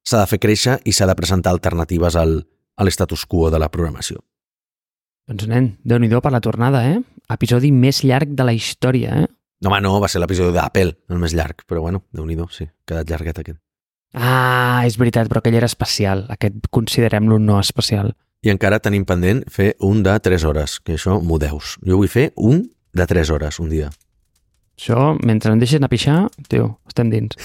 s'ha 0.06 0.22
de 0.22 0.30
fer 0.30 0.40
créixer 0.42 0.78
i 0.86 0.94
s'ha 0.94 1.08
de 1.10 1.18
presentar 1.18 1.54
alternatives 1.56 2.16
al, 2.20 2.38
a 2.78 2.86
l'estatus 2.86 3.26
quo 3.26 3.50
de 3.50 3.60
la 3.62 3.72
programació. 3.74 4.22
Doncs 5.26 5.48
nen, 5.50 5.72
déu 5.82 5.98
nhi 6.00 6.12
per 6.22 6.32
la 6.32 6.42
tornada, 6.42 6.84
eh? 6.86 7.00
Episodi 7.34 7.72
més 7.74 8.04
llarg 8.06 8.36
de 8.38 8.46
la 8.46 8.54
història, 8.54 9.24
eh? 9.24 9.28
No, 9.64 9.72
home, 9.72 9.82
no, 9.82 9.96
va 10.04 10.10
ser 10.12 10.22
l'episodi 10.22 10.54
d'Apple, 10.54 10.94
el 11.10 11.22
més 11.22 11.34
llarg, 11.34 11.64
però 11.66 11.82
bueno, 11.82 12.04
déu 12.14 12.28
nhi 12.28 12.38
sí, 12.54 12.68
ha 12.70 12.86
quedat 12.86 13.10
llarguet 13.10 13.40
aquest. 13.42 13.65
Ah, 14.16 14.84
és 14.88 14.96
veritat, 14.98 15.28
però 15.28 15.42
aquell 15.42 15.58
era 15.60 15.68
especial. 15.68 16.26
Aquest 16.32 16.70
considerem-lo 16.74 17.38
no 17.40 17.60
especial. 17.60 18.14
I 18.46 18.54
encara 18.54 18.80
tenim 18.80 19.04
pendent 19.08 19.44
fer 19.52 19.74
un 19.84 20.04
de 20.06 20.16
3 20.24 20.46
hores, 20.48 20.80
que 20.80 20.96
això 20.96 21.20
m'ho 21.20 21.40
deus. 21.42 21.76
Jo 21.84 22.00
vull 22.00 22.12
fer 22.12 22.30
un 22.38 22.64
de 22.96 23.08
3 23.10 23.32
hores 23.36 23.60
un 23.60 23.72
dia. 23.74 23.90
Això, 24.76 25.16
mentre 25.24 25.52
em 25.52 25.60
deixen 25.60 25.84
a 25.84 25.90
pixar, 25.92 26.26
tio, 26.52 26.78
estem 26.88 27.12
dins. 27.12 27.36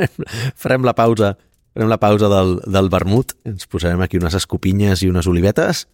Farem 0.62 0.84
la 0.84 0.96
pausa 0.96 1.34
Farem 1.74 1.90
la 1.90 1.98
pausa 1.98 2.28
del, 2.30 2.60
del 2.70 2.88
vermut, 2.88 3.32
ens 3.50 3.66
posarem 3.66 3.98
aquí 4.04 4.18
unes 4.20 4.36
escopinyes 4.38 5.00
i 5.02 5.08
unes 5.10 5.26
olivetes 5.26 5.88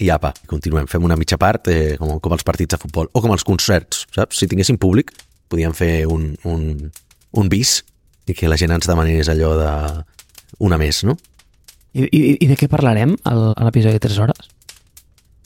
i 0.00 0.08
apa, 0.08 0.30
continuem. 0.48 0.88
Fem 0.88 1.04
una 1.04 1.18
mitja 1.20 1.36
part 1.40 1.68
eh, 1.68 1.98
com, 2.00 2.14
com 2.24 2.32
els 2.32 2.44
partits 2.44 2.72
de 2.72 2.78
futbol 2.80 3.10
o 3.12 3.20
com 3.20 3.34
els 3.34 3.44
concerts, 3.44 4.06
saps? 4.16 4.40
Si 4.40 4.48
tinguéssim 4.48 4.80
públic, 4.80 5.12
podíem 5.52 5.76
fer 5.76 6.06
un, 6.08 6.30
un, 6.48 6.88
un 7.36 7.52
bis 7.52 7.82
i 8.26 8.34
que 8.34 8.50
la 8.50 8.58
gent 8.60 8.74
ens 8.74 8.88
demanés 8.90 9.30
allò 9.32 9.54
de 9.58 9.72
una 10.66 10.78
més, 10.80 11.02
no? 11.06 11.16
I, 11.96 12.04
i, 12.04 12.20
i 12.44 12.50
de 12.50 12.58
què 12.58 12.68
parlarem 12.68 13.14
a 13.24 13.34
l'episodi 13.64 13.96
de 13.96 14.02
3 14.04 14.18
hores? 14.24 14.52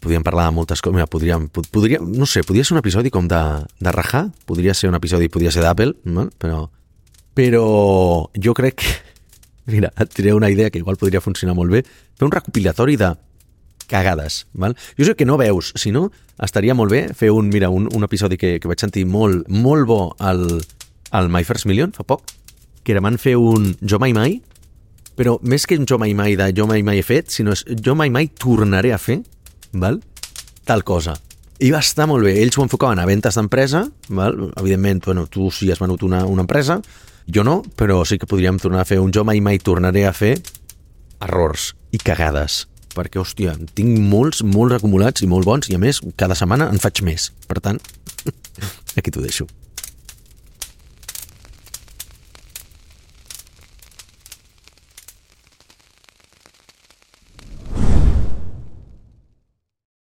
Podríem 0.01 0.25
parlar 0.25 0.49
de 0.49 0.57
moltes 0.57 0.81
coses. 0.81 0.97
Mira, 0.97 1.07
podríem, 1.11 1.47
podríem, 1.53 2.09
no 2.17 2.27
sé, 2.27 2.43
podria 2.47 2.65
ser 2.65 2.75
un 2.75 2.81
episodi 2.81 3.13
com 3.13 3.29
de, 3.29 3.41
de 3.79 3.93
rajar, 3.93 4.31
podria 4.49 4.75
ser 4.75 4.89
un 4.89 4.97
episodi, 4.97 5.29
podria 5.29 5.53
ser 5.53 5.63
d'Apple, 5.63 5.93
no? 6.09 6.31
però, 6.41 6.65
però 7.37 7.65
jo 8.35 8.57
crec 8.57 8.81
que 8.81 8.99
Mira, 9.71 9.93
et 10.01 10.15
diré 10.17 10.33
una 10.35 10.51
idea 10.51 10.71
que 10.71 10.81
igual 10.81 10.97
podria 10.97 11.21
funcionar 11.21 11.55
molt 11.55 11.71
bé. 11.71 11.85
Fer 12.19 12.27
un 12.27 12.33
recopilatori 12.33 12.97
de 12.99 13.13
cagades, 13.91 14.45
val? 14.53 14.77
Jo 14.99 15.07
sé 15.07 15.15
que 15.19 15.27
no 15.27 15.39
veus, 15.39 15.73
si 15.79 15.93
no, 15.95 16.09
estaria 16.43 16.75
molt 16.79 16.93
bé 16.95 17.03
fer 17.17 17.31
un, 17.35 17.51
mira, 17.51 17.71
un, 17.71 17.89
un 17.93 18.07
episodi 18.07 18.39
que, 18.39 18.59
que 18.63 18.71
vaig 18.71 18.83
sentir 18.83 19.05
molt, 19.07 19.49
molt 19.51 19.87
bo 19.87 20.01
al, 20.19 20.45
al 21.11 21.31
My 21.33 21.43
First 21.47 21.67
Million, 21.67 21.93
fa 21.97 22.07
poc, 22.07 22.23
que 22.91 22.97
era 22.97 23.03
van 23.05 23.19
fer 23.23 23.37
un 23.39 23.71
Jo 23.87 24.01
Mai 24.03 24.13
Mai, 24.17 24.41
però 25.15 25.37
més 25.47 25.67
que 25.67 25.79
un 25.79 25.87
Jo 25.87 25.99
Mai 26.01 26.15
Mai 26.19 26.35
de 26.39 26.49
Jo 26.57 26.67
Mai 26.67 26.83
Mai 26.83 26.99
he 26.99 27.07
fet, 27.07 27.31
sinó 27.31 27.55
és 27.55 27.63
Jo 27.85 27.95
Mai 27.95 28.11
Mai 28.11 28.31
tornaré 28.35 28.91
a 28.93 28.99
fer, 28.99 29.21
val? 29.73 30.01
tal 30.67 30.83
cosa. 30.85 31.15
I 31.61 31.71
va 31.71 31.81
estar 31.83 32.07
molt 32.07 32.25
bé. 32.25 32.37
Ells 32.41 32.57
ho 32.57 32.63
enfocaven 32.65 32.99
a 32.99 33.07
ventes 33.07 33.37
d'empresa, 33.37 33.85
val? 34.09 34.51
evidentment, 34.57 35.03
bueno, 35.05 35.27
tu 35.27 35.51
sí 35.51 35.71
has 35.71 35.81
venut 35.83 36.03
una, 36.03 36.25
una 36.27 36.43
empresa, 36.47 36.81
jo 37.27 37.45
no, 37.45 37.61
però 37.77 38.01
sí 38.07 38.19
que 38.19 38.27
podríem 38.27 38.59
tornar 38.59 38.83
a 38.83 38.89
fer 38.89 39.01
un 39.01 39.13
jo 39.15 39.25
mai 39.25 39.41
mai 39.41 39.59
tornaré 39.59 40.07
a 40.07 40.13
fer 40.13 40.37
errors 41.21 41.75
i 41.93 41.99
cagades. 41.99 42.65
Perquè, 42.91 43.21
hòstia, 43.23 43.55
tinc 43.75 43.99
molts, 44.03 44.43
molts 44.43 44.81
acumulats 44.81 45.23
i 45.23 45.31
molt 45.31 45.47
bons 45.47 45.71
i, 45.71 45.77
a 45.79 45.83
més, 45.83 46.03
cada 46.19 46.35
setmana 46.35 46.71
en 46.71 46.83
faig 46.83 47.05
més. 47.07 47.31
Per 47.47 47.61
tant, 47.63 47.79
aquí 48.99 49.15
t'ho 49.15 49.23
deixo. 49.23 49.47